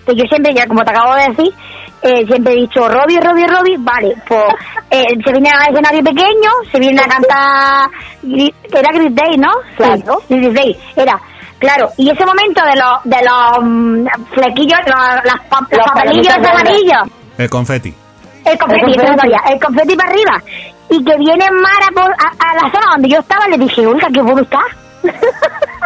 que 0.06 0.14
yo 0.14 0.24
siempre, 0.28 0.52
ya 0.54 0.66
como 0.66 0.84
te 0.84 0.90
acabo 0.90 1.14
de 1.14 1.28
decir, 1.30 1.54
eh, 2.02 2.26
siempre 2.26 2.52
he 2.52 2.56
dicho, 2.56 2.86
Robbie, 2.86 3.18
Robbie, 3.20 3.46
Robbie, 3.46 3.76
vale, 3.78 4.14
pues 4.28 4.44
eh, 4.90 5.06
se 5.24 5.32
viene 5.32 5.48
al 5.48 5.70
escenario 5.72 6.02
pequeño, 6.04 6.50
se 6.70 6.78
viene 6.78 7.00
a 7.00 7.06
cantar, 7.08 7.88
era 8.22 8.90
Gris 8.92 9.14
Day, 9.14 9.36
¿no? 9.38 9.48
Claro. 9.78 10.20
Sí, 10.28 10.36
Gris 10.36 10.52
Day, 10.54 10.76
era, 10.96 11.18
claro, 11.58 11.88
y 11.96 12.10
ese 12.10 12.26
momento 12.26 12.60
de 12.66 12.76
los, 12.76 13.04
de 13.04 13.16
los 13.24 13.64
mm, 13.64 14.06
flequillos, 14.34 14.78
los, 14.86 15.24
las 15.24 15.24
los 15.24 15.78
Los 15.78 15.86
papelillos 15.94 16.34
amarillos, 16.36 17.02
El 17.38 17.48
confeti. 17.48 17.94
El 18.44 18.58
confeti, 18.58 18.92
El 18.92 19.06
confeti. 19.06 19.32
el 19.52 19.60
confeti 19.60 19.96
para 19.96 20.10
arriba, 20.10 20.42
y 20.90 21.04
que 21.04 21.16
viene 21.16 21.46
Mara 21.50 21.88
por, 21.94 22.10
a, 22.12 22.50
a 22.50 22.54
la 22.54 22.70
zona 22.70 22.86
donde 22.92 23.08
yo 23.08 23.18
estaba, 23.18 23.46
le 23.48 23.58
dije, 23.58 23.86
oiga, 23.86 24.08
qué 24.12 24.20
bueno 24.22 24.42
está. 24.42 24.60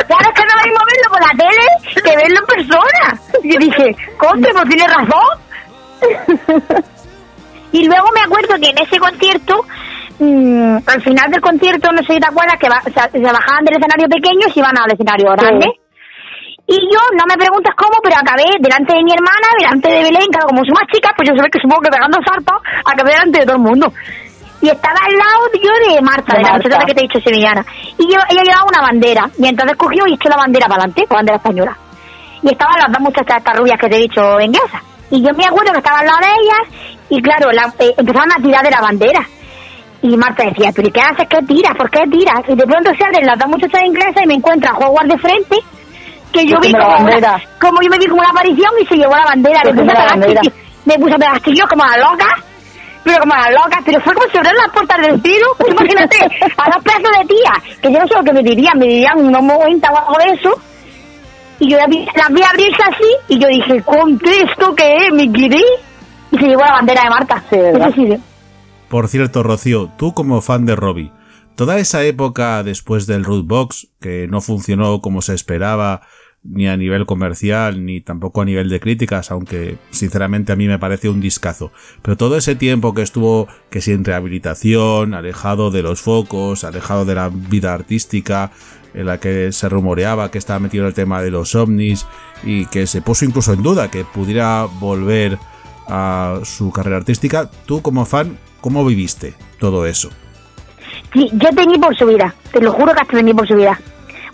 Claro, 0.06 0.28
es 0.28 0.40
que 0.40 0.46
no 0.46 0.62
mismo 0.62 0.84
verlo 0.86 1.08
por 1.10 1.20
la 1.20 1.32
tele 1.36 2.02
que 2.04 2.16
verlo 2.16 2.38
en 2.38 2.46
persona. 2.46 3.20
Y 3.42 3.52
yo 3.54 3.58
dije, 3.58 3.96
conte, 4.18 4.48
pues 4.52 4.68
tiene 4.68 4.86
razón. 4.86 5.38
y 7.72 7.86
luego 7.86 8.06
me 8.14 8.20
acuerdo 8.20 8.54
que 8.60 8.70
en 8.70 8.78
ese 8.78 8.98
concierto, 8.98 9.64
mm, 10.18 10.76
al 10.86 11.02
final 11.02 11.30
del 11.30 11.40
concierto, 11.40 11.90
no 11.92 11.98
sé 12.04 12.14
si 12.14 12.20
te 12.20 12.26
acuerdas, 12.28 12.56
que 12.60 12.68
va- 12.68 12.82
se 12.82 13.18
bajaban 13.20 13.64
del 13.64 13.76
escenario 13.78 14.08
pequeño 14.08 14.46
y 14.48 14.52
se 14.52 14.60
iban 14.60 14.78
al 14.78 14.92
escenario 14.92 15.32
grande. 15.32 15.66
Y 16.66 16.74
yo, 16.74 16.98
no 17.14 17.24
me 17.30 17.38
preguntas 17.38 17.74
cómo, 17.76 17.94
pero 18.02 18.16
acabé 18.18 18.44
delante 18.58 18.90
de 18.94 19.02
mi 19.04 19.12
hermana, 19.12 19.46
delante 19.56 19.88
de 19.88 20.02
Belén, 20.02 20.26
claro, 20.34 20.48
como 20.48 20.64
soy 20.66 20.74
más 20.74 20.90
chica, 20.92 21.14
pues 21.16 21.30
yo 21.30 21.34
sé 21.38 21.46
que 21.46 21.62
supongo 21.62 21.82
que 21.82 21.94
pegando 21.94 22.18
zarpa, 22.26 22.58
acabé 22.84 23.12
delante 23.12 23.38
de 23.38 23.46
todo 23.46 23.56
el 23.56 23.62
mundo. 23.62 23.86
Y 24.60 24.68
estaba 24.70 24.98
al 24.98 25.14
lado 25.14 25.46
yo 25.62 25.70
de 25.86 26.02
Marta, 26.02 26.32
De 26.34 26.38
de, 26.38 26.44
la 26.44 26.58
muchacha 26.58 26.86
que 26.86 26.94
te 26.94 27.00
he 27.00 27.08
dicho 27.08 27.20
sevillana. 27.20 27.64
Y 27.98 28.10
yo, 28.10 28.18
ella 28.30 28.42
llevaba 28.42 28.66
una 28.66 28.82
bandera, 28.82 29.30
y 29.38 29.46
entonces 29.46 29.76
cogió 29.76 30.06
y 30.08 30.14
echó 30.14 30.28
la 30.28 30.42
bandera 30.42 30.66
para 30.66 30.82
adelante, 30.82 31.06
la 31.08 31.16
bandera 31.16 31.36
española. 31.36 31.78
Y 32.42 32.48
estaban 32.50 32.78
las 32.78 32.90
dos 32.90 33.00
muchachas 33.00 33.38
estas 33.38 33.56
rubias 33.56 33.78
que 33.78 33.88
te 33.88 33.96
he 33.96 34.00
dicho 34.00 34.40
inglesas. 34.40 34.82
Y 35.10 35.22
yo 35.22 35.30
me 35.38 35.46
acuerdo 35.46 35.70
que 35.70 35.78
estaba 35.78 36.00
al 36.00 36.06
lado 36.06 36.18
de 36.18 36.34
ellas, 36.34 36.96
y 37.10 37.22
claro, 37.22 37.52
la, 37.52 37.72
eh, 37.78 37.94
empezaron 37.96 38.32
a 38.32 38.42
tirar 38.42 38.64
de 38.64 38.70
la 38.70 38.80
bandera. 38.80 39.22
Y 40.02 40.16
Marta 40.16 40.44
decía, 40.44 40.72
pero 40.74 40.88
¿y 40.88 40.90
qué 40.90 41.00
haces? 41.00 41.28
¿Qué 41.28 41.42
tiras? 41.46 41.76
¿Por 41.76 41.90
qué 41.90 42.02
tiras? 42.10 42.42
Y 42.48 42.56
de 42.56 42.66
pronto 42.66 42.90
se 42.96 43.04
abren 43.04 43.26
las 43.26 43.38
dos 43.38 43.48
muchachas 43.48 43.82
inglesas 43.84 44.22
y 44.24 44.26
me 44.26 44.34
encuentra 44.34 44.70
a 44.70 44.78
Howard 44.78 45.06
de 45.06 45.18
frente, 45.18 45.56
que 46.38 46.46
yo 46.46 46.60
vi 46.60 46.68
la 46.70 46.78
como, 46.78 46.90
bandera. 46.92 47.34
una- 47.34 47.58
como 47.60 47.82
yo 47.82 47.90
me 47.90 47.98
vi 47.98 48.06
como 48.06 48.20
una 48.20 48.30
aparición 48.30 48.70
y 48.82 48.86
se 48.86 48.94
llevó 48.96 49.16
la 49.16 49.24
bandera. 49.24 49.60
Me 49.64 49.72
puse 49.72 49.84
la 49.86 50.04
bandera. 50.06 50.40
me 50.84 50.94
puse 50.98 51.14
a 51.14 51.18
pegar 51.18 51.68
como 51.68 51.82
a 51.84 51.96
la 51.96 52.10
loca, 52.10 52.26
pero 53.04 53.18
como 53.20 53.34
a 53.34 53.50
la 53.50 53.50
loca, 53.50 53.80
pero 53.84 54.00
fue 54.02 54.14
como 54.14 54.30
si 54.30 54.36
abrieran 54.38 54.62
las 54.62 54.72
puertas 54.72 54.98
del 55.06 55.22
cielo. 55.22 55.46
Pues 55.58 55.70
imagínate, 55.72 56.16
a 56.58 56.70
dos 56.70 56.82
pedazos 56.84 57.18
de 57.20 57.26
tía, 57.26 57.52
que 57.82 57.92
yo 57.92 57.98
no 58.00 58.06
sé 58.08 58.14
lo 58.14 58.24
que 58.24 58.32
me 58.32 58.42
dirían, 58.42 58.78
me 58.78 58.86
dirían 58.86 59.18
unos 59.18 59.42
90 59.42 59.90
o 59.90 59.96
algo 59.98 60.14
de 60.24 60.32
eso. 60.38 60.60
Y 61.58 61.70
yo 61.70 61.78
las 61.78 61.88
vi, 61.88 62.06
las 62.14 62.28
vi 62.30 62.42
abrirse 62.42 62.82
así 62.82 63.10
y 63.28 63.38
yo 63.38 63.48
dije, 63.48 63.82
¿conté 63.82 64.42
esto 64.42 64.74
qué 64.74 64.96
es? 65.06 65.12
¿Me 65.12 65.32
quedé? 65.32 65.62
Y 66.30 66.38
se 66.38 66.46
llevó 66.48 66.62
la 66.62 66.72
bandera 66.72 67.02
de 67.04 67.10
Marta. 67.10 67.42
Sí, 67.48 67.56
¿verdad? 67.56 67.88
Eso 67.88 67.96
sí, 67.96 68.22
Por 68.88 69.08
cierto, 69.08 69.42
Rocío, 69.42 69.90
tú 69.96 70.12
como 70.12 70.42
fan 70.42 70.66
de 70.66 70.76
Robbie, 70.76 71.12
toda 71.54 71.78
esa 71.78 72.02
época 72.04 72.62
después 72.62 73.06
del 73.06 73.24
Rootbox, 73.24 73.88
que 74.00 74.26
no 74.28 74.42
funcionó 74.42 75.00
como 75.00 75.22
se 75.22 75.32
esperaba, 75.34 76.02
ni 76.48 76.68
a 76.68 76.76
nivel 76.76 77.06
comercial, 77.06 77.84
ni 77.84 78.00
tampoco 78.00 78.42
a 78.42 78.44
nivel 78.44 78.68
de 78.68 78.80
críticas, 78.80 79.30
aunque 79.30 79.76
sinceramente 79.90 80.52
a 80.52 80.56
mí 80.56 80.66
me 80.66 80.78
parece 80.78 81.08
un 81.08 81.20
discazo. 81.20 81.72
Pero 82.02 82.16
todo 82.16 82.36
ese 82.36 82.54
tiempo 82.54 82.94
que 82.94 83.02
estuvo, 83.02 83.48
que 83.70 83.80
sin 83.80 84.04
rehabilitación, 84.04 85.14
alejado 85.14 85.70
de 85.70 85.82
los 85.82 86.00
focos, 86.00 86.64
alejado 86.64 87.04
de 87.04 87.14
la 87.14 87.28
vida 87.28 87.74
artística, 87.74 88.52
en 88.94 89.06
la 89.06 89.20
que 89.20 89.52
se 89.52 89.68
rumoreaba 89.68 90.30
que 90.30 90.38
estaba 90.38 90.58
metido 90.58 90.84
en 90.84 90.88
el 90.88 90.94
tema 90.94 91.20
de 91.20 91.30
los 91.30 91.54
ovnis 91.54 92.06
y 92.42 92.66
que 92.66 92.86
se 92.86 93.02
puso 93.02 93.24
incluso 93.24 93.52
en 93.52 93.62
duda 93.62 93.90
que 93.90 94.04
pudiera 94.04 94.64
volver 94.80 95.38
a 95.86 96.40
su 96.44 96.72
carrera 96.72 96.96
artística, 96.96 97.50
tú 97.66 97.82
como 97.82 98.06
fan, 98.06 98.38
¿cómo 98.60 98.84
viviste 98.84 99.34
todo 99.60 99.86
eso? 99.86 100.10
Sí, 101.12 101.30
yo 101.32 101.50
temí 101.50 101.78
por 101.78 101.96
su 101.96 102.06
vida, 102.06 102.34
te 102.52 102.60
lo 102.60 102.72
juro 102.72 102.92
que 102.94 103.00
hasta 103.02 103.16
temí 103.16 103.32
por 103.32 103.46
su 103.46 103.54
vida. 103.54 103.78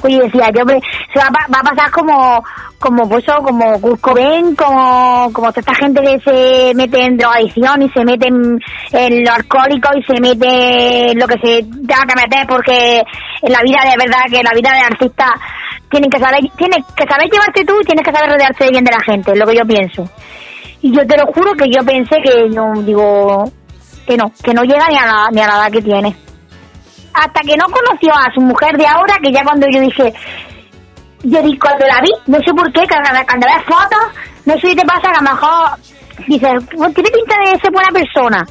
Oye, 0.02 0.20
decía, 0.22 0.50
yo 0.54 0.64
me- 0.64 0.80
se 1.12 1.18
va, 1.18 1.28
va 1.52 1.60
a 1.60 1.62
pasar 1.62 1.90
como, 1.90 2.42
como 2.78 3.08
pues 3.08 3.24
como 3.44 3.80
Kurt 3.80 4.00
Cobain, 4.00 4.56
como, 4.56 5.30
como 5.32 5.52
toda 5.52 5.60
esta 5.60 5.74
gente 5.74 6.00
que 6.02 6.18
se 6.20 6.74
mete 6.74 7.04
en 7.04 7.16
drogadicción 7.16 7.82
y 7.82 7.88
se 7.90 8.04
mete 8.04 8.26
en, 8.28 8.58
en 8.92 9.24
lo 9.24 9.32
alcohólico 9.32 9.88
y 9.96 10.02
se 10.02 10.20
mete 10.20 11.12
en 11.12 11.18
lo 11.18 11.26
que 11.26 11.38
se 11.38 11.62
tenga 11.62 12.04
que 12.08 12.20
meter 12.20 12.46
porque 12.48 13.02
en 13.42 13.52
la 13.52 13.60
vida 13.62 13.78
de 13.84 13.96
verdad 14.04 14.24
que 14.28 14.42
la 14.42 14.50
vida 14.54 14.72
de 14.72 14.80
artista 14.80 15.26
tienen 15.88 16.10
que 16.10 16.18
saber, 16.18 16.40
tienes 16.56 16.84
que 16.96 17.04
saber 17.06 17.28
llevarte 17.30 17.64
tú 17.64 17.74
y 17.80 17.84
tienes 17.84 18.04
que 18.04 18.12
saber 18.12 18.30
rodearte 18.30 18.68
bien 18.70 18.82
de 18.84 18.90
la 18.92 19.00
gente, 19.04 19.32
es 19.32 19.38
lo 19.38 19.46
que 19.46 19.56
yo 19.56 19.64
pienso. 19.66 20.08
Y 20.80 20.90
yo 20.90 21.06
te 21.06 21.16
lo 21.16 21.26
juro 21.32 21.52
que 21.52 21.70
yo 21.70 21.84
pensé 21.84 22.16
que 22.24 22.48
no, 22.48 22.72
digo, 22.82 23.44
que 24.06 24.16
no, 24.16 24.32
que 24.42 24.52
no 24.54 24.62
llega 24.64 24.88
ni 24.88 24.96
a 24.96 25.06
la, 25.06 25.28
ni 25.30 25.40
a 25.40 25.46
la 25.46 25.54
edad 25.54 25.70
que 25.70 25.82
tiene 25.82 26.16
hasta 27.14 27.40
que 27.40 27.56
no 27.56 27.66
conoció 27.66 28.12
a 28.14 28.32
su 28.34 28.40
mujer 28.40 28.76
de 28.76 28.86
ahora, 28.86 29.18
que 29.22 29.32
ya 29.32 29.42
cuando 29.44 29.66
yo 29.70 29.80
dije, 29.80 30.12
yo 31.24 31.42
di, 31.42 31.58
cuando 31.58 31.86
la 31.86 32.00
vi, 32.00 32.10
no 32.26 32.38
sé 32.38 32.52
por 32.54 32.72
qué, 32.72 32.82
cuando, 32.88 33.26
cuando 33.26 33.46
ves 33.46 33.64
fotos, 33.64 34.22
no 34.46 34.54
sé 34.54 34.68
si 34.68 34.76
te 34.76 34.86
pasa 34.86 35.02
que 35.02 35.18
a 35.18 35.22
lo 35.22 35.30
mejor 35.30 35.70
dices, 36.26 36.52
"Pues 36.76 36.94
tiene 36.94 37.10
pinta 37.10 37.38
de 37.38 37.60
ser 37.60 37.72
buena 37.72 37.90
persona. 37.92 38.44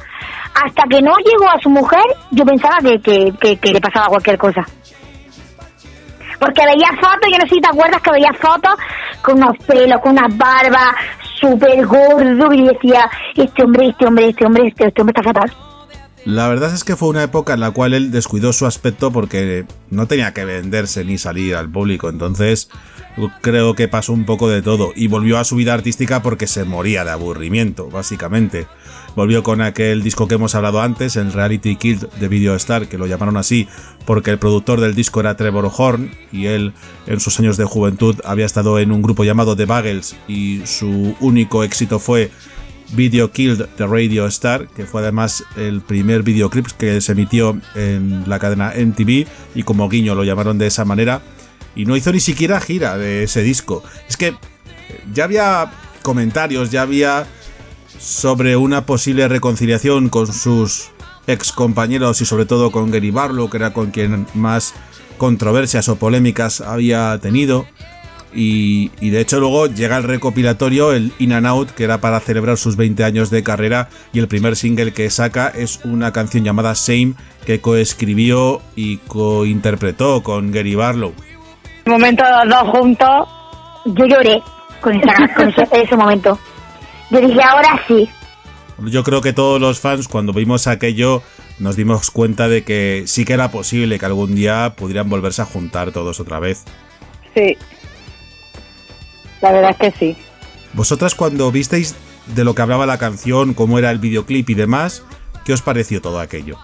Hasta 0.54 0.82
que 0.88 1.00
no 1.00 1.16
llegó 1.16 1.48
a 1.48 1.60
su 1.62 1.70
mujer, 1.70 2.04
yo 2.30 2.44
pensaba 2.44 2.78
que, 2.82 3.00
que, 3.00 3.32
que, 3.40 3.56
que 3.56 3.72
le 3.72 3.80
pasaba 3.80 4.06
cualquier 4.08 4.36
cosa. 4.36 4.62
Porque 6.38 6.64
veía 6.66 6.88
fotos, 7.00 7.30
yo 7.30 7.38
no 7.38 7.44
sé 7.44 7.54
si 7.54 7.60
te 7.60 7.68
acuerdas 7.68 8.02
que 8.02 8.10
veía 8.10 8.32
fotos 8.34 8.74
con 9.22 9.36
unos 9.42 9.56
pelos, 9.66 10.00
con 10.00 10.12
unas 10.12 10.36
barbas, 10.36 10.94
súper 11.40 11.86
gordo, 11.86 12.52
y 12.52 12.64
decía, 12.66 13.08
este 13.36 13.64
hombre, 13.64 13.88
este 13.88 14.06
hombre, 14.06 14.28
este 14.28 14.44
hombre, 14.46 14.68
este, 14.68 14.88
este 14.88 15.00
hombre 15.00 15.14
está 15.16 15.32
fatal. 15.32 15.71
La 16.24 16.46
verdad 16.48 16.72
es 16.72 16.84
que 16.84 16.94
fue 16.94 17.08
una 17.08 17.24
época 17.24 17.54
en 17.54 17.60
la 17.60 17.72
cual 17.72 17.94
él 17.94 18.12
descuidó 18.12 18.52
su 18.52 18.64
aspecto 18.64 19.10
porque 19.10 19.66
no 19.90 20.06
tenía 20.06 20.32
que 20.32 20.44
venderse 20.44 21.04
ni 21.04 21.18
salir 21.18 21.56
al 21.56 21.68
público, 21.68 22.08
entonces 22.08 22.68
creo 23.40 23.74
que 23.74 23.88
pasó 23.88 24.12
un 24.12 24.24
poco 24.24 24.48
de 24.48 24.62
todo 24.62 24.92
y 24.94 25.08
volvió 25.08 25.38
a 25.38 25.44
su 25.44 25.56
vida 25.56 25.74
artística 25.74 26.22
porque 26.22 26.46
se 26.46 26.64
moría 26.64 27.04
de 27.04 27.10
aburrimiento, 27.10 27.88
básicamente. 27.90 28.68
Volvió 29.16 29.42
con 29.42 29.60
aquel 29.60 30.02
disco 30.02 30.28
que 30.28 30.36
hemos 30.36 30.54
hablado 30.54 30.80
antes, 30.80 31.16
el 31.16 31.32
Reality 31.32 31.76
Killed 31.76 32.06
de 32.18 32.28
Video 32.28 32.54
Star, 32.54 32.88
que 32.88 32.96
lo 32.96 33.06
llamaron 33.06 33.36
así 33.36 33.68
porque 34.06 34.30
el 34.30 34.38
productor 34.38 34.80
del 34.80 34.94
disco 34.94 35.20
era 35.20 35.36
Trevor 35.36 35.70
Horn 35.76 36.12
y 36.30 36.46
él 36.46 36.72
en 37.06 37.20
sus 37.20 37.38
años 37.40 37.56
de 37.56 37.64
juventud 37.64 38.16
había 38.24 38.46
estado 38.46 38.78
en 38.78 38.92
un 38.92 39.02
grupo 39.02 39.24
llamado 39.24 39.56
The 39.56 39.66
Bagels 39.66 40.16
y 40.28 40.62
su 40.66 41.14
único 41.20 41.64
éxito 41.64 41.98
fue 41.98 42.30
Video 42.92 43.30
Killed 43.30 43.66
the 43.76 43.86
Radio 43.86 44.26
Star, 44.26 44.68
que 44.68 44.86
fue 44.86 45.00
además 45.00 45.44
el 45.56 45.80
primer 45.80 46.22
videoclip 46.22 46.66
que 46.66 47.00
se 47.00 47.12
emitió 47.12 47.58
en 47.74 48.24
la 48.28 48.38
cadena 48.38 48.72
MTV 48.76 49.26
y 49.54 49.62
como 49.64 49.88
guiño 49.88 50.14
lo 50.14 50.24
llamaron 50.24 50.58
de 50.58 50.66
esa 50.66 50.84
manera. 50.84 51.22
Y 51.74 51.86
no 51.86 51.96
hizo 51.96 52.12
ni 52.12 52.20
siquiera 52.20 52.60
gira 52.60 52.98
de 52.98 53.22
ese 53.22 53.42
disco. 53.42 53.82
Es 54.08 54.16
que 54.16 54.34
ya 55.12 55.24
había 55.24 55.72
comentarios, 56.02 56.70
ya 56.70 56.82
había 56.82 57.26
sobre 57.98 58.56
una 58.56 58.84
posible 58.84 59.26
reconciliación 59.28 60.08
con 60.08 60.32
sus 60.32 60.90
ex 61.26 61.52
compañeros 61.52 62.20
y 62.20 62.26
sobre 62.26 62.46
todo 62.46 62.70
con 62.70 62.90
Gary 62.90 63.10
Barlow, 63.10 63.48
que 63.48 63.56
era 63.56 63.72
con 63.72 63.90
quien 63.90 64.26
más 64.34 64.74
controversias 65.18 65.88
o 65.88 65.96
polémicas 65.96 66.60
había 66.60 67.18
tenido. 67.22 67.66
Y, 68.34 68.88
de 69.10 69.20
hecho 69.20 69.40
luego 69.40 69.66
llega 69.66 69.96
el 69.96 70.04
recopilatorio, 70.04 70.92
el 70.92 71.12
In 71.18 71.32
and 71.32 71.46
Out, 71.46 71.70
que 71.70 71.84
era 71.84 72.00
para 72.00 72.20
celebrar 72.20 72.56
sus 72.56 72.76
20 72.76 73.04
años 73.04 73.30
de 73.30 73.42
carrera 73.42 73.88
y 74.12 74.20
el 74.20 74.28
primer 74.28 74.56
single 74.56 74.92
que 74.92 75.10
saca 75.10 75.48
es 75.48 75.80
una 75.84 76.12
canción 76.12 76.44
llamada 76.44 76.74
Same 76.74 77.14
que 77.44 77.60
coescribió 77.60 78.62
y 78.74 78.98
cointerpretó 78.98 80.22
con 80.22 80.50
Gary 80.50 80.74
Barlow. 80.74 81.12
En 81.84 81.92
momento 81.92 82.24
los 82.44 82.48
dos 82.48 82.68
juntos, 82.70 83.28
yo 83.86 84.06
lloré 84.06 84.42
con, 84.80 84.94
ese, 85.72 85.96
momento. 85.96 86.38
Yo 87.10 87.20
dije, 87.20 87.40
ahora 87.42 87.80
sí. 87.86 88.08
Yo 88.86 89.02
creo 89.04 89.20
que 89.20 89.32
todos 89.32 89.60
los 89.60 89.80
fans 89.80 90.08
cuando 90.08 90.32
vimos 90.32 90.66
aquello 90.66 91.22
nos 91.58 91.76
dimos 91.76 92.10
cuenta 92.10 92.48
de 92.48 92.64
que 92.64 93.04
sí 93.06 93.24
que 93.24 93.34
era 93.34 93.50
posible 93.50 93.98
que 93.98 94.06
algún 94.06 94.34
día 94.34 94.74
pudieran 94.76 95.08
volverse 95.08 95.42
a 95.42 95.44
juntar 95.44 95.92
todos 95.92 96.18
otra 96.18 96.40
vez. 96.40 96.64
Sí, 97.34 97.56
la 99.42 99.52
verdad 99.52 99.70
es 99.70 99.76
que 99.76 99.98
sí. 99.98 100.16
Vosotras 100.72 101.14
cuando 101.14 101.50
visteis 101.50 101.96
de 102.26 102.44
lo 102.44 102.54
que 102.54 102.62
hablaba 102.62 102.86
la 102.86 102.98
canción, 102.98 103.52
cómo 103.52 103.78
era 103.78 103.90
el 103.90 103.98
videoclip 103.98 104.48
y 104.50 104.54
demás, 104.54 105.02
¿qué 105.44 105.52
os 105.52 105.60
pareció 105.60 106.00
todo 106.00 106.20
aquello? 106.20 106.56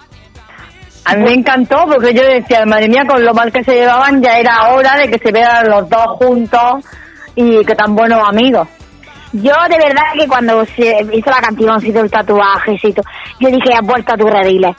A 1.04 1.16
mí 1.16 1.24
me 1.24 1.32
encantó 1.34 1.84
porque 1.86 2.14
yo 2.14 2.22
decía, 2.22 2.64
madre 2.66 2.88
mía, 2.88 3.04
con 3.06 3.24
lo 3.24 3.34
mal 3.34 3.50
que 3.50 3.64
se 3.64 3.74
llevaban 3.74 4.22
ya 4.22 4.38
era 4.38 4.68
hora 4.68 4.96
de 4.96 5.10
que 5.10 5.18
se 5.18 5.32
vieran 5.32 5.68
los 5.68 5.88
dos 5.88 6.06
juntos 6.18 6.84
y 7.34 7.64
que 7.64 7.74
tan 7.74 7.94
buenos 7.94 8.26
amigos. 8.26 8.68
Yo 9.32 9.54
de 9.68 9.78
verdad 9.78 10.04
que 10.18 10.26
cuando 10.26 10.64
se 10.64 11.06
hizo 11.12 11.30
la 11.30 11.40
canción, 11.40 11.80
se 11.80 11.88
hizo 11.88 12.00
el 12.00 12.10
tatuaje, 12.10 12.78
yo 13.40 13.48
dije, 13.50 13.74
has 13.74 13.86
vuelto 13.86 14.14
a 14.14 14.16
tus 14.16 14.30
rediles 14.30 14.74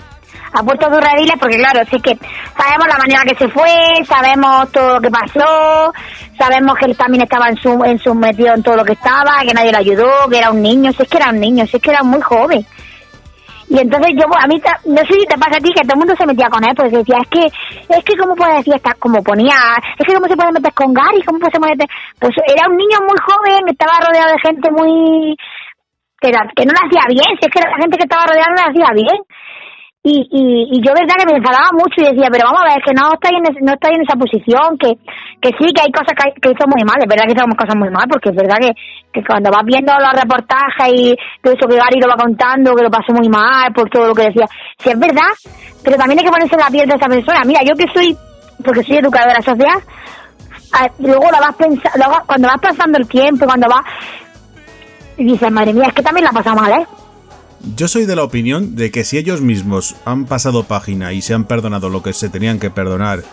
ha 0.54 0.64
puesto 0.64 0.88
sus 0.88 1.02
rediles 1.02 1.36
porque 1.40 1.58
claro, 1.58 1.82
sí 1.90 2.00
que 2.02 2.18
sabemos 2.58 2.88
la 2.88 2.98
manera 2.98 3.24
que 3.24 3.36
se 3.36 3.50
fue, 3.50 4.04
sabemos 4.06 4.72
todo 4.72 4.96
lo 4.96 5.02
que 5.02 5.10
pasó, 5.10 5.94
sabemos 6.38 6.76
que 6.78 6.86
él 6.86 6.98
también 6.98 7.24
estaba 7.24 7.50
en 7.50 7.58
su, 7.58 7.84
en 7.84 8.00
su 8.00 8.14
metido 8.16 8.54
en 8.54 8.64
todo 8.64 8.78
lo 8.78 8.86
que 8.86 8.94
estaba, 8.94 9.42
que 9.48 9.54
nadie 9.54 9.72
lo 9.72 9.78
ayudó, 9.78 10.30
que 10.30 10.38
era 10.38 10.52
un 10.52 10.62
niño, 10.62 10.92
si 10.92 11.04
es 11.04 11.10
que 11.10 11.18
era 11.18 11.30
un 11.30 11.40
niño, 11.40 11.66
si 11.68 11.78
es 11.78 11.84
que 11.84 11.92
era 11.92 12.04
muy 12.04 12.22
joven. 12.22 12.66
Y 13.70 13.78
entonces 13.78 14.14
yo, 14.18 14.26
a 14.34 14.48
mí, 14.48 14.60
no 14.86 14.98
sé 15.06 15.14
si 15.14 15.26
te 15.28 15.38
pasa 15.38 15.58
a 15.58 15.62
ti 15.62 15.70
que 15.70 15.86
todo 15.86 15.94
el 15.94 16.00
mundo 16.00 16.16
se 16.18 16.26
metía 16.26 16.50
con 16.50 16.66
él, 16.66 16.74
porque 16.76 16.98
decía, 16.98 17.18
es 17.22 17.30
que, 17.30 17.46
es 17.46 18.04
que 18.04 18.18
cómo 18.18 18.34
puede 18.34 18.58
decir, 18.58 18.74
está 18.74 18.96
como 18.98 19.22
ponía, 19.22 19.54
es 19.96 20.08
que 20.08 20.16
cómo 20.16 20.28
se 20.28 20.36
puede 20.36 20.54
meter 20.54 20.74
con 20.74 20.92
Gary, 20.92 21.22
cómo 21.22 21.38
puede 21.38 21.60
meter, 21.60 21.88
pues 22.18 22.34
era 22.50 22.68
un 22.68 22.78
niño 22.78 22.98
muy 23.06 23.18
joven, 23.22 23.70
estaba 23.70 24.02
rodeado 24.02 24.34
de 24.34 24.42
gente 24.42 24.72
muy, 24.72 25.38
que, 26.20 26.32
no 26.66 26.74
lo 26.74 26.88
hacía 26.88 27.06
bien, 27.10 27.30
si 27.40 27.46
es 27.46 27.54
que 27.54 27.62
la 27.62 27.78
gente 27.78 27.98
que 27.98 28.04
estaba 28.04 28.26
rodeada 28.26 28.50
no 28.50 28.62
lo 28.64 28.70
hacía 28.70 28.90
bien. 28.94 29.20
Y, 30.02 30.16
y, 30.32 30.44
y 30.72 30.78
yo 30.80 30.94
verdad 30.96 31.20
que 31.20 31.28
me 31.28 31.38
enfadaba 31.38 31.76
mucho 31.76 32.00
y 32.00 32.16
decía, 32.16 32.32
pero 32.32 32.48
vamos 32.48 32.64
a 32.64 32.72
ver, 32.72 32.80
que 32.80 32.96
no 32.96 33.12
estáis 33.12 33.36
en, 33.36 33.66
no 33.68 33.74
estáis 33.76 34.00
en 34.00 34.04
esa 34.08 34.16
posición, 34.16 34.80
que, 34.80 34.96
que 35.44 35.52
sí, 35.60 35.76
que 35.76 35.84
hay 35.84 35.92
cosas 35.92 36.16
que, 36.16 36.40
que 36.40 36.56
hizo 36.56 36.64
muy 36.72 36.88
mal, 36.88 36.96
es 37.04 37.10
verdad 37.10 37.28
que 37.28 37.36
hicimos 37.36 37.60
cosas 37.60 37.76
muy 37.76 37.92
mal, 37.92 38.08
porque 38.08 38.32
es 38.32 38.36
verdad 38.40 38.64
que, 38.64 38.72
que 39.12 39.20
cuando 39.28 39.52
vas 39.52 39.68
viendo 39.68 39.92
los 40.00 40.16
reportajes 40.16 40.88
y 40.96 41.20
todo 41.44 41.52
eso 41.52 41.68
que 41.68 41.76
Gary 41.76 42.00
lo 42.00 42.08
va 42.08 42.16
contando, 42.16 42.72
que 42.80 42.88
lo 42.88 42.90
pasó 42.90 43.12
muy 43.12 43.28
mal 43.28 43.76
por 43.76 43.92
todo 43.92 44.08
lo 44.08 44.16
que 44.16 44.32
decía, 44.32 44.48
sí 44.80 44.88
es 44.88 45.00
verdad, 45.00 45.36
pero 45.84 46.00
también 46.00 46.20
hay 46.20 46.26
que 46.26 46.32
ponerse 46.32 46.56
la 46.56 46.72
piel 46.72 46.88
de 46.88 46.96
esa 46.96 47.12
persona. 47.12 47.44
Mira, 47.44 47.60
yo 47.68 47.76
que 47.76 47.92
soy, 47.92 48.16
porque 48.64 48.88
soy 48.88 49.04
educadora 49.04 49.44
social, 49.44 49.84
luego 51.04 51.28
lo 51.28 51.40
vas 51.44 51.56
pensando, 51.60 52.24
cuando 52.24 52.48
vas 52.48 52.62
pasando 52.64 52.98
el 53.04 53.08
tiempo, 53.12 53.44
cuando 53.44 53.68
vas, 53.68 53.84
y 55.20 55.28
dices, 55.28 55.52
madre 55.52 55.76
mía, 55.76 55.92
es 55.92 55.94
que 55.94 56.04
también 56.08 56.24
la 56.24 56.32
pasa 56.32 56.56
mal, 56.56 56.72
¿eh? 56.72 56.88
Yo 57.76 57.88
soy 57.88 58.06
de 58.06 58.16
la 58.16 58.24
opinión 58.24 58.76
de 58.76 58.90
que 58.92 59.04
si 59.04 59.18
ellos 59.18 59.42
mismos 59.42 59.96
han 60.06 60.26
pasado 60.26 60.64
página 60.64 61.14
y 61.14 61.22
se 61.22 61.34
han 61.34 61.46
perdonado 61.46 61.90
lo 61.90 62.02
que 62.02 62.14
se 62.14 62.30
tenían 62.30 62.60
que 62.60 62.70
perdonar 62.70 63.24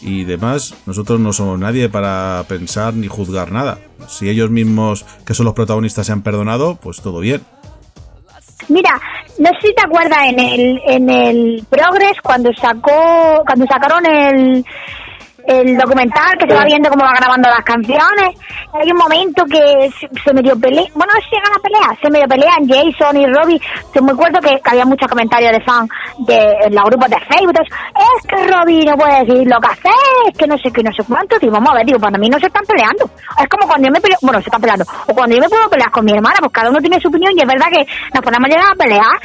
y 0.00 0.24
demás, 0.24 0.74
nosotros 0.86 1.20
no 1.20 1.32
somos 1.32 1.58
nadie 1.58 1.88
para 1.88 2.44
pensar 2.48 2.94
ni 2.94 3.06
juzgar 3.06 3.52
nada. 3.52 3.78
Si 4.08 4.28
ellos 4.28 4.50
mismos, 4.50 5.04
que 5.26 5.34
son 5.34 5.44
los 5.44 5.54
protagonistas, 5.54 6.06
se 6.06 6.12
han 6.12 6.22
perdonado, 6.22 6.76
pues 6.76 7.00
todo 7.00 7.20
bien. 7.20 7.42
Mira, 8.68 9.00
no 9.38 9.48
sé 9.60 9.68
si 9.68 9.74
te 9.74 9.82
acuerdas 9.86 10.18
en 10.24 10.40
el 10.40 10.80
en 10.88 11.10
el 11.10 11.66
Progress 11.68 12.20
cuando 12.22 12.50
sacó 12.54 13.42
cuando 13.46 13.66
sacaron 13.66 14.06
el 14.06 14.64
el 15.46 15.76
documental 15.76 16.36
que 16.38 16.48
se 16.48 16.54
va 16.54 16.64
viendo 16.64 16.90
cómo 16.90 17.04
va 17.04 17.12
grabando 17.16 17.48
las 17.48 17.62
canciones. 17.62 18.34
Hay 18.72 18.90
un 18.90 18.98
momento 18.98 19.44
que 19.44 19.90
se, 19.92 20.34
me 20.34 20.42
dio 20.42 20.58
pelea, 20.58 20.84
bueno, 20.94 21.12
no 21.14 21.20
se 21.20 21.36
a 21.36 21.62
pelea, 21.62 21.98
se 22.02 22.10
medio 22.10 22.26
pelean 22.26 22.66
Jason 22.66 23.16
y 23.16 23.26
Robbie. 23.26 23.60
Se 23.92 24.00
me 24.02 24.12
acuerdo 24.12 24.40
que, 24.40 24.60
había 24.64 24.84
muchos 24.84 25.08
comentarios 25.08 25.52
de 25.52 25.60
fan 25.64 25.88
de 26.26 26.70
los 26.70 26.84
grupos 26.84 27.10
de 27.10 27.18
Facebook. 27.20 27.54
Es 27.60 28.26
que 28.26 28.46
Robbie 28.48 28.84
no 28.84 28.96
puede 28.96 29.24
decir 29.24 29.46
lo 29.46 29.60
que 29.60 29.68
hace, 29.68 29.94
es 30.28 30.38
que 30.38 30.46
no 30.46 30.58
sé 30.58 30.70
qué, 30.72 30.82
no 30.82 30.90
sé 30.92 31.04
cuánto. 31.06 31.38
Digo, 31.38 31.52
vamos 31.52 31.70
a 31.70 31.74
ver, 31.76 31.86
digo, 31.86 31.98
para 31.98 32.18
mí 32.18 32.28
no 32.28 32.38
se 32.38 32.46
están 32.46 32.64
peleando. 32.66 33.04
Es 33.38 33.48
como 33.48 33.66
cuando 33.66 33.86
yo 33.86 33.92
me 33.92 34.00
peleo, 34.00 34.18
bueno, 34.22 34.40
se 34.40 34.48
están 34.48 34.60
peleando. 34.60 34.84
O 35.06 35.14
cuando 35.14 35.36
yo 35.36 35.42
me 35.42 35.48
puedo 35.48 35.68
pelear 35.70 35.90
con 35.90 36.04
mi 36.04 36.12
hermana, 36.12 36.36
pues 36.40 36.52
cada 36.52 36.70
uno 36.70 36.80
tiene 36.80 37.00
su 37.00 37.08
opinión 37.08 37.32
y 37.36 37.40
es 37.40 37.48
verdad 37.48 37.66
que 37.70 37.86
nos 38.12 38.22
podemos 38.22 38.48
llegar 38.48 38.72
a 38.72 38.74
pelear 38.74 39.16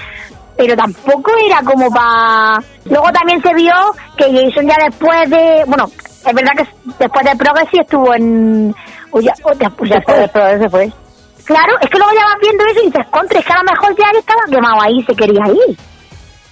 pero 0.57 0.75
tampoco 0.75 1.31
era 1.43 1.61
como 1.63 1.89
para... 1.89 2.59
Luego 2.85 3.11
también 3.11 3.41
se 3.41 3.53
vio 3.55 3.73
que 4.15 4.25
Jason 4.25 4.67
ya 4.67 4.75
después 4.85 5.29
de... 5.29 5.63
Bueno, 5.65 5.85
es 6.25 6.33
verdad 6.33 6.51
que 6.57 6.67
después 6.99 7.25
de 7.25 7.35
Progress 7.35 7.67
sí 7.71 7.79
estuvo 7.79 8.13
en... 8.13 8.75
O 9.11 9.19
ya, 9.19 9.33
después, 9.59 9.89
de 9.89 10.01
Progress 10.01 10.61
se 10.61 10.69
fue. 10.69 10.91
Claro, 11.45 11.73
es 11.81 11.89
que 11.89 11.97
luego 11.97 12.13
ya 12.13 12.25
vas 12.25 12.37
viendo 12.41 12.65
eso 12.65 12.81
y 12.81 12.85
dices, 12.85 13.05
contra, 13.11 13.39
es 13.39 13.45
que 13.45 13.53
a 13.53 13.57
lo 13.57 13.71
mejor 13.71 13.95
ya 13.97 14.19
estaba 14.19 14.41
quemado 14.49 14.81
ahí, 14.81 15.03
se 15.03 15.15
quería 15.15 15.47
ir. 15.47 15.77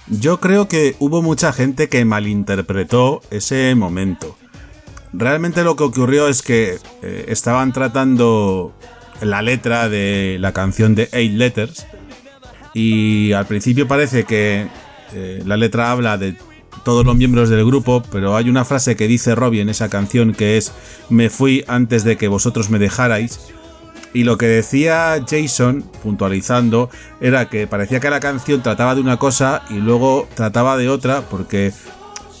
Yo 0.08 0.40
creo 0.40 0.66
que 0.66 0.96
hubo 0.98 1.22
mucha 1.22 1.52
gente 1.52 1.88
que 1.88 2.04
malinterpretó 2.04 3.20
ese 3.30 3.74
momento. 3.76 4.36
Realmente 5.12 5.62
lo 5.62 5.76
que 5.76 5.84
ocurrió 5.84 6.28
es 6.28 6.42
que 6.42 6.78
eh, 7.02 7.24
estaban 7.28 7.72
tratando 7.72 8.72
la 9.20 9.42
letra 9.42 9.88
de 9.88 10.38
la 10.40 10.52
canción 10.52 10.94
de 10.94 11.08
Eight 11.12 11.32
Letters 11.32 11.86
y 12.74 13.32
al 13.32 13.46
principio 13.46 13.86
parece 13.86 14.24
que 14.24 14.68
eh, 15.12 15.42
la 15.44 15.56
letra 15.56 15.90
habla 15.90 16.16
de 16.18 16.36
todos 16.84 17.04
los 17.04 17.16
miembros 17.16 17.48
del 17.48 17.64
grupo, 17.64 18.02
pero 18.10 18.36
hay 18.36 18.48
una 18.48 18.64
frase 18.64 18.96
que 18.96 19.06
dice 19.06 19.34
Robbie 19.34 19.60
en 19.60 19.68
esa 19.68 19.88
canción 19.88 20.32
que 20.32 20.56
es 20.56 20.72
me 21.08 21.30
fui 21.30 21.64
antes 21.68 22.04
de 22.04 22.16
que 22.16 22.28
vosotros 22.28 22.70
me 22.70 22.78
dejarais. 22.78 23.40
Y 24.12 24.24
lo 24.24 24.38
que 24.38 24.46
decía 24.46 25.24
Jason, 25.28 25.84
puntualizando, 26.02 26.90
era 27.20 27.48
que 27.48 27.66
parecía 27.66 28.00
que 28.00 28.10
la 28.10 28.18
canción 28.18 28.62
trataba 28.62 28.94
de 28.94 29.00
una 29.00 29.18
cosa 29.18 29.62
y 29.70 29.74
luego 29.74 30.28
trataba 30.34 30.76
de 30.76 30.88
otra, 30.88 31.22
porque 31.22 31.72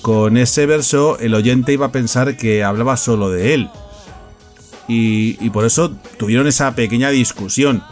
con 0.02 0.36
ese 0.36 0.66
verso 0.66 1.18
el 1.20 1.34
oyente 1.34 1.72
iba 1.72 1.86
a 1.86 1.92
pensar 1.92 2.36
que 2.36 2.64
hablaba 2.64 2.96
solo 2.96 3.30
de 3.30 3.54
él. 3.54 3.70
Y, 4.88 5.36
y 5.40 5.50
por 5.50 5.64
eso 5.64 5.92
tuvieron 6.18 6.48
esa 6.48 6.74
pequeña 6.74 7.10
discusión. 7.10 7.84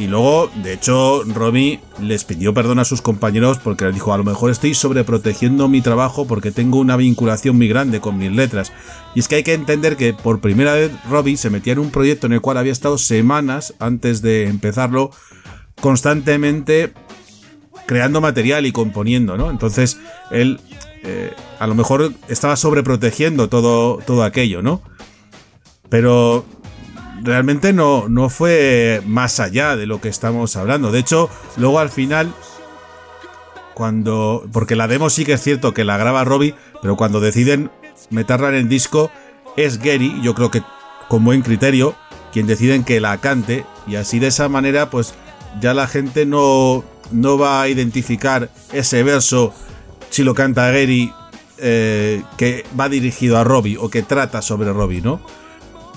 Y 0.00 0.06
luego, 0.06 0.50
de 0.62 0.72
hecho, 0.72 1.24
Romy 1.24 1.78
les 2.00 2.24
pidió 2.24 2.54
perdón 2.54 2.78
a 2.78 2.86
sus 2.86 3.02
compañeros 3.02 3.58
porque 3.58 3.84
les 3.84 3.92
dijo, 3.92 4.14
a 4.14 4.16
lo 4.16 4.24
mejor 4.24 4.50
estoy 4.50 4.72
sobreprotegiendo 4.72 5.68
mi 5.68 5.82
trabajo 5.82 6.26
porque 6.26 6.50
tengo 6.50 6.78
una 6.78 6.96
vinculación 6.96 7.58
muy 7.58 7.68
grande 7.68 8.00
con 8.00 8.16
mis 8.16 8.32
letras. 8.32 8.72
Y 9.14 9.20
es 9.20 9.28
que 9.28 9.34
hay 9.34 9.42
que 9.42 9.52
entender 9.52 9.98
que 9.98 10.14
por 10.14 10.40
primera 10.40 10.72
vez 10.72 10.90
Robbie 11.10 11.36
se 11.36 11.50
metía 11.50 11.74
en 11.74 11.80
un 11.80 11.90
proyecto 11.90 12.26
en 12.26 12.32
el 12.32 12.40
cual 12.40 12.56
había 12.56 12.72
estado 12.72 12.96
semanas 12.96 13.74
antes 13.78 14.22
de 14.22 14.46
empezarlo 14.46 15.10
constantemente 15.82 16.94
creando 17.84 18.22
material 18.22 18.64
y 18.64 18.72
componiendo, 18.72 19.36
¿no? 19.36 19.50
Entonces 19.50 19.98
él 20.30 20.60
eh, 21.02 21.34
a 21.58 21.66
lo 21.66 21.74
mejor 21.74 22.14
estaba 22.28 22.56
sobreprotegiendo 22.56 23.50
todo, 23.50 23.98
todo 23.98 24.24
aquello, 24.24 24.62
¿no? 24.62 24.80
Pero 25.90 26.46
realmente 27.22 27.72
no, 27.72 28.08
no 28.08 28.28
fue 28.28 29.02
más 29.06 29.40
allá 29.40 29.76
de 29.76 29.86
lo 29.86 30.00
que 30.00 30.08
estamos 30.08 30.56
hablando. 30.56 30.92
De 30.92 31.00
hecho, 31.00 31.30
luego 31.56 31.78
al 31.78 31.90
final, 31.90 32.32
cuando. 33.74 34.46
Porque 34.52 34.76
la 34.76 34.88
demo 34.88 35.10
sí 35.10 35.24
que 35.24 35.34
es 35.34 35.42
cierto 35.42 35.74
que 35.74 35.84
la 35.84 35.96
graba 35.96 36.24
Robbie, 36.24 36.54
pero 36.82 36.96
cuando 36.96 37.20
deciden 37.20 37.70
meterla 38.10 38.48
en 38.48 38.54
el 38.54 38.68
disco 38.68 39.10
es 39.56 39.78
Gary, 39.78 40.20
yo 40.22 40.34
creo 40.34 40.50
que 40.50 40.62
con 41.08 41.24
buen 41.24 41.42
criterio, 41.42 41.94
quien 42.32 42.46
deciden 42.46 42.84
que 42.84 43.00
la 43.00 43.18
cante 43.18 43.64
y 43.86 43.96
así 43.96 44.18
de 44.18 44.28
esa 44.28 44.48
manera 44.48 44.90
pues 44.90 45.14
ya 45.60 45.74
la 45.74 45.86
gente 45.86 46.26
no, 46.26 46.84
no 47.10 47.38
va 47.38 47.62
a 47.62 47.68
identificar 47.68 48.50
ese 48.72 49.02
verso 49.02 49.52
si 50.10 50.22
lo 50.22 50.34
canta 50.34 50.70
Gary 50.70 51.12
eh, 51.58 52.22
que 52.36 52.64
va 52.78 52.88
dirigido 52.88 53.38
a 53.38 53.44
Robbie 53.44 53.76
o 53.76 53.90
que 53.90 54.02
trata 54.02 54.42
sobre 54.42 54.72
Robbie, 54.72 55.02
¿no? 55.02 55.20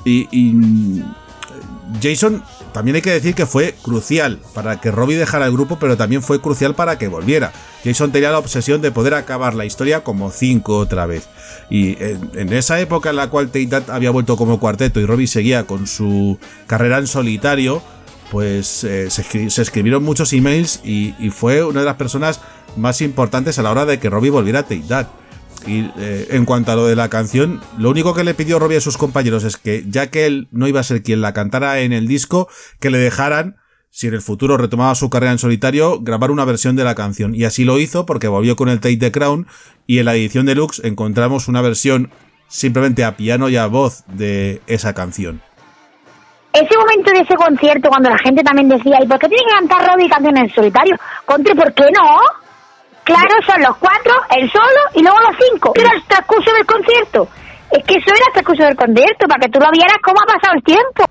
Y, 0.06 0.28
y 0.32 1.04
Jason 2.02 2.44
también 2.74 2.96
hay 2.96 3.02
que 3.02 3.12
decir 3.12 3.36
que 3.36 3.46
fue 3.46 3.76
crucial 3.82 4.40
para 4.54 4.82
que 4.82 4.90
Robbie 4.90 5.16
dejara 5.16 5.46
el 5.46 5.52
grupo, 5.52 5.78
pero 5.80 5.96
también 5.96 6.24
fue 6.24 6.42
crucial 6.42 6.74
para 6.74 6.98
que 6.98 7.08
volviera. 7.08 7.54
Jason 7.84 8.12
tenía 8.12 8.32
la 8.32 8.40
obsesión 8.40 8.82
de 8.82 8.92
poder 8.92 9.14
acabar 9.14 9.54
la 9.54 9.66
historia 9.66 10.04
como 10.04 10.32
cinco 10.32 10.78
otra 10.78 11.06
vez. 11.06 11.30
Y 11.70 11.96
en, 12.00 12.52
esa 12.52 12.80
época 12.80 13.12
en 13.12 13.18
la 13.18 13.30
cual 13.30 13.48
Tate 13.48 13.92
había 13.92 14.10
vuelto 14.10 14.38
como 14.38 14.60
cuarteto 14.60 15.00
y 15.00 15.06
Robbie 15.06 15.28
seguía 15.28 15.66
con 15.66 15.86
su 15.86 16.40
carrera 16.66 16.98
en 16.98 17.06
solitario, 17.06 17.84
pues 18.32 18.84
eh, 18.84 19.12
se, 19.12 19.62
escribieron 19.62 20.04
muchos 20.04 20.34
emails 20.34 20.82
y, 20.84 21.14
fue 21.30 21.64
una 21.64 21.82
de 21.82 21.86
las 21.86 21.96
personas 21.96 22.42
más 22.76 23.02
importantes 23.02 23.60
a 23.60 23.64
la 23.64 23.70
hora 23.70 23.86
de 23.86 24.00
que 24.00 24.10
Robbie 24.10 24.32
volviera 24.32 24.60
a 24.60 24.64
Tate 24.64 25.08
y 25.66 25.92
eh, 25.98 26.28
en 26.32 26.46
cuanto 26.46 26.72
a 26.72 26.76
lo 26.76 26.86
de 26.86 26.96
la 26.96 27.10
canción, 27.10 27.62
lo 27.78 27.90
único 27.90 28.14
que 28.14 28.24
le 28.24 28.34
pidió 28.34 28.60
Robbie 28.60 28.78
a 28.78 28.82
sus 28.82 28.98
compañeros 28.98 29.44
es 29.44 29.58
que, 29.58 29.84
ya 29.88 30.08
que 30.10 30.26
él 30.26 30.48
no 30.52 30.68
iba 30.68 30.80
a 30.80 30.84
ser 30.84 31.04
quien 31.04 31.22
la 31.22 31.34
cantara 31.34 31.80
en 31.80 31.94
el 31.94 32.08
disco, 32.08 32.48
que 32.80 32.90
le 32.90 32.98
dejaran, 32.98 33.58
si 33.90 34.08
en 34.08 34.16
el 34.16 34.22
futuro 34.22 34.58
retomaba 34.58 34.96
su 34.96 35.10
carrera 35.10 35.32
en 35.32 35.38
solitario, 35.38 36.00
grabar 36.02 36.32
una 36.32 36.46
versión 36.46 36.76
de 36.76 36.84
la 36.84 36.96
canción. 36.96 37.36
Y 37.36 37.46
así 37.46 37.64
lo 37.64 37.80
hizo 37.80 38.06
porque 38.06 38.28
volvió 38.28 38.56
con 38.56 38.70
el 38.70 38.80
Take 38.80 38.98
the 38.98 39.12
Crown 39.12 39.48
y 39.86 40.00
en 40.00 40.06
la 40.06 40.16
edición 40.16 40.46
deluxe 40.46 40.84
encontramos 40.84 41.48
una 41.48 41.62
versión 41.62 42.12
simplemente 42.48 43.04
a 43.04 43.16
piano 43.16 43.50
y 43.50 43.58
a 43.58 43.68
voz 43.68 44.04
de 44.08 44.62
esa 44.68 44.94
canción. 44.94 45.42
Ese 46.54 46.78
momento 46.78 47.12
de 47.12 47.20
ese 47.20 47.36
concierto, 47.36 47.90
cuando 47.90 48.10
la 48.10 48.18
gente 48.20 48.44
también 48.44 48.70
decía, 48.70 48.98
¿y 49.02 49.08
por 49.08 49.18
qué 49.18 49.28
tiene 49.28 49.44
que 49.44 49.54
cantar 49.54 49.92
Robbie 49.92 50.10
canciones 50.10 50.44
en 50.44 50.56
solitario? 50.56 50.96
Contra, 51.26 51.56
¿por 51.56 51.74
qué 51.74 51.84
no? 51.96 52.43
Claro, 53.04 53.36
son 53.46 53.62
los 53.62 53.76
cuatro, 53.78 54.14
el 54.38 54.50
solo 54.52 54.82
y 54.96 55.02
luego 55.02 55.18
los 55.22 55.36
cinco. 55.50 55.74
Era 55.76 55.92
el 55.94 56.04
transcurso 56.04 56.54
del 56.54 56.66
concierto. 56.66 57.28
Es 57.72 57.84
que 57.86 57.96
eso 57.96 58.06
era 58.08 58.26
el 58.28 58.34
transcurso 58.34 58.64
del 58.64 58.76
concierto, 58.76 59.28
para 59.28 59.40
que 59.42 59.52
tú 59.52 59.60
lo 59.60 59.72
vieras 59.72 59.98
cómo 60.02 60.18
ha 60.22 60.26
pasado 60.26 60.56
el 60.56 60.64
tiempo. 60.64 61.06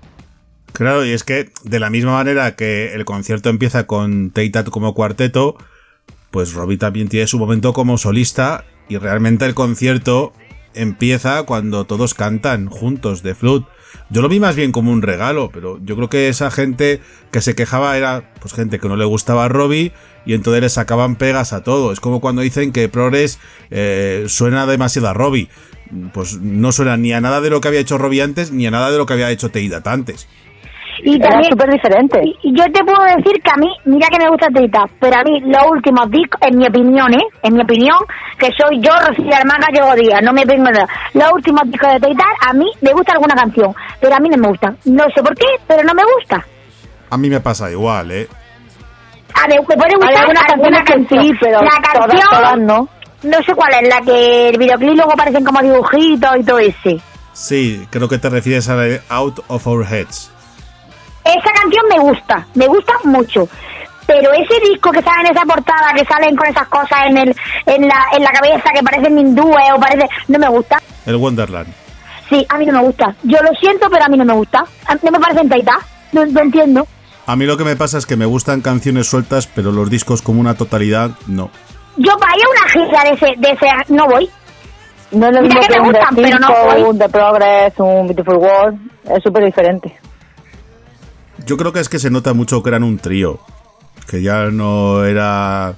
Claro, 0.73 1.05
y 1.05 1.11
es 1.11 1.23
que 1.23 1.51
de 1.63 1.79
la 1.79 1.89
misma 1.89 2.13
manera 2.13 2.55
que 2.55 2.93
el 2.93 3.05
concierto 3.05 3.49
empieza 3.49 3.85
con 3.85 4.31
Tate 4.31 4.71
como 4.71 4.95
cuarteto, 4.95 5.55
pues 6.31 6.53
Robbie 6.53 6.77
también 6.77 7.09
tiene 7.09 7.27
su 7.27 7.37
momento 7.37 7.73
como 7.73 7.99
solista 7.99 8.65
y 8.89 8.97
realmente 8.97 9.45
el 9.45 9.53
concierto 9.53 10.33
empieza 10.73 11.43
cuando 11.43 11.85
todos 11.85 12.15
cantan 12.15 12.69
juntos 12.69 13.21
de 13.21 13.35
flute. 13.35 13.69
Yo 14.09 14.21
lo 14.21 14.29
vi 14.29 14.39
más 14.39 14.55
bien 14.55 14.71
como 14.71 14.91
un 14.91 15.01
regalo, 15.01 15.49
pero 15.51 15.79
yo 15.83 15.95
creo 15.95 16.09
que 16.09 16.29
esa 16.29 16.51
gente 16.51 17.01
que 17.31 17.41
se 17.41 17.55
quejaba 17.55 17.97
era 17.97 18.33
pues 18.39 18.53
gente 18.53 18.79
que 18.79 18.87
no 18.87 18.95
le 18.95 19.05
gustaba 19.05 19.45
a 19.45 19.49
Robbie 19.49 19.91
y 20.25 20.33
entonces 20.33 20.61
le 20.61 20.69
sacaban 20.69 21.15
pegas 21.15 21.53
a 21.53 21.63
todo. 21.63 21.91
Es 21.91 21.99
como 21.99 22.21
cuando 22.21 22.41
dicen 22.41 22.71
que 22.71 22.89
Progress 22.89 23.39
eh, 23.71 24.25
suena 24.27 24.65
demasiado 24.65 25.09
a 25.09 25.13
Robbie. 25.13 25.49
Pues 26.13 26.39
no 26.39 26.71
suena 26.71 26.97
ni 26.97 27.13
a 27.13 27.21
nada 27.21 27.41
de 27.41 27.49
lo 27.49 27.61
que 27.61 27.67
había 27.67 27.79
hecho 27.79 27.97
Robbie 27.97 28.21
antes, 28.21 28.51
ni 28.51 28.65
a 28.65 28.71
nada 28.71 28.91
de 28.91 28.97
lo 28.97 29.05
que 29.05 29.13
había 29.13 29.29
hecho 29.29 29.49
Teidat 29.49 29.87
antes. 29.87 30.27
Y 30.99 31.19
también, 31.19 31.51
súper 31.51 31.69
diferente. 31.71 32.21
Y 32.43 32.57
yo 32.57 32.65
te 32.65 32.83
puedo 32.83 33.01
decir 33.03 33.41
que 33.41 33.51
a 33.51 33.57
mí, 33.57 33.67
mira 33.85 34.07
que 34.09 34.19
me 34.19 34.29
gusta 34.29 34.47
Teidat, 34.53 34.91
pero 34.99 35.15
a 35.15 35.23
mí 35.23 35.39
los 35.41 35.63
últimos 35.71 36.09
discos, 36.11 36.39
en 36.41 36.57
mi 36.57 36.67
opinión, 36.67 37.13
¿eh? 37.13 37.25
En 37.41 37.53
mi 37.55 37.61
opinión, 37.61 37.97
que 38.37 38.49
soy 38.57 38.79
yo, 38.79 38.91
Rocío 38.99 39.35
Armanga, 39.35 39.67
llevo 39.73 39.95
días, 39.95 40.21
no 40.21 40.33
me 40.33 40.45
vengo 40.45 40.65
nada. 40.65 40.87
Los 41.13 41.31
últimos 41.31 41.63
discos 41.69 41.93
de 41.93 41.99
Teidat, 41.99 42.35
a 42.47 42.53
mí 42.53 42.65
me 42.81 42.93
gusta 42.93 43.13
alguna 43.13 43.35
canción, 43.35 43.73
pero 43.99 44.15
a 44.15 44.19
mí 44.19 44.29
no 44.29 44.37
me 44.37 44.47
gusta. 44.49 44.75
No 44.85 45.03
sé 45.15 45.23
por 45.23 45.35
qué, 45.35 45.47
pero 45.67 45.83
no 45.83 45.93
me 45.93 46.03
gusta. 46.15 46.45
A 47.09 47.17
mí 47.17 47.29
me 47.29 47.39
pasa 47.39 47.69
igual, 47.71 48.11
¿eh? 48.11 48.27
A 49.35 49.47
ver, 49.47 49.59
me 49.61 49.75
puede 49.75 49.95
gustar 49.95 50.17
alguna 50.17 50.41
alguna 50.41 50.83
canción 50.83 51.07
que 51.07 51.27
sí, 51.27 51.33
pero 51.41 51.61
la 51.61 51.81
canción, 51.81 52.09
todas, 52.09 52.29
todas 52.29 52.59
no. 52.59 52.89
No 53.23 53.37
sé 53.43 53.55
cuál 53.55 53.73
es, 53.81 53.87
la 53.87 54.01
que 54.01 54.49
el 54.49 54.57
videoclip 54.57 54.95
luego 54.95 55.13
aparecen 55.13 55.45
como 55.45 55.61
dibujitos 55.61 56.37
y 56.39 56.43
todo 56.43 56.59
ese. 56.59 56.99
Sí, 57.31 57.87
creo 57.89 58.09
que 58.09 58.17
te 58.17 58.29
refieres 58.29 58.69
a 58.69 58.75
la 58.75 58.83
de 58.83 59.01
Out 59.09 59.39
of 59.47 59.65
Our 59.65 59.85
Heads. 59.85 60.32
Esa 61.25 61.51
canción 61.53 61.85
me 61.89 61.99
gusta, 61.99 62.47
me 62.55 62.67
gusta 62.67 62.93
mucho. 63.03 63.47
Pero 64.05 64.33
ese 64.33 64.59
disco 64.69 64.91
que 64.91 65.01
sale 65.01 65.29
en 65.29 65.35
esa 65.35 65.45
portada, 65.45 65.93
que 65.95 66.03
salen 66.05 66.35
con 66.35 66.47
esas 66.47 66.67
cosas 66.67 67.07
en 67.07 67.17
el 67.17 67.35
en 67.65 67.87
la, 67.87 68.05
en 68.11 68.23
la 68.23 68.31
cabeza, 68.31 68.69
que 68.75 68.83
parecen 68.83 69.17
hindúes 69.17 69.63
o 69.73 69.79
parece... 69.79 70.09
No 70.27 70.39
me 70.39 70.49
gusta. 70.49 70.81
El 71.05 71.15
Wonderland. 71.15 71.73
Sí, 72.29 72.45
a 72.49 72.57
mí 72.57 72.65
no 72.65 72.73
me 72.73 72.81
gusta. 72.81 73.15
Yo 73.23 73.41
lo 73.41 73.49
siento, 73.59 73.87
pero 73.89 74.03
a 74.03 74.09
mí 74.09 74.17
no 74.17 74.25
me 74.25 74.33
gusta. 74.33 74.65
No 75.01 75.11
me 75.11 75.19
parecen 75.19 75.47
taitas. 75.47 75.77
No, 76.11 76.25
no 76.25 76.41
entiendo. 76.41 76.85
A 77.25 77.35
mí 77.37 77.45
lo 77.45 77.55
que 77.55 77.63
me 77.63 77.77
pasa 77.77 77.97
es 77.97 78.05
que 78.05 78.17
me 78.17 78.25
gustan 78.25 78.59
canciones 78.59 79.07
sueltas, 79.07 79.47
pero 79.47 79.71
los 79.71 79.89
discos 79.89 80.21
como 80.21 80.41
una 80.41 80.55
totalidad, 80.55 81.11
no. 81.27 81.49
Yo 81.95 82.17
para 82.17 82.35
ir 82.35 82.43
a 82.43 82.49
una 82.49 82.69
gira 82.69 83.03
de 83.03 83.09
ese, 83.11 83.33
de 83.37 83.51
ese 83.51 83.93
no 83.93 84.07
voy. 84.07 84.29
No 85.11 85.27
es 85.27 85.35
lo 85.35 85.41
mismo 85.43 85.61
que 85.61 85.67
que 85.67 85.79
me 85.79 85.87
un 85.87 85.93
The 85.93 85.99
gustan, 85.99 86.15
pero 86.15 86.39
no 86.39 86.53
voy. 86.65 86.81
un 86.81 86.99
The 86.99 87.09
Progress, 87.09 87.73
un 87.77 88.07
Beautiful 88.07 88.37
World. 88.37 88.91
Es 89.09 89.23
súper 89.23 89.45
diferente. 89.45 89.95
Yo 91.45 91.57
creo 91.57 91.73
que 91.73 91.79
es 91.79 91.89
que 91.89 91.99
se 91.99 92.09
nota 92.09 92.33
mucho 92.33 92.61
que 92.63 92.69
eran 92.69 92.83
un 92.83 92.97
trío. 92.97 93.39
Que 94.07 94.21
ya 94.21 94.51
no 94.51 95.05
era 95.05 95.75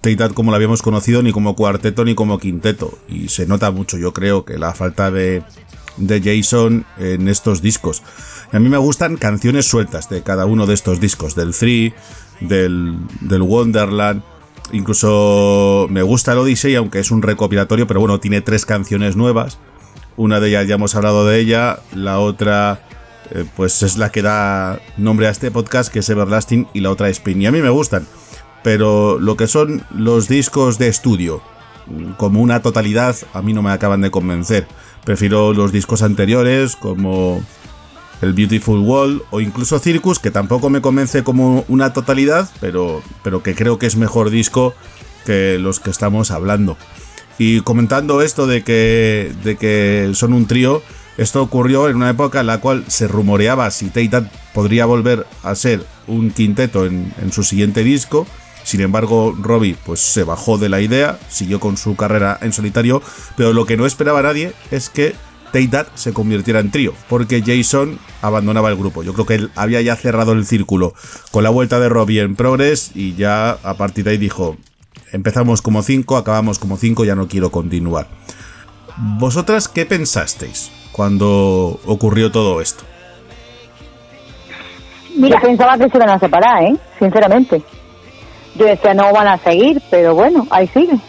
Teitat 0.00 0.32
como 0.32 0.50
lo 0.50 0.56
habíamos 0.56 0.82
conocido, 0.82 1.22
ni 1.22 1.32
como 1.32 1.54
cuarteto, 1.54 2.04
ni 2.04 2.14
como 2.14 2.38
quinteto. 2.38 2.98
Y 3.08 3.28
se 3.28 3.46
nota 3.46 3.70
mucho, 3.70 3.98
yo 3.98 4.12
creo, 4.12 4.44
que 4.44 4.58
la 4.58 4.74
falta 4.74 5.10
de, 5.10 5.42
de 5.96 6.20
Jason 6.20 6.84
en 6.98 7.28
estos 7.28 7.62
discos. 7.62 8.02
A 8.52 8.58
mí 8.58 8.68
me 8.68 8.78
gustan 8.78 9.16
canciones 9.16 9.66
sueltas 9.66 10.08
de 10.08 10.22
cada 10.22 10.46
uno 10.46 10.66
de 10.66 10.74
estos 10.74 11.00
discos, 11.00 11.34
del 11.34 11.54
Three, 11.54 11.94
del, 12.40 12.96
del 13.20 13.42
Wonderland. 13.42 14.22
Incluso 14.72 15.86
me 15.90 16.02
gusta 16.02 16.32
el 16.32 16.38
Odyssey, 16.38 16.74
aunque 16.74 17.00
es 17.00 17.10
un 17.10 17.22
recopilatorio, 17.22 17.86
pero 17.86 18.00
bueno, 18.00 18.20
tiene 18.20 18.40
tres 18.40 18.64
canciones 18.64 19.16
nuevas. 19.16 19.58
Una 20.16 20.40
de 20.40 20.48
ellas 20.48 20.66
ya 20.66 20.76
hemos 20.76 20.94
hablado 20.94 21.26
de 21.26 21.40
ella, 21.40 21.80
la 21.92 22.20
otra 22.20 22.86
eh, 23.30 23.44
pues 23.56 23.82
es 23.82 23.96
la 23.96 24.10
que 24.10 24.22
da 24.22 24.80
nombre 24.96 25.26
a 25.26 25.30
este 25.30 25.50
podcast, 25.50 25.92
que 25.92 26.00
es 26.00 26.08
Everlasting, 26.08 26.68
y 26.74 26.80
la 26.80 26.90
otra 26.90 27.08
es 27.08 27.18
Spin. 27.18 27.42
Y 27.42 27.46
a 27.46 27.52
mí 27.52 27.60
me 27.60 27.70
gustan, 27.70 28.06
pero 28.62 29.18
lo 29.18 29.36
que 29.36 29.46
son 29.46 29.84
los 29.90 30.28
discos 30.28 30.78
de 30.78 30.88
estudio, 30.88 31.42
como 32.16 32.40
una 32.40 32.62
totalidad, 32.62 33.16
a 33.32 33.42
mí 33.42 33.52
no 33.52 33.62
me 33.62 33.70
acaban 33.70 34.00
de 34.00 34.10
convencer. 34.10 34.66
Prefiero 35.04 35.52
los 35.52 35.72
discos 35.72 36.02
anteriores, 36.02 36.76
como 36.76 37.42
el 38.22 38.32
Beautiful 38.32 38.80
Wall 38.80 39.22
o 39.30 39.40
incluso 39.40 39.78
Circus, 39.78 40.18
que 40.18 40.30
tampoco 40.30 40.70
me 40.70 40.80
convence 40.80 41.22
como 41.22 41.64
una 41.68 41.92
totalidad, 41.92 42.48
pero, 42.60 43.02
pero 43.22 43.42
que 43.42 43.54
creo 43.54 43.78
que 43.78 43.86
es 43.86 43.96
mejor 43.96 44.30
disco 44.30 44.74
que 45.26 45.58
los 45.58 45.80
que 45.80 45.90
estamos 45.90 46.30
hablando. 46.30 46.76
Y 47.38 47.60
comentando 47.62 48.22
esto 48.22 48.46
de 48.46 48.62
que, 48.62 49.32
de 49.42 49.56
que 49.56 50.10
son 50.14 50.32
un 50.32 50.46
trío, 50.46 50.82
esto 51.16 51.42
ocurrió 51.42 51.88
en 51.88 51.96
una 51.96 52.10
época 52.10 52.40
en 52.40 52.48
la 52.48 52.58
cual 52.58 52.84
se 52.88 53.06
rumoreaba 53.06 53.70
si 53.70 53.86
Tate 53.86 54.28
podría 54.52 54.84
volver 54.84 55.26
a 55.44 55.54
ser 55.54 55.84
un 56.08 56.30
quinteto 56.30 56.86
en, 56.86 57.12
su 57.30 57.44
siguiente 57.44 57.84
disco. 57.84 58.26
Sin 58.64 58.80
embargo, 58.80 59.36
Robbie 59.38 59.76
pues 59.84 60.00
se 60.00 60.24
bajó 60.24 60.58
de 60.58 60.68
la 60.68 60.80
idea, 60.80 61.18
siguió 61.28 61.60
con 61.60 61.76
su 61.76 61.94
carrera 61.96 62.38
en 62.40 62.52
solitario, 62.52 63.02
pero 63.36 63.52
lo 63.52 63.66
que 63.66 63.76
no 63.76 63.86
esperaba 63.86 64.22
nadie 64.22 64.54
es 64.70 64.88
que 64.88 65.14
Tate 65.52 65.88
se 65.94 66.12
convirtiera 66.12 66.58
en 66.58 66.72
trío, 66.72 66.94
porque 67.08 67.42
Jason 67.46 67.98
abandonaba 68.22 68.70
el 68.70 68.76
grupo. 68.76 69.04
Yo 69.04 69.12
creo 69.12 69.26
que 69.26 69.34
él 69.34 69.50
había 69.54 69.80
ya 69.82 69.94
cerrado 69.94 70.32
el 70.32 70.46
círculo 70.46 70.94
con 71.30 71.44
la 71.44 71.50
vuelta 71.50 71.78
de 71.78 71.88
Robbie 71.88 72.22
en 72.22 72.34
Progress 72.34 72.90
y 72.94 73.14
ya 73.14 73.50
a 73.50 73.74
partir 73.74 74.04
de 74.04 74.12
ahí 74.12 74.18
dijo, 74.18 74.56
empezamos 75.12 75.62
como 75.62 75.84
5, 75.84 76.16
acabamos 76.16 76.58
como 76.58 76.76
5, 76.76 77.04
ya 77.04 77.14
no 77.14 77.28
quiero 77.28 77.52
continuar. 77.52 78.08
¿Vosotras 78.96 79.68
qué 79.68 79.86
pensasteis 79.86 80.70
cuando 80.94 81.80
ocurrió 81.86 82.30
todo 82.30 82.60
esto? 82.60 82.84
Mira, 85.16 85.40
Yo 85.40 85.48
pensaba 85.48 85.76
que 85.76 85.88
se 85.90 85.96
iban 85.96 86.10
a 86.10 86.18
separar, 86.20 86.62
¿eh? 86.62 86.76
Sinceramente. 87.00 87.62
Yo 88.54 88.64
decía, 88.66 88.94
no 88.94 89.12
van 89.12 89.26
a 89.26 89.38
seguir, 89.38 89.82
pero 89.90 90.14
bueno, 90.14 90.46
ahí 90.50 90.68
siguen. 90.68 91.00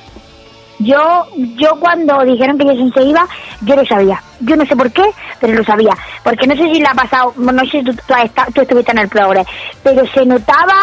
yo, 0.79 1.27
yo 1.55 1.79
cuando 1.79 2.23
dijeron 2.23 2.57
que 2.57 2.65
Jason 2.65 2.91
se 2.93 3.03
iba, 3.03 3.27
yo 3.61 3.75
lo 3.75 3.85
sabía. 3.85 4.21
Yo 4.39 4.55
no 4.55 4.65
sé 4.65 4.75
por 4.75 4.91
qué, 4.91 5.03
pero 5.39 5.53
lo 5.53 5.63
sabía. 5.63 5.95
Porque 6.23 6.47
no 6.47 6.55
sé 6.55 6.63
si 6.63 6.79
le 6.79 6.87
ha 6.87 6.93
pasado, 6.95 7.33
no 7.37 7.59
sé 7.65 7.69
si 7.71 7.83
tú, 7.83 7.93
tú, 8.07 8.13
has 8.15 8.25
estado- 8.25 8.51
tú 8.53 8.61
estuviste 8.61 8.91
en 8.91 8.97
el 8.99 9.07
programa, 9.09 9.47
pero 9.83 10.03
se 10.07 10.25
notaba 10.25 10.73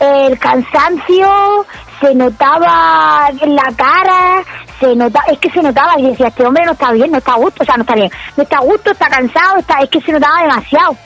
el 0.00 0.38
cansancio, 0.38 1.66
se 2.00 2.14
notaba 2.14 3.28
en 3.40 3.56
la 3.56 3.72
cara, 3.76 4.42
se 4.80 4.94
notaba, 4.94 5.24
es 5.32 5.38
que 5.38 5.50
se 5.50 5.62
notaba, 5.62 5.98
y 5.98 6.10
decía, 6.10 6.28
este 6.28 6.44
hombre 6.44 6.64
no 6.66 6.72
está 6.72 6.92
bien, 6.92 7.10
no 7.10 7.18
está 7.18 7.32
a 7.32 7.36
gusto, 7.36 7.62
o 7.62 7.66
sea, 7.66 7.76
no 7.76 7.82
está 7.82 7.94
bien, 7.94 8.10
no 8.36 8.42
está 8.42 8.58
a 8.58 8.60
gusto, 8.60 8.90
está 8.90 9.08
cansado, 9.08 9.56
está, 9.58 9.78
es 9.80 9.88
que 9.90 10.00
se 10.02 10.12
notaba 10.12 10.42
demasiado, 10.42 10.96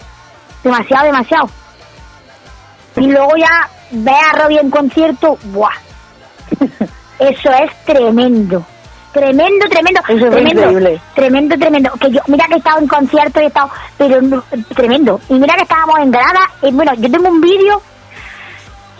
demasiado, 0.64 1.04
demasiado. 1.06 1.50
Y 2.96 3.06
luego 3.06 3.36
ya 3.36 3.68
ve 3.92 4.12
a 4.12 4.32
Robbie 4.42 4.58
en 4.60 4.70
concierto, 4.70 5.38
¡buah! 5.44 5.70
Eso 7.18 7.50
es 7.52 7.84
tremendo. 7.84 8.64
Tremendo, 9.12 9.66
tremendo, 9.68 10.00
Eso 10.08 10.26
es 10.26 10.30
tremendo, 10.30 10.62
increíble. 10.62 11.00
tremendo, 11.14 11.58
tremendo. 11.58 11.90
Que 12.00 12.10
yo, 12.10 12.20
mira 12.28 12.46
que 12.46 12.54
he 12.54 12.58
estado 12.58 12.78
en 12.78 12.86
conciertos 12.86 13.42
y 13.42 13.44
he 13.44 13.48
estado, 13.48 13.70
pero 13.98 14.22
no- 14.22 14.44
tremendo. 14.74 15.20
Y 15.28 15.34
mira 15.34 15.54
que 15.56 15.62
estábamos 15.62 15.98
en 15.98 16.10
grada. 16.12 16.40
Y 16.62 16.70
bueno, 16.72 16.94
yo 16.94 17.10
tengo 17.10 17.28
un 17.28 17.40
vídeo. 17.40 17.82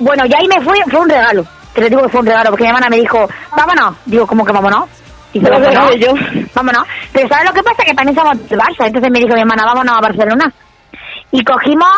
Bueno, 0.01 0.25
ya 0.27 0.39
ahí 0.39 0.49
me 0.49 0.61
fui, 0.63 0.79
fue 0.91 1.01
un 1.01 1.09
regalo. 1.09 1.45
Te 1.75 1.83
lo 1.83 1.89
digo 1.89 2.03
que 2.03 2.09
fue 2.09 2.21
un 2.21 2.27
regalo, 2.27 2.51
porque 2.51 2.65
mi 2.65 2.69
hermana 2.69 2.89
me 2.89 2.97
dijo, 2.97 3.29
vámonos. 3.57 3.97
Digo, 4.07 4.27
¿cómo 4.27 4.45
que 4.45 4.53
vámonos? 4.53 4.89
Dice, 5.33 5.49
Lo 5.49 5.61
vámonos. 5.61 5.97
yo. 5.97 6.13
Vámonos. 6.55 6.83
Pero 7.13 7.29
¿sabes 7.29 7.47
lo 7.47 7.53
que 7.55 7.63
pasa? 7.63 7.85
Que 7.85 7.95
también 7.95 8.17
somos 8.17 8.49
del 8.49 8.59
Barça. 8.59 8.87
Entonces 8.87 9.11
me 9.13 9.21
dijo 9.21 9.35
mi 9.35 9.41
hermana, 9.41 9.65
vámonos 9.65 9.95
a 9.97 10.01
Barcelona. 10.01 10.53
Y 11.31 11.45
cogimos 11.45 11.89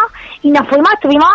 y 0.43 0.51
nos 0.51 0.69
fuimos, 0.69 0.91
estuvimos 0.93 1.31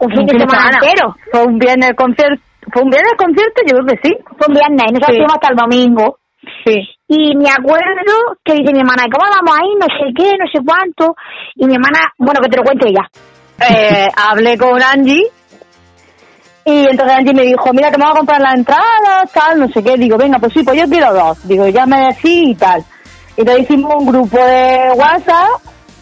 un 0.00 0.10
fin 0.10 0.26
de 0.26 0.38
semana 0.38 0.70
entero. 0.82 1.16
Fue 1.32 1.42
un 1.44 1.58
viernes 1.58 1.92
concierto. 1.96 2.42
¿Fue 2.72 2.82
un 2.82 2.90
viernes 2.90 3.12
concierto? 3.16 3.62
Yo 3.66 3.76
creo 3.78 3.86
que 3.86 4.08
sí. 4.08 4.14
Fue 4.36 4.46
un 4.48 4.54
viernes 4.54 4.84
y 4.88 4.92
nosotros 4.92 5.14
Sí. 5.16 5.20
fuimos 5.22 5.34
hasta 5.34 5.48
el 5.50 5.56
domingo. 5.56 6.18
Sí. 6.66 6.76
Y 7.08 7.36
me 7.36 7.50
acuerdo 7.50 8.36
que 8.44 8.52
dice 8.54 8.72
mi 8.72 8.80
hermana, 8.80 9.04
¿cómo 9.10 9.24
vamos 9.30 9.56
ahí? 9.58 9.72
No 9.80 9.86
sé 9.86 10.12
qué, 10.14 10.30
no 10.36 10.46
sé 10.52 10.60
cuánto. 10.64 11.16
Y 11.56 11.66
mi 11.66 11.74
hermana, 11.74 12.12
bueno, 12.18 12.40
que 12.42 12.48
te 12.50 12.56
lo 12.58 12.62
cuente 12.62 12.88
ella. 12.88 13.08
Eh, 13.68 14.08
hablé 14.16 14.56
con 14.58 14.80
Angie 14.82 15.24
y 16.64 16.86
entonces 16.86 17.16
Angie 17.16 17.34
me 17.34 17.42
dijo, 17.42 17.72
mira 17.72 17.90
que 17.90 17.98
me 17.98 18.04
voy 18.04 18.12
a 18.12 18.16
comprar 18.16 18.40
la 18.40 18.52
entrada, 18.52 19.24
tal, 19.32 19.60
no 19.60 19.68
sé 19.68 19.82
qué. 19.82 19.96
Digo, 19.96 20.16
venga, 20.16 20.38
pues 20.38 20.52
sí, 20.52 20.62
pues 20.62 20.78
yo 20.78 20.88
quiero 20.88 21.12
dos. 21.12 21.38
Digo, 21.46 21.66
ya 21.68 21.86
me 21.86 22.08
decís 22.08 22.50
y 22.50 22.54
tal. 22.54 22.84
Entonces 23.36 23.64
hicimos 23.64 23.94
un 23.94 24.06
grupo 24.06 24.36
de 24.36 24.92
WhatsApp, 24.94 25.48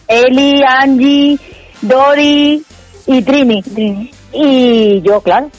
Eli, 0.08 0.62
Angie, 0.62 1.38
Dori 1.82 2.64
y 3.06 3.22
Trini. 3.22 3.62
Y 4.32 5.00
yo, 5.02 5.20
claro. 5.20 5.50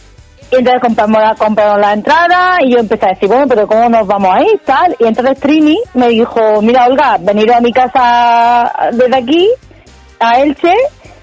Y 0.52 0.56
entonces 0.56 0.82
compramos 0.82 1.22
la, 1.22 1.36
compramos 1.36 1.80
la 1.80 1.94
entrada 1.94 2.58
y 2.62 2.74
yo 2.74 2.80
empecé 2.80 3.06
a 3.06 3.10
decir, 3.10 3.30
bueno, 3.30 3.48
pero 3.48 3.68
¿cómo 3.68 3.88
nos 3.88 4.06
vamos 4.08 4.36
a 4.36 4.42
ir? 4.42 4.60
Tal. 4.66 4.96
Y 5.00 5.06
entonces 5.06 5.40
Trini 5.40 5.80
me 5.94 6.10
dijo, 6.10 6.62
mira, 6.62 6.88
Olga, 6.88 7.18
venir 7.20 7.54
a 7.54 7.62
mi 7.62 7.72
casa 7.72 8.90
desde 8.92 9.16
aquí, 9.16 9.50
a 10.20 10.42
Elche, 10.42 10.74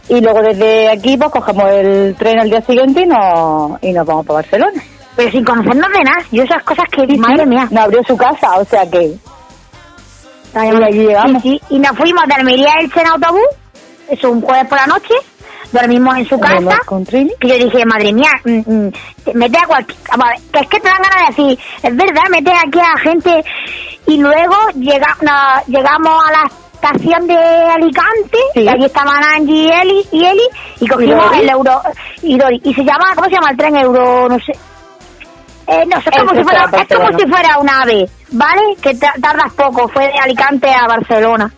y 0.09 0.21
luego 0.21 0.41
desde 0.43 0.89
aquí 0.91 1.17
pues 1.17 1.31
cogemos 1.31 1.71
el 1.71 2.15
tren 2.17 2.39
al 2.39 2.49
día 2.49 2.63
siguiente 2.63 3.03
y 3.03 3.07
nos, 3.07 3.83
y 3.83 3.93
nos 3.93 4.07
vamos 4.07 4.27
para 4.27 4.41
Barcelona. 4.41 4.83
Pero 5.17 5.31
sin 5.31 5.45
conocernos 5.45 5.91
de 5.91 6.05
nada. 6.05 6.19
Yo 6.31 6.43
esas 6.43 6.63
cosas 6.63 6.85
que, 6.91 7.17
madre 7.17 7.47
mía. 7.47 7.67
Me 7.71 7.81
abrió 7.81 8.03
su 8.07 8.17
casa, 8.17 8.59
o 8.59 8.65
sea 8.65 8.89
que... 8.89 9.15
Y 10.55 10.59
allí 10.59 11.07
llegamos. 11.07 11.43
Sí, 11.43 11.61
sí. 11.69 11.75
Y 11.75 11.79
nos 11.79 11.97
fuimos 11.97 12.27
de 12.27 12.35
Almería 12.35 12.75
a 12.75 12.81
Elche 12.81 13.01
en 13.01 13.07
autobús. 13.09 13.49
Eso 14.09 14.31
un 14.31 14.41
jueves 14.41 14.67
por 14.67 14.79
la 14.79 14.87
noche. 14.87 15.15
Dormimos 15.73 16.17
en 16.17 16.29
su 16.29 16.39
casa. 16.39 16.79
Que 17.41 17.49
yo 17.49 17.55
dije, 17.55 17.85
madre 17.85 18.13
mía, 18.13 18.31
mm, 18.45 18.61
mm, 18.67 18.93
mete 19.35 19.59
a 19.59 19.67
cualquier... 19.67 19.99
Que 20.53 20.61
es 20.61 20.69
que 20.69 20.81
te 20.81 20.89
dan 20.89 21.03
ganas 21.03 21.37
de 21.37 21.43
decir, 21.43 21.59
es 21.83 21.97
verdad, 21.97 22.23
mete 22.31 22.53
aquí 22.53 22.79
a 22.79 22.99
gente. 22.99 23.45
Y 24.07 24.19
luego 24.19 24.55
llega, 24.77 25.17
no, 25.23 25.33
llegamos 25.67 26.23
a 26.27 26.33
la 26.33 26.51
estación 26.91 27.27
de 27.27 27.37
Alicante. 27.37 28.39
Sí. 28.55 28.61
Y 28.61 28.69
allí 28.69 28.85
estaban 28.85 29.23
Angie 29.23 29.55
y 29.55 29.71
Eli, 29.71 30.07
y, 30.13 30.25
Eli, 30.25 30.49
y 30.81 30.87
cogimos 30.89 31.37
el 31.37 31.49
euro... 31.49 31.83
Y 32.23 32.39
Dori. 32.39 32.61
Y 32.65 32.75
se 32.75 32.83
llama, 32.85 33.11
¿cómo 33.15 33.27
se 33.29 33.35
llama 33.35 33.51
el 33.51 33.57
tren? 33.57 33.77
Euro, 33.77 34.29
no 34.29 34.39
sé... 34.41 34.53
Eh, 35.69 35.85
no, 35.87 35.99
es 35.99 36.05
como, 36.17 36.33
si 36.33 36.45
fuera, 36.45 36.71
es 36.73 36.97
como 36.97 37.19
si 37.19 37.27
fuera 37.27 37.59
un 37.59 37.69
ave, 37.69 38.09
¿vale? 38.31 38.77
Que 38.81 38.95
ta- 38.95 39.15
tardas 39.21 39.53
poco, 39.55 39.89
fue 39.89 40.07
de 40.07 40.19
Alicante 40.19 40.73
a 40.73 40.87
Barcelona. 40.87 41.53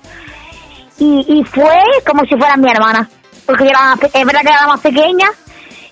Y, 0.98 1.26
y 1.28 1.44
fue 1.44 1.78
como 2.06 2.22
si 2.24 2.34
fueran 2.36 2.58
mi 2.62 2.70
hermana, 2.70 3.06
porque 3.44 3.64
yo 3.64 3.70
era 3.70 3.94
es 4.02 4.24
verdad 4.24 4.40
que 4.40 4.48
era 4.48 4.66
más 4.66 4.80
pequeña, 4.80 5.28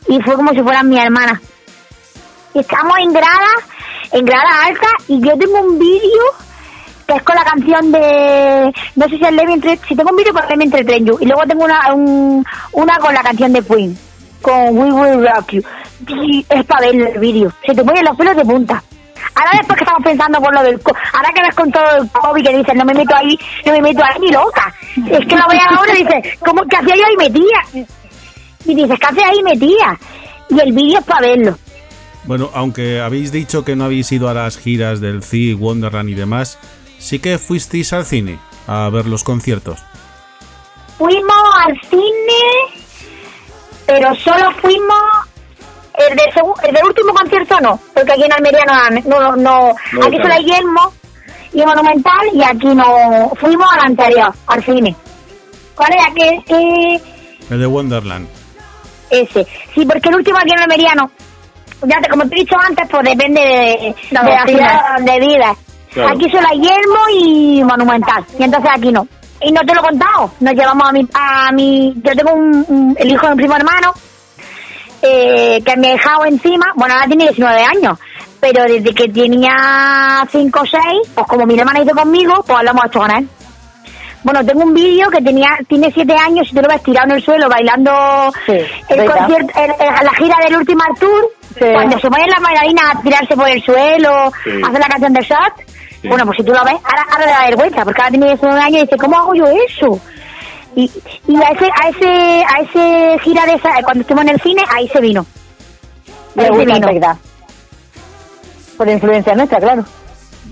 y 0.09 0.19
fue 0.23 0.35
como 0.35 0.53
si 0.53 0.63
fueran 0.63 0.89
mi 0.89 0.99
hermana. 0.99 1.39
Y 2.55 2.61
estamos 2.61 2.97
en 3.01 3.13
grada, 3.13 3.51
en 4.13 4.25
grada 4.25 4.65
alta, 4.65 4.89
y 5.09 5.21
yo 5.21 5.37
tengo 5.37 5.61
un 5.61 5.79
vídeo 5.79 6.25
que 7.07 7.15
es 7.15 7.23
con 7.23 7.37
la 7.37 7.45
canción 7.45 7.93
de, 7.93 8.73
no 8.97 9.09
sé 9.09 9.17
si 9.19 9.25
es 9.25 9.33
Levi 9.33 9.53
entre, 9.53 9.79
si 9.89 9.95
tengo 9.95 10.11
un 10.11 10.17
vídeo 10.17 10.33
con 10.33 10.43
Levi 10.49 10.65
entre 10.65 10.97
y 10.99 11.25
luego 11.27 11.43
tengo 11.47 11.65
una, 11.65 11.95
un- 11.95 12.45
una 12.73 12.99
con 12.99 13.15
la 13.15 13.23
canción 13.23 13.53
de 13.53 13.63
Queen, 13.63 13.97
con 14.43 14.77
We 14.77 14.91
Will 14.93 15.27
Rock 15.29 15.53
You. 15.53 15.63
Y 16.09 16.45
es 16.49 16.65
para 16.65 16.87
ver 16.91 17.13
el 17.15 17.19
vídeo, 17.21 17.53
se 17.65 17.75
te 17.75 17.85
ponen 17.85 18.05
los 18.05 18.17
pelos 18.17 18.37
de 18.37 18.45
punta. 18.45 18.83
Ahora 19.35 19.51
después 19.59 19.77
que 19.77 19.85
estamos 19.85 20.03
pensando 20.03 20.41
por 20.41 20.55
lo 20.55 20.63
del... 20.63 20.81
Ahora 21.13 21.31
que 21.35 21.43
ves 21.43 21.55
con 21.55 21.71
todo 21.71 21.85
el 22.01 22.09
COVID 22.11 22.43
que 22.47 22.57
dices, 22.57 22.75
no 22.75 22.85
me 22.87 22.95
meto 22.95 23.15
ahí, 23.15 23.39
no 23.67 23.73
me 23.73 23.83
meto 23.83 24.03
ahí 24.03 24.19
ni 24.21 24.31
loca. 24.31 24.75
Es 24.97 25.27
que 25.27 25.37
lo 25.37 25.47
veas 25.49 25.67
ahora 25.71 25.93
y 25.99 26.05
dices, 26.05 26.39
¿cómo 26.41 26.63
que 26.65 26.77
hacía 26.77 26.97
yo 26.97 27.03
ahí 27.07 27.17
metía? 27.19 27.87
Y 28.65 28.75
dices, 28.75 28.99
¿qué 28.99 29.07
hacía 29.07 29.29
ahí 29.29 29.43
metía? 29.43 29.99
Y 30.49 30.59
el 30.61 30.73
vídeo 30.73 30.99
es 31.01 31.05
para 31.05 31.21
verlo. 31.21 31.59
Bueno, 32.25 32.51
aunque 32.55 33.01
habéis 33.01 33.31
dicho 33.31 33.63
que 33.65 33.77
no 33.77 33.85
habéis 33.85 34.11
ido 34.11 34.29
a 34.31 34.35
las 34.35 34.59
giras 34.59 35.01
del 35.01 35.23
CI, 35.23 35.55
Wonderland 35.55 36.09
y 36.09 36.15
demás, 36.15 36.59
sí 36.99 37.19
que 37.19 37.39
fuisteis 37.39 37.93
al 37.93 38.05
cine 38.05 38.39
a 38.67 38.89
ver 38.91 39.07
los 39.07 39.25
conciertos. 39.25 39.79
Fuimos 40.99 41.37
al 41.67 41.79
cine, 41.89 42.81
pero 43.87 44.15
solo 44.17 44.51
fuimos... 44.61 44.97
El, 45.99 46.15
de 46.15 46.23
el 46.69 46.75
del 46.75 46.85
último 46.85 47.15
concierto 47.15 47.59
no, 47.61 47.81
porque 47.95 48.13
aquí 48.13 48.25
en 48.25 48.33
Almería 48.33 48.65
no... 48.67 48.73
dan- 48.75 49.03
no, 49.07 49.21
no, 49.37 49.37
no- 49.93 50.07
aquí 50.07 50.17
solo 50.17 50.35
hay 50.35 50.45
Yelmo 50.45 50.93
y 51.55 51.65
Monumental 51.65 52.27
y 52.35 52.43
aquí 52.43 52.67
no... 52.75 53.31
Fuimos 53.41 53.67
al 53.73 53.81
anterior, 53.87 54.33
al 54.47 54.63
cine. 54.65 54.95
¿Cuál 55.75 55.93
era? 55.95 56.13
¿Qué, 56.15 56.43
qué, 56.47 57.01
El 57.51 57.61
de 57.61 57.67
Wonderland. 57.67 58.29
Ese. 59.11 59.47
Sí, 59.75 59.87
porque 59.87 60.09
el 60.09 60.17
último 60.17 60.39
aquí 60.39 60.51
en 60.53 60.61
Almería 60.61 60.95
no. 60.95 61.11
Ya 61.83 62.01
te, 62.01 62.09
como 62.09 62.27
te 62.29 62.35
he 62.37 62.41
dicho 62.41 62.57
antes, 62.59 62.87
pues 62.91 63.05
depende 63.05 63.41
de, 63.41 63.95
La 64.11 64.23
de 64.45 64.53
la 64.55 64.95
donde 64.97 65.21
vives. 65.21 65.49
Claro. 65.97 66.15
Aquí 66.15 66.31
solo 66.31 66.47
hay 66.49 66.61
Yelmo 66.61 66.99
y 67.19 67.65
Monumental. 67.65 68.25
Y 68.39 68.43
entonces 68.45 68.71
aquí 68.73 68.93
no. 68.93 69.07
Y 69.41 69.51
no 69.53 69.61
te 69.63 69.75
lo 69.75 69.81
he 69.81 69.85
contado. 69.85 70.31
Nos 70.41 70.55
llevamos 70.55 70.89
a 70.89 70.93
mi... 70.93 71.09
A 71.15 71.53
mi 71.53 71.95
yo 72.05 72.13
tengo 72.15 72.33
un, 72.35 72.65
un- 72.69 72.97
el 72.99 73.11
hijo 73.11 73.27
de 73.27 73.35
mi 73.35 73.39
primo 73.43 73.57
hermano 73.57 73.93
eh, 75.03 75.63
que 75.65 75.77
me 75.77 75.89
he 75.89 75.93
dejado 75.93 76.25
encima. 76.25 76.73
Bueno, 76.77 76.95
ahora 76.95 77.07
tiene 77.07 77.25
19 77.25 77.63
años. 77.63 77.99
Pero 78.41 78.65
desde 78.65 78.95
que 78.95 79.09
tenía 79.09 80.27
5 80.31 80.61
o 80.61 80.67
6, 80.67 80.83
pues 81.15 81.27
como 81.27 81.47
mi 81.47 81.59
hermana 81.59 81.81
hizo 81.81 81.95
conmigo, 81.95 82.45
pues 82.47 82.61
hemos 82.69 82.85
hecho 82.87 82.99
con 83.01 83.11
él. 83.11 83.29
Bueno, 84.23 84.45
tengo 84.45 84.65
un 84.65 84.75
vídeo 84.75 85.09
que 85.09 85.23
tenía 85.23 85.57
tiene 85.69 85.91
siete 85.93 86.15
años 86.15 86.49
y 86.51 86.55
tú 86.55 86.61
lo 86.61 86.69
ves 86.69 86.83
tirado 86.83 87.07
en 87.07 87.13
el 87.17 87.23
suelo 87.25 87.49
bailando 87.49 88.33
el 88.49 88.67
¿verdad? 88.99 89.17
concierto, 89.19 89.53
el- 89.57 89.71
el- 89.87 90.05
la 90.05 90.13
gira 90.19 90.37
del 90.45 90.57
último 90.57 90.83
tour, 90.99 91.31
Sí. 91.59 91.65
cuando 91.73 91.99
se 91.99 92.09
ponen 92.11 92.29
las 92.29 92.41
bailarinas 92.43 92.85
a 92.97 93.03
tirarse 93.03 93.35
por 93.37 93.49
el 93.49 93.63
suelo, 93.63 94.31
Sí. 94.45 94.51
a 94.63 94.67
hacer 94.69 94.81
la 94.81 94.89
canción 94.89 95.13
del 95.13 95.25
shot. 95.25 95.53
Bueno, 96.09 96.25
pues 96.27 96.37
si 96.39 96.45
tú 96.45 96.53
lo 96.53 96.63
ves, 96.65 96.75
ahora, 96.85 97.07
ahora 97.11 97.27
le 97.27 97.33
da 97.33 97.45
vergüenza, 97.47 97.85
porque 97.85 98.01
ahora 98.01 98.11
tiene 98.11 98.27
19 98.27 98.61
años 98.61 98.79
y 98.79 98.83
dice, 98.83 98.97
¿cómo 98.97 99.17
hago 99.19 99.35
yo 99.35 99.45
eso? 99.47 100.01
Y, 100.77 100.91
y 101.27 101.37
a 101.37 101.49
ese, 101.51 101.65
a 101.83 101.89
ese, 101.89 102.45
a 102.45 102.61
ese 102.61 103.19
gira 103.25 103.47
de 103.47 103.55
esa, 103.55 103.71
cuando 103.83 104.03
estuvimos 104.03 104.25
en 104.27 104.35
el 104.35 104.41
cine, 104.41 104.63
ahí 104.75 104.87
se 104.89 105.01
vino. 105.01 105.25
Ahí 106.37 106.47
se 106.55 106.65
vino. 106.67 106.87
verdad. 106.87 107.17
Por 108.77 108.89
influencia 108.89 109.35
nuestra, 109.35 109.59
claro. 109.59 109.85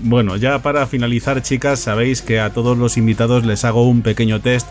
Bueno, 0.01 0.35
ya 0.35 0.59
para 0.59 0.87
finalizar, 0.87 1.41
chicas, 1.41 1.79
sabéis 1.79 2.21
que 2.21 2.39
a 2.39 2.49
todos 2.49 2.77
los 2.77 2.97
invitados 2.97 3.45
les 3.45 3.63
hago 3.65 3.87
un 3.87 4.01
pequeño 4.01 4.41
test 4.41 4.67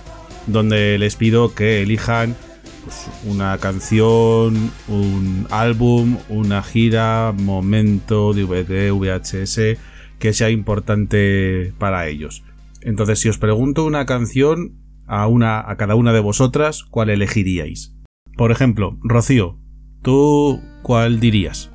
donde 0.47 0.99
les 0.99 1.17
pido 1.17 1.55
que 1.55 1.83
elijan 1.83 2.37
pues, 2.85 3.11
una 3.25 3.57
canción, 3.59 4.71
un 4.89 5.47
álbum, 5.51 6.19
una 6.29 6.63
gira, 6.63 7.33
momento, 7.33 8.33
DVD, 8.33 8.93
VHS 8.93 9.79
que 10.19 10.33
sea 10.33 10.51
importante 10.51 11.73
para 11.79 12.07
ellos. 12.09 12.45
Entonces, 12.83 13.21
si 13.21 13.29
os 13.29 13.39
pregunto 13.39 13.85
una 13.85 14.07
canción 14.07 14.73
a 15.07 15.27
una 15.27 15.61
a 15.61 15.77
cada 15.77 15.95
una 15.95 16.13
de 16.13 16.21
vosotras, 16.21 16.85
¿cuál 16.85 17.11
elegiríais? 17.11 17.95
Por 18.37 18.51
ejemplo, 18.51 18.97
Rocío, 19.03 19.59
¿tú 20.03 20.61
cuál 20.83 21.21
dirías? 21.21 21.71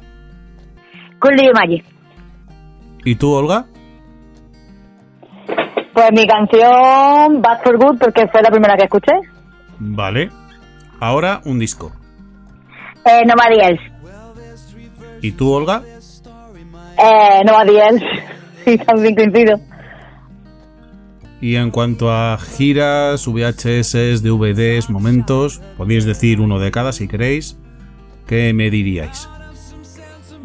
Con 1.20 1.36
Leo 1.36 1.52
Maggi. 1.54 1.84
¿Y 3.06 3.16
tú, 3.16 3.32
Olga? 3.32 3.66
Pues 5.94 6.12
mi 6.12 6.28
canción 6.28 7.42
Bad 7.42 7.64
for 7.64 7.78
Good, 7.78 8.00
porque 8.00 8.28
fue 8.28 8.42
la 8.42 8.52
primera 8.52 8.76
que 8.78 8.86
escuché. 8.86 9.14
Vale. 9.80 10.30
Ahora 11.00 11.42
un 11.46 11.60
disco. 11.60 11.92
Eh, 13.06 13.24
Nobody 13.26 13.62
Else. 13.62 13.84
¿Y 15.22 15.32
tú, 15.32 15.52
Olga? 15.52 15.82
Eh, 16.98 17.42
Nobody 17.46 17.78
Else. 17.78 18.06
Sí, 18.66 18.78
también 18.78 19.16
coincido. 19.16 19.58
Y 21.42 21.56
en 21.56 21.72
cuanto 21.72 22.12
a 22.12 22.38
giras, 22.38 23.26
VHS, 23.26 24.22
DVDs, 24.22 24.90
momentos, 24.90 25.62
podéis 25.78 26.06
decir 26.06 26.42
uno 26.42 26.60
de 26.60 26.70
cada 26.70 26.92
si 26.92 27.08
queréis. 27.08 27.58
¿Qué 28.28 28.54
me 28.54 28.70
diríais? 28.70 29.30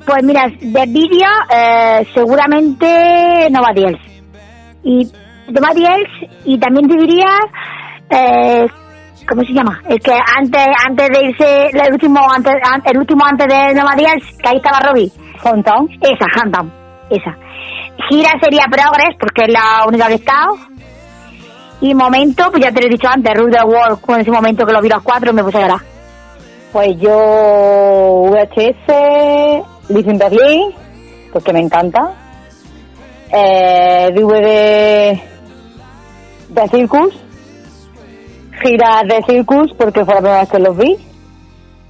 Pues 0.06 0.22
mira, 0.22 0.46
de 0.48 0.86
vídeo 0.86 1.26
eh, 1.52 2.06
seguramente 2.14 3.48
Nobody 3.50 3.84
Else. 3.84 4.22
Y 4.84 5.12
Nobody 5.48 5.84
Else 5.84 6.30
y 6.44 6.58
también 6.58 6.88
te 6.88 6.96
diría, 6.96 7.26
eh, 8.10 8.66
¿cómo 9.28 9.42
se 9.42 9.52
llama? 9.52 9.80
El 9.88 9.98
que 10.00 10.12
antes 10.36 10.66
antes 10.86 11.08
de 11.08 11.26
irse, 11.28 11.66
el 11.72 11.92
último 11.92 12.20
antes, 12.30 12.54
an- 12.62 12.82
el 12.84 12.98
último 12.98 13.24
antes 13.24 13.46
de 13.46 13.74
Nobody 13.74 14.04
Else, 14.04 14.36
que 14.42 14.48
ahí 14.48 14.56
estaba 14.56 14.80
Robbie. 14.80 15.10
Hometown. 15.42 15.88
Esa, 16.00 16.26
Hometown, 16.40 16.72
esa. 17.10 17.36
Gira 18.08 18.30
sería 18.42 18.64
Progress, 18.70 19.16
porque 19.20 19.42
es 19.44 19.52
la 19.52 19.84
única 19.86 20.06
que 20.06 20.12
he 20.12 20.16
estado. 20.16 20.56
Y 21.80 21.94
momento, 21.94 22.50
pues 22.50 22.62
ya 22.62 22.72
te 22.72 22.80
lo 22.80 22.86
he 22.86 22.90
dicho 22.90 23.08
antes, 23.08 23.32
the 23.34 23.62
World, 23.64 23.98
en 24.08 24.20
ese 24.20 24.30
momento 24.30 24.64
que 24.64 24.72
lo 24.72 24.80
vi 24.80 24.88
los 24.88 25.02
cuatro 25.02 25.32
me 25.32 25.42
puse 25.44 25.58
a 25.58 25.60
llorar. 25.62 25.80
Pues 26.72 26.98
yo 26.98 27.10
VHS, 28.30 29.90
Live 29.90 30.10
in 30.10 30.18
Berlin, 30.18 30.74
porque 31.32 31.52
me 31.52 31.60
encanta. 31.60 32.12
Eh, 33.30 34.10
DVD 34.14 35.20
de 36.48 36.68
Circus, 36.70 37.14
giras 38.62 39.02
de 39.08 39.22
Circus, 39.26 39.72
porque 39.76 40.04
fue 40.04 40.14
la 40.14 40.20
primera 40.20 40.40
vez 40.40 40.48
que 40.50 40.58
los 40.58 40.76
vi. 40.76 40.96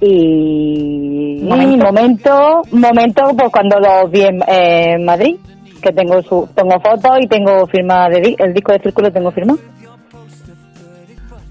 Y 0.01 1.39
Momento. 1.41 1.85
momento, 1.85 2.61
momento, 2.71 3.23
pues 3.37 3.49
cuando 3.51 3.79
los 3.79 4.11
vi 4.11 4.21
en, 4.21 4.41
en 4.47 5.05
Madrid, 5.05 5.37
que 5.81 5.91
tengo 5.91 6.21
su, 6.21 6.47
tengo 6.53 6.79
fotos 6.79 7.17
y 7.21 7.27
tengo 7.27 7.65
firma 7.67 8.09
de 8.09 8.35
el 8.37 8.53
disco 8.53 8.73
de 8.73 8.79
Círculo 8.79 9.11
tengo 9.11 9.31
firma. 9.31 9.55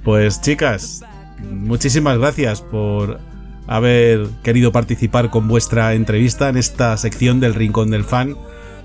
Pues 0.03 0.41
chicas, 0.41 1.03
muchísimas 1.51 2.19
gracias 2.19 2.61
por 2.61 3.19
haber 3.66 4.27
querido 4.43 4.73
participar 4.73 5.31
con 5.31 5.49
vuestra 5.49 5.95
entrevista 5.95 6.49
en 6.51 6.59
esta 6.59 6.97
sección 6.99 7.41
del 7.41 7.55
Rincón 7.55 7.91
del 7.91 8.05
Fan. 8.05 8.36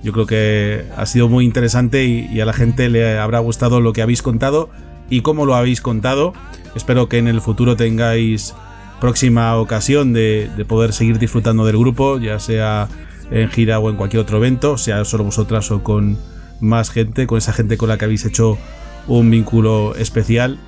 Yo 0.02 0.14
creo 0.14 0.26
que 0.26 0.86
ha 0.96 1.06
sido 1.06 1.28
muy 1.28 1.44
interesante 1.44 2.06
y, 2.06 2.28
y 2.32 2.40
a 2.40 2.46
la 2.46 2.54
gente 2.54 2.88
le 2.88 3.18
habrá 3.20 3.40
gustado 3.40 3.82
lo 3.82 3.92
que 3.92 4.02
habéis 4.02 4.22
contado 4.22 4.70
y 5.10 5.22
cómo 5.22 5.45
lo 5.45 5.56
habéis 5.56 5.81
contado. 5.81 6.34
Espero 6.76 7.10
que 7.10 7.18
en 7.18 7.27
el 7.27 7.41
futuro 7.41 7.76
tengáis 7.76 8.53
próxima 8.99 9.56
ocasión 9.56 10.14
de, 10.14 10.49
de 10.57 10.65
poder 10.65 10.94
seguir 10.94 11.19
disfrutando 11.19 11.65
del 11.65 11.77
grupo, 11.77 12.19
ya 12.19 12.38
sea 12.40 12.88
en 13.31 13.49
gira 13.49 13.80
o 13.80 13.90
en 13.90 13.95
cualquier 13.95 14.22
otro 14.22 14.38
evento, 14.38 14.77
sea 14.77 15.06
solo 15.06 15.23
vosotras 15.23 15.72
o 15.72 15.84
con 15.84 16.18
más 16.61 16.90
gente, 16.91 17.26
con 17.27 17.38
esa 17.38 17.53
gente 17.53 17.77
con 17.77 17.90
la 17.90 17.98
que 17.98 18.06
habéis 18.06 18.26
hecho 18.26 18.57
un 19.07 19.30
vínculo 19.31 19.95
especial. 19.95 20.60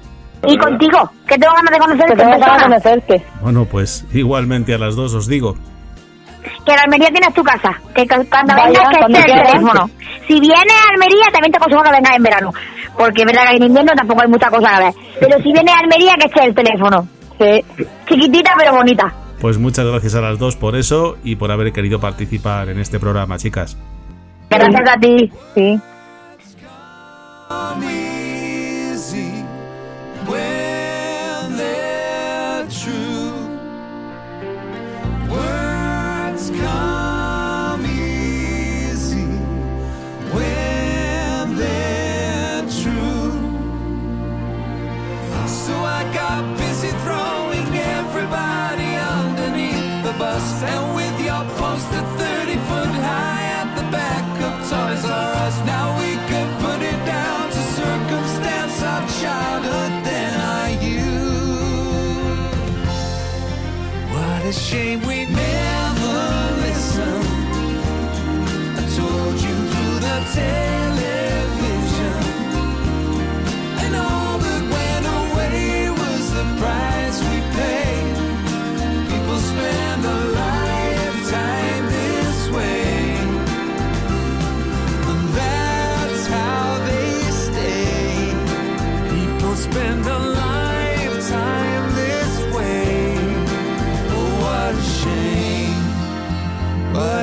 Y 0.48 0.58
contigo, 0.58 1.12
que 1.28 1.38
tengo 1.38 1.54
ganas 1.54 1.72
de 1.72 1.80
conocerte 1.80 2.16
Que 2.16 2.22
en 2.24 2.30
tengo 2.30 2.40
ganas 2.40 2.40
de 2.40 2.46
persona. 2.46 2.64
conocerte. 2.82 3.26
Bueno, 3.42 3.66
pues 3.66 4.06
igualmente 4.14 4.74
a 4.74 4.78
las 4.80 4.96
dos 4.96 5.14
os 5.14 5.28
digo. 5.28 5.56
Que 6.66 6.74
en 6.74 6.80
Almería 6.80 7.10
tienes 7.10 7.34
tu 7.36 7.44
casa. 7.44 7.80
Que 7.94 8.08
cu- 8.08 8.26
cuando 8.30 8.54
Vaya, 8.56 8.66
vengas 8.68 8.90
que 8.90 8.98
cuando 8.98 9.18
esté 9.20 9.32
el 9.34 9.44
teléfono. 9.44 9.90
Si 10.28 10.40
vienes 10.40 10.74
a 10.74 10.94
Almería, 10.94 11.26
también 11.32 11.52
te 11.52 11.58
aconsejo 11.58 11.84
que 11.84 11.92
vengas 11.92 12.16
en 12.16 12.24
verano. 12.24 12.54
Porque 12.98 13.22
es 13.22 13.26
verdad 13.26 13.50
que 13.50 13.58
en 13.58 13.64
invierno 13.64 13.92
tampoco 13.96 14.22
hay 14.22 14.28
mucha 14.28 14.50
cosa 14.50 14.78
a 14.78 14.80
ver. 14.80 14.94
Pero 15.20 15.38
si 15.38 15.52
vienes 15.52 15.74
a 15.74 15.80
Almería, 15.80 16.14
que 16.20 16.28
esté 16.28 16.46
el 16.46 16.56
teléfono. 16.56 17.08
Sí. 17.40 17.86
Chiquitita 18.08 18.54
pero 18.58 18.74
bonita. 18.74 19.14
Pues 19.40 19.58
muchas 19.58 19.86
gracias 19.86 20.14
a 20.16 20.22
las 20.22 20.38
dos 20.38 20.56
por 20.56 20.76
eso 20.76 21.18
y 21.24 21.36
por 21.36 21.52
haber 21.52 21.74
querido 21.74 22.00
participar 22.00 22.70
en 22.70 22.80
este 22.80 23.00
programa, 23.00 23.38
chicas. 23.38 23.76
Gracias 24.50 24.90
a 24.96 25.00
ti. 25.00 25.32
Sí. 25.56 25.82
Shame 64.52 65.00
we 65.02 65.26
never 65.26 66.62
listened. 66.62 67.26
I 68.78 68.86
told 68.96 69.36
you 69.42 69.56
through 69.72 70.00
the 70.00 70.32
television. 70.34 70.71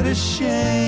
What 0.08 0.87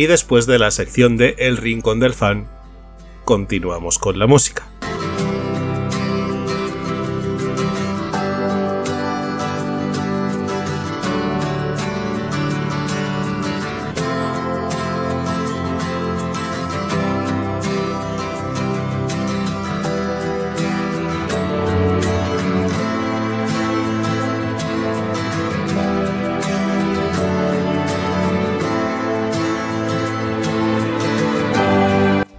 Y 0.00 0.06
después 0.06 0.46
de 0.46 0.58
la 0.58 0.70
sección 0.70 1.18
de 1.18 1.34
El 1.36 1.58
Rincón 1.58 2.00
del 2.00 2.14
Fan, 2.14 2.48
continuamos 3.26 3.98
con 3.98 4.18
la 4.18 4.26
música. 4.26 4.69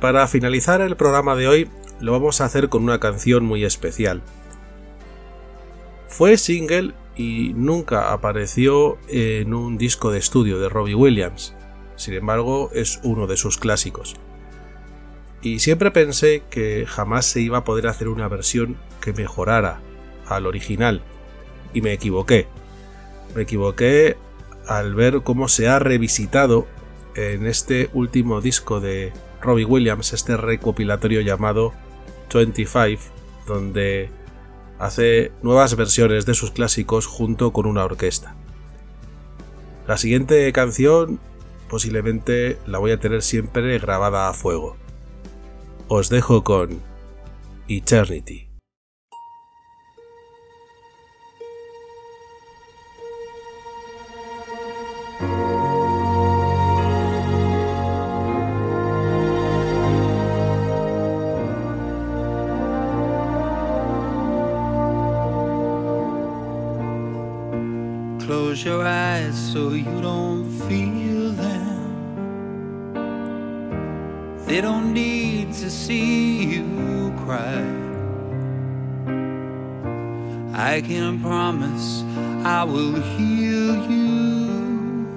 Para 0.02 0.28
finalizar 0.28 0.82
el 0.82 0.98
programa 0.98 1.36
de 1.36 1.48
hoy, 1.48 1.70
lo 2.00 2.12
vamos 2.12 2.42
a 2.42 2.46
hacer 2.46 2.70
con 2.70 2.82
una 2.82 3.00
canción 3.00 3.46
muy 3.46 3.64
especial. 3.64 4.24
Fue 6.08 6.38
single 6.38 6.94
y 7.16 7.54
nunca 7.54 8.12
apareció 8.12 8.98
en 9.08 9.54
un 9.54 9.78
disco 9.78 10.10
de 10.10 10.18
estudio 10.18 10.60
de 10.60 10.70
Robbie 10.70 10.96
Williams. 10.96 11.54
Sin 11.98 12.16
embargo, 12.16 12.72
es 12.74 13.00
uno 13.04 13.28
de 13.28 13.38
sus 13.38 13.60
clásicos. 13.60 14.16
Y 15.44 15.60
siempre 15.60 15.92
pensé 15.92 16.42
que 16.50 16.86
jamás 16.88 17.28
se 17.28 17.42
iba 17.42 17.60
a 17.60 17.64
poder 17.64 17.86
hacer 17.86 18.08
una 18.08 18.28
versión 18.28 18.78
que 19.02 19.14
mejorara 19.14 19.82
al 20.26 20.48
original. 20.48 21.04
Y 21.76 21.82
me 21.82 21.94
equivoqué. 21.94 22.48
Me 23.36 23.44
equivoqué 23.44 24.18
al 24.68 24.96
ver 24.96 25.22
cómo 25.22 25.48
se 25.48 25.68
ha 25.68 25.78
revisitado 25.78 26.66
en 27.14 27.46
este 27.46 27.92
último 27.94 28.42
disco 28.42 28.80
de 28.80 29.14
Robbie 29.42 29.66
Williams, 29.66 30.14
este 30.14 30.38
recopilatorio 30.38 31.22
llamado 31.22 31.74
25, 32.34 33.04
donde 33.48 34.10
hace 34.80 35.32
nuevas 35.42 35.76
versiones 35.76 36.26
de 36.26 36.34
sus 36.34 36.52
clásicos 36.52 37.06
junto 37.08 37.52
con 37.52 37.66
una 37.66 37.84
orquesta. 37.84 38.36
La 39.88 39.98
siguiente 39.98 40.52
canción 40.54 41.20
posiblemente 41.70 42.60
la 42.66 42.80
voy 42.80 42.92
a 42.92 43.00
tener 43.00 43.22
siempre 43.22 43.80
grabada 43.80 44.28
a 44.28 44.34
fuego. 44.34 44.76
Os 45.88 46.10
dejo 46.10 46.44
con 46.44 46.82
Eternity. 47.68 48.51
Close 68.52 68.66
your 68.66 68.86
eyes 68.86 69.54
so 69.54 69.70
you 69.70 70.02
don't 70.02 70.44
feel 70.68 71.32
them. 71.32 71.86
They 74.46 74.60
don't 74.60 74.94
need 74.94 75.54
to 75.54 75.70
see 75.70 76.44
you 76.56 77.14
cry. 77.24 77.64
I 80.54 80.82
can 80.82 81.22
promise 81.22 82.04
I 82.44 82.66
will 82.66 83.02
heal 83.16 83.90
you. 83.90 85.08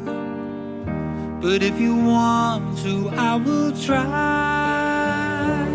But 1.42 1.64
if 1.64 1.80
you 1.80 1.96
want 1.96 2.78
to, 2.84 3.08
I 3.16 3.34
will 3.34 3.72
try. 3.76 5.66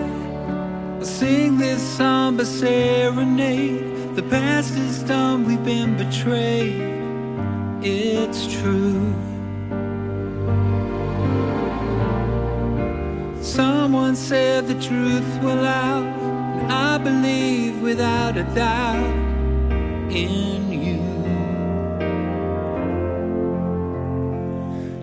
Sing 1.01 1.57
this 1.57 1.81
somber 1.81 2.45
serenade. 2.45 4.15
The 4.15 4.23
past 4.23 4.75
is 4.75 5.03
done, 5.03 5.43
we've 5.43 5.65
been 5.65 5.97
betrayed. 5.97 6.98
It's 7.81 8.45
true. 8.59 9.13
Someone 13.41 14.17
said 14.17 14.67
the 14.67 14.73
truth 14.73 15.41
will 15.41 15.63
out. 15.63 16.05
and 16.59 16.71
I 16.71 16.97
believe 16.97 17.81
without 17.81 18.35
a 18.35 18.43
doubt 18.53 19.15
in 20.11 20.73
you. 20.73 20.99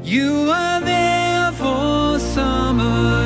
You 0.02 0.50
are 0.50 0.80
there 0.82 1.52
for 1.52 2.18
summer 2.18 3.25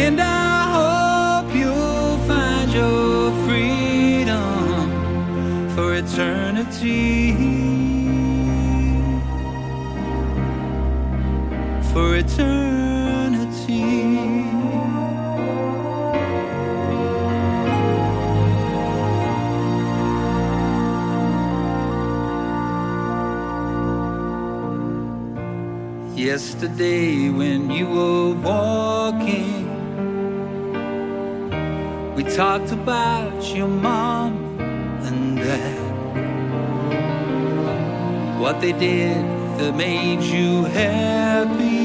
And 0.00 0.20
I 0.20 1.42
hope 1.42 1.54
you'll 1.54 2.18
find 2.28 2.72
your 2.72 3.32
freedom 3.44 4.90
for 5.74 5.94
eternity. 5.94 7.32
For 11.92 12.16
eternity. 12.16 12.68
Yesterday, 26.14 27.30
when 27.30 27.70
you 27.70 27.86
were 27.88 28.34
walking, 28.34 28.77
we 32.18 32.24
talked 32.24 32.72
about 32.72 33.44
your 33.54 33.68
mom 33.68 34.58
and 35.06 35.36
dad. 35.36 35.78
What 38.40 38.60
they 38.60 38.72
did 38.72 39.22
that 39.58 39.76
made 39.76 40.22
you 40.22 40.64
happy. 40.64 41.78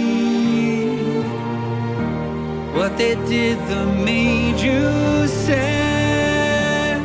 What 2.75 2.97
they 2.97 3.13
did 3.29 3.59
that 3.69 3.87
made 4.03 4.59
you 4.59 5.27
sad. 5.27 6.97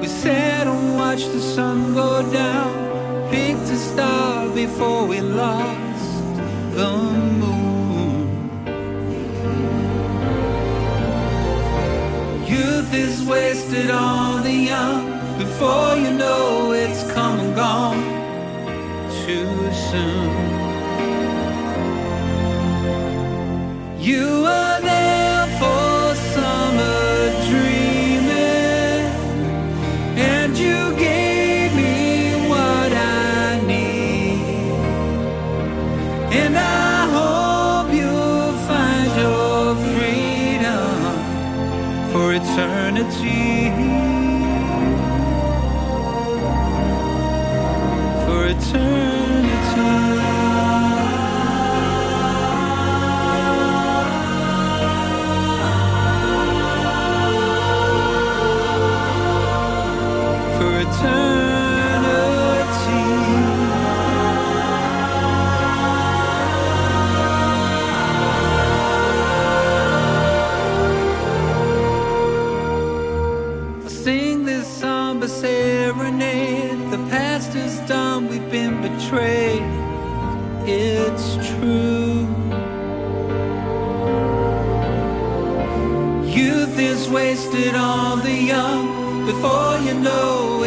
We 0.00 0.08
sat 0.08 0.66
and 0.66 0.96
watched 0.96 1.30
the 1.30 1.40
sun 1.40 1.94
go 1.94 2.28
down, 2.32 3.30
picked 3.30 3.70
a 3.70 3.76
star 3.76 4.48
before 4.52 5.06
we 5.06 5.20
lost 5.20 6.34
the 6.74 7.21
Is 12.94 13.24
wasted 13.24 13.90
on 13.90 14.42
the 14.42 14.52
young. 14.52 15.06
Before 15.38 15.96
you 15.96 16.12
know 16.12 16.72
it's 16.72 17.10
come 17.14 17.40
and 17.40 17.56
gone 17.56 18.02
too 19.24 19.72
soon. 19.88 20.30
You 23.98 24.46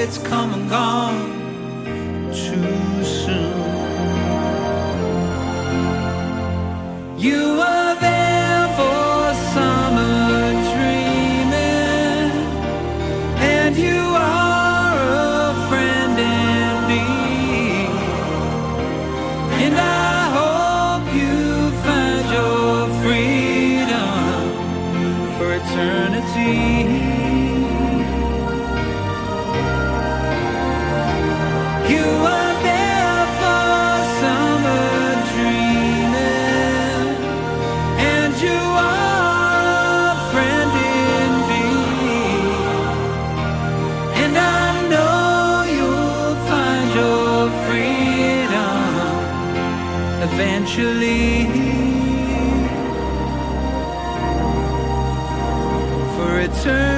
it's 0.05 0.19
come 0.19 0.53
and 0.53 0.69
gone 0.69 1.04
For 56.45 56.94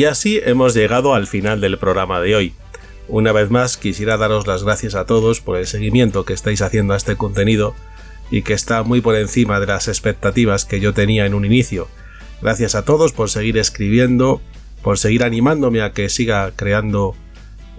Y 0.00 0.06
así 0.06 0.40
hemos 0.42 0.72
llegado 0.72 1.12
al 1.12 1.26
final 1.26 1.60
del 1.60 1.76
programa 1.76 2.22
de 2.22 2.34
hoy. 2.34 2.54
Una 3.06 3.32
vez 3.32 3.50
más 3.50 3.76
quisiera 3.76 4.16
daros 4.16 4.46
las 4.46 4.64
gracias 4.64 4.94
a 4.94 5.04
todos 5.04 5.42
por 5.42 5.58
el 5.58 5.66
seguimiento 5.66 6.24
que 6.24 6.32
estáis 6.32 6.62
haciendo 6.62 6.94
a 6.94 6.96
este 6.96 7.16
contenido 7.16 7.74
y 8.30 8.40
que 8.40 8.54
está 8.54 8.82
muy 8.82 9.02
por 9.02 9.14
encima 9.14 9.60
de 9.60 9.66
las 9.66 9.88
expectativas 9.88 10.64
que 10.64 10.80
yo 10.80 10.94
tenía 10.94 11.26
en 11.26 11.34
un 11.34 11.44
inicio. 11.44 11.86
Gracias 12.40 12.74
a 12.74 12.86
todos 12.86 13.12
por 13.12 13.28
seguir 13.28 13.58
escribiendo, 13.58 14.40
por 14.80 14.96
seguir 14.96 15.22
animándome 15.22 15.82
a 15.82 15.92
que 15.92 16.08
siga 16.08 16.50
creando 16.56 17.14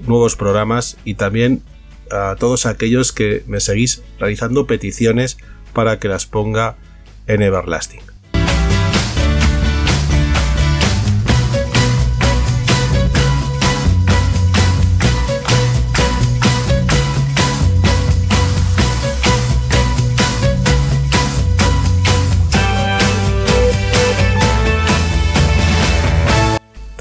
nuevos 0.05 0.35
programas 0.35 0.97
y 1.03 1.15
también 1.15 1.63
a 2.11 2.35
todos 2.37 2.67
aquellos 2.67 3.13
que 3.13 3.43
me 3.47 3.59
seguís 3.61 4.03
realizando 4.19 4.67
peticiones 4.67 5.37
para 5.73 5.97
que 5.97 6.07
las 6.07 6.27
ponga 6.27 6.75
en 7.25 7.41
Everlasting. 7.41 8.10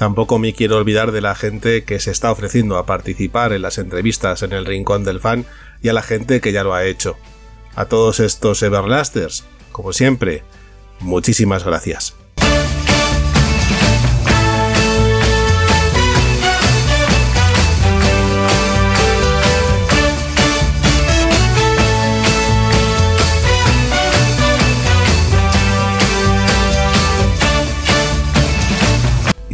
Tampoco 0.01 0.39
me 0.39 0.53
quiero 0.53 0.77
olvidar 0.77 1.11
de 1.11 1.21
la 1.21 1.35
gente 1.35 1.83
que 1.83 1.99
se 1.99 2.09
está 2.09 2.31
ofreciendo 2.31 2.79
a 2.79 2.87
participar 2.87 3.53
en 3.53 3.61
las 3.61 3.77
entrevistas 3.77 4.41
en 4.41 4.51
el 4.51 4.65
Rincón 4.65 5.03
del 5.03 5.19
Fan 5.19 5.45
y 5.79 5.89
a 5.89 5.93
la 5.93 6.01
gente 6.01 6.41
que 6.41 6.51
ya 6.51 6.63
lo 6.63 6.73
ha 6.73 6.85
hecho. 6.85 7.17
A 7.75 7.85
todos 7.85 8.19
estos 8.19 8.63
Everlasters, 8.63 9.43
como 9.71 9.93
siempre, 9.93 10.41
muchísimas 11.01 11.63
gracias. 11.63 12.15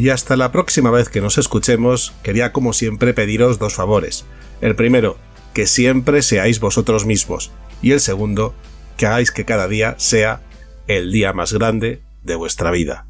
Y 0.08 0.10
hasta 0.10 0.38
la 0.38 0.54
próxima 0.54 0.90
vez 0.90 1.10
que 1.10 1.20
nos 1.20 1.38
escuchemos, 1.38 2.14
quería 2.24 2.54
como 2.54 2.72
siempre 2.72 3.14
pediros 3.14 3.60
dos 3.60 3.74
favores. 3.74 4.26
El 4.62 4.74
primero, 4.74 5.18
que 5.54 5.68
siempre 5.68 6.22
seáis 6.22 6.62
vosotros 6.62 7.06
mismos. 7.06 7.52
Y 7.82 7.92
el 7.92 8.00
segundo, 8.00 8.56
que 8.96 9.06
hagáis 9.06 9.32
que 9.32 9.44
cada 9.44 9.68
día 9.68 9.96
sea 9.98 10.44
el 10.88 11.12
día 11.12 11.34
más 11.34 11.52
grande 11.52 12.04
de 12.24 12.36
vuestra 12.36 12.72
vida. 12.72 13.07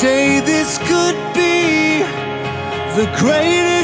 Today 0.00 0.40
this 0.40 0.78
could 0.78 1.18
be 1.34 2.00
the 2.96 3.04
greatest 3.18 3.79